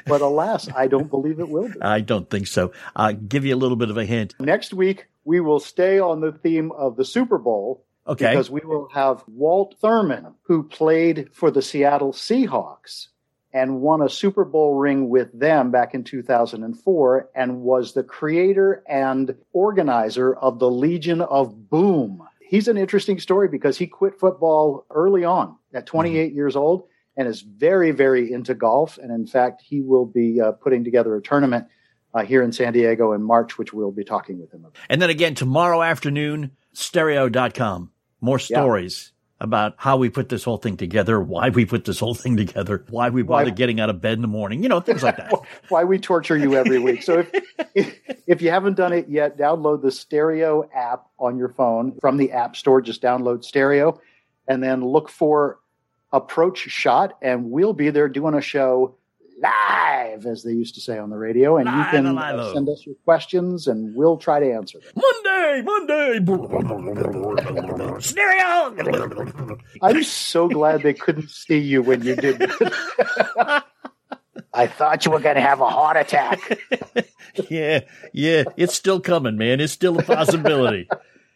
but 0.05 0.21
alas, 0.21 0.67
I 0.75 0.87
don't 0.87 1.09
believe 1.09 1.39
it 1.39 1.47
will 1.47 1.69
be. 1.69 1.81
I 1.81 2.01
don't 2.01 2.29
think 2.29 2.47
so. 2.47 2.73
I'll 2.95 3.13
give 3.13 3.45
you 3.45 3.55
a 3.55 3.57
little 3.57 3.77
bit 3.77 3.89
of 3.89 3.97
a 3.97 4.05
hint. 4.05 4.35
Next 4.39 4.73
week, 4.73 5.07
we 5.29 5.39
will 5.39 5.59
stay 5.59 5.99
on 5.99 6.21
the 6.21 6.31
theme 6.31 6.71
of 6.71 6.95
the 6.95 7.05
Super 7.05 7.37
Bowl. 7.37 7.85
Okay. 8.07 8.31
Because 8.31 8.49
we 8.49 8.61
will 8.65 8.89
have 8.91 9.23
Walt 9.27 9.75
Thurmond, 9.79 10.33
who 10.41 10.63
played 10.63 11.29
for 11.31 11.51
the 11.51 11.61
Seattle 11.61 12.13
Seahawks 12.13 13.09
and 13.53 13.79
won 13.79 14.01
a 14.01 14.09
Super 14.09 14.43
Bowl 14.43 14.73
ring 14.73 15.07
with 15.07 15.31
them 15.39 15.69
back 15.69 15.93
in 15.93 16.03
2004 16.03 17.29
and 17.35 17.61
was 17.61 17.93
the 17.93 18.01
creator 18.01 18.83
and 18.89 19.35
organizer 19.53 20.33
of 20.33 20.57
the 20.57 20.71
Legion 20.71 21.21
of 21.21 21.69
Boom. 21.69 22.27
He's 22.41 22.67
an 22.67 22.77
interesting 22.77 23.19
story 23.19 23.49
because 23.49 23.77
he 23.77 23.85
quit 23.85 24.19
football 24.19 24.87
early 24.89 25.23
on 25.23 25.57
at 25.75 25.85
28 25.85 26.29
mm-hmm. 26.29 26.35
years 26.35 26.55
old 26.55 26.87
and 27.15 27.27
is 27.27 27.41
very, 27.41 27.91
very 27.91 28.33
into 28.33 28.55
golf. 28.55 28.97
And 28.97 29.11
in 29.11 29.27
fact, 29.27 29.61
he 29.61 29.81
will 29.81 30.07
be 30.07 30.41
uh, 30.41 30.53
putting 30.53 30.83
together 30.83 31.15
a 31.15 31.21
tournament 31.21 31.67
uh, 32.19 32.25
here 32.25 32.43
in 32.43 32.51
San 32.51 32.73
Diego 32.73 33.13
in 33.13 33.23
March, 33.23 33.57
which 33.57 33.73
we'll 33.73 33.91
be 33.91 34.03
talking 34.03 34.39
with 34.39 34.53
him 34.53 34.61
about. 34.61 34.75
And 34.89 35.01
then 35.01 35.09
again, 35.09 35.35
tomorrow 35.35 35.81
afternoon, 35.81 36.51
stereo.com 36.73 37.91
more 38.21 38.39
stories 38.39 39.13
yeah. 39.39 39.45
about 39.45 39.75
how 39.77 39.97
we 39.97 40.09
put 40.09 40.29
this 40.29 40.43
whole 40.43 40.57
thing 40.57 40.75
together, 40.77 41.21
why 41.21 41.49
we 41.49 41.65
put 41.65 41.85
this 41.85 41.99
whole 41.99 42.13
thing 42.13 42.35
together, 42.35 42.85
why 42.89 43.09
we 43.09 43.23
bother 43.23 43.45
why, 43.45 43.51
getting 43.51 43.79
out 43.79 43.89
of 43.89 44.01
bed 44.01 44.13
in 44.13 44.21
the 44.21 44.27
morning, 44.27 44.61
you 44.61 44.69
know, 44.69 44.79
things 44.79 45.03
like 45.03 45.17
that. 45.17 45.31
why 45.69 45.83
we 45.83 45.97
torture 45.97 46.37
you 46.37 46.55
every 46.55 46.79
week. 46.79 47.03
So 47.03 47.19
if, 47.19 47.31
if, 47.73 47.99
if 48.27 48.41
you 48.41 48.49
haven't 48.49 48.75
done 48.75 48.93
it 48.93 49.07
yet, 49.07 49.37
download 49.37 49.81
the 49.81 49.91
Stereo 49.91 50.69
app 50.75 51.07
on 51.17 51.37
your 51.37 51.49
phone 51.49 51.97
from 52.01 52.17
the 52.17 52.31
App 52.33 52.55
Store. 52.55 52.81
Just 52.81 53.01
download 53.01 53.43
Stereo 53.43 54.01
and 54.47 54.61
then 54.61 54.83
look 54.83 55.09
for 55.09 55.59
Approach 56.11 56.57
Shot, 56.57 57.17
and 57.21 57.51
we'll 57.51 57.73
be 57.73 57.91
there 57.91 58.09
doing 58.09 58.33
a 58.33 58.41
show 58.41 58.95
live, 59.41 60.25
as 60.25 60.43
they 60.43 60.51
used 60.51 60.75
to 60.75 60.81
say 60.81 60.97
on 60.97 61.09
the 61.09 61.17
radio. 61.17 61.57
And 61.57 61.65
live 61.65 61.77
you 61.77 61.85
can 61.91 62.17
uh, 62.17 62.53
send 62.53 62.69
us 62.69 62.85
your 62.85 62.95
questions, 63.05 63.67
and 63.67 63.95
we'll 63.95 64.17
try 64.17 64.39
to 64.39 64.51
answer 64.51 64.79
them. 64.79 64.89
Monday, 64.95 65.61
Monday, 65.63 66.19
stereo. 68.01 69.57
I'm 69.81 70.03
so 70.03 70.47
glad 70.47 70.83
they 70.83 70.93
couldn't 70.93 71.29
see 71.29 71.59
you 71.59 71.81
when 71.81 72.03
you 72.03 72.15
did 72.15 72.39
that. 72.39 73.65
I 74.53 74.67
thought 74.67 75.05
you 75.05 75.11
were 75.11 75.19
going 75.19 75.35
to 75.35 75.41
have 75.41 75.61
a 75.61 75.69
heart 75.69 75.97
attack. 75.97 76.59
yeah, 77.49 77.81
yeah, 78.13 78.43
it's 78.57 78.73
still 78.73 78.99
coming, 78.99 79.37
man. 79.37 79.59
It's 79.59 79.73
still 79.73 79.99
a 79.99 80.03
possibility. 80.03 80.89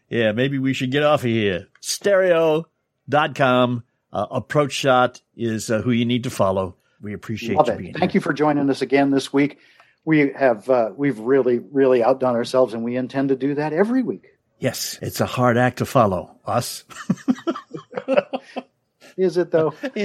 yeah, 0.10 0.32
maybe 0.32 0.58
we 0.58 0.74
should 0.74 0.92
get 0.92 1.04
off 1.04 1.22
of 1.22 1.30
here. 1.30 1.68
Stereo.com. 1.82 3.84
Uh, 4.12 4.28
approach 4.30 4.74
shot 4.74 5.22
is 5.36 5.72
uh, 5.72 5.82
who 5.82 5.92
you 5.92 6.06
need 6.06 6.24
to 6.24 6.30
follow. 6.30 6.76
We 7.04 7.14
appreciate 7.14 7.58
Love 7.58 7.68
you 7.68 7.76
being 7.76 7.94
Thank 7.94 8.12
here. 8.12 8.18
you 8.18 8.22
for 8.22 8.32
joining 8.32 8.70
us 8.70 8.82
again 8.82 9.12
this 9.12 9.34
week. 9.34 9.60
We 10.06 10.32
have 10.32 10.70
uh, 10.70 10.92
we've 10.96 11.20
really 11.20 11.60
really 11.60 12.02
outdone 12.02 12.36
ourselves, 12.36 12.74
and 12.74 12.84
we 12.84 12.96
intend 12.96 13.30
to 13.30 13.36
do 13.36 13.56
that 13.56 13.74
every 13.74 14.04
week. 14.04 14.30
Yes, 14.58 14.98
it's 15.02 15.20
a 15.20 15.26
hard 15.26 15.58
act 15.58 15.80
to 15.80 15.86
follow. 15.86 16.38
Us. 16.46 16.86
Is 19.18 19.38
it 19.38 19.52
though? 19.52 19.74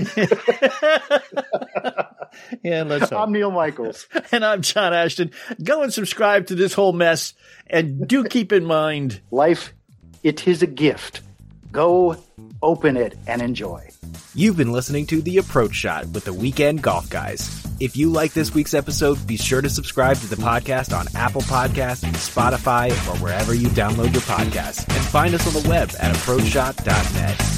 yeah, 2.63 2.83
let's. 2.83 3.11
Hope. 3.11 3.21
I'm 3.21 3.33
Neil 3.33 3.53
Michaels, 3.53 4.09
and 4.33 4.45
I'm 4.45 4.63
John 4.63 4.93
Ashton. 4.93 5.31
Go 5.63 5.83
and 5.83 5.93
subscribe 5.93 6.49
to 6.49 6.57
this 6.57 6.75
whole 6.75 6.93
mess, 6.93 7.35
and 7.69 8.09
do 8.09 8.25
keep 8.25 8.53
in 8.53 8.65
mind, 8.65 9.21
life, 9.31 9.73
it 10.25 10.49
is 10.49 10.63
a 10.63 10.67
gift. 10.67 11.21
Go 11.71 12.17
open 12.61 12.97
it 12.97 13.17
and 13.27 13.41
enjoy. 13.41 13.89
You've 14.35 14.57
been 14.57 14.73
listening 14.73 15.07
to 15.07 15.23
The 15.23 15.39
Approach 15.39 15.75
Shot 15.75 16.07
with 16.07 16.25
the 16.25 16.33
Weekend 16.33 16.83
Golf 16.83 17.09
Guys. 17.11 17.64
If 17.81 17.97
you 17.97 18.11
like 18.11 18.33
this 18.33 18.55
week's 18.55 18.75
episode, 18.75 19.25
be 19.27 19.37
sure 19.37 19.62
to 19.62 19.71
subscribe 19.71 20.16
to 20.19 20.27
the 20.27 20.37
podcast 20.37 20.97
on 20.97 21.07
Apple 21.14 21.43
Podcasts, 21.43 22.05
Spotify, 22.14 22.91
or 23.09 23.19
wherever 23.19 23.55
you 23.55 23.69
download 23.69 24.12
your 24.12 24.23
podcasts. 24.23 24.81
And 24.89 25.05
find 25.07 25.35
us 25.35 25.47
on 25.47 25.62
the 25.62 25.69
web 25.69 25.91
at 26.01 26.14
approachshot.net. 26.14 27.58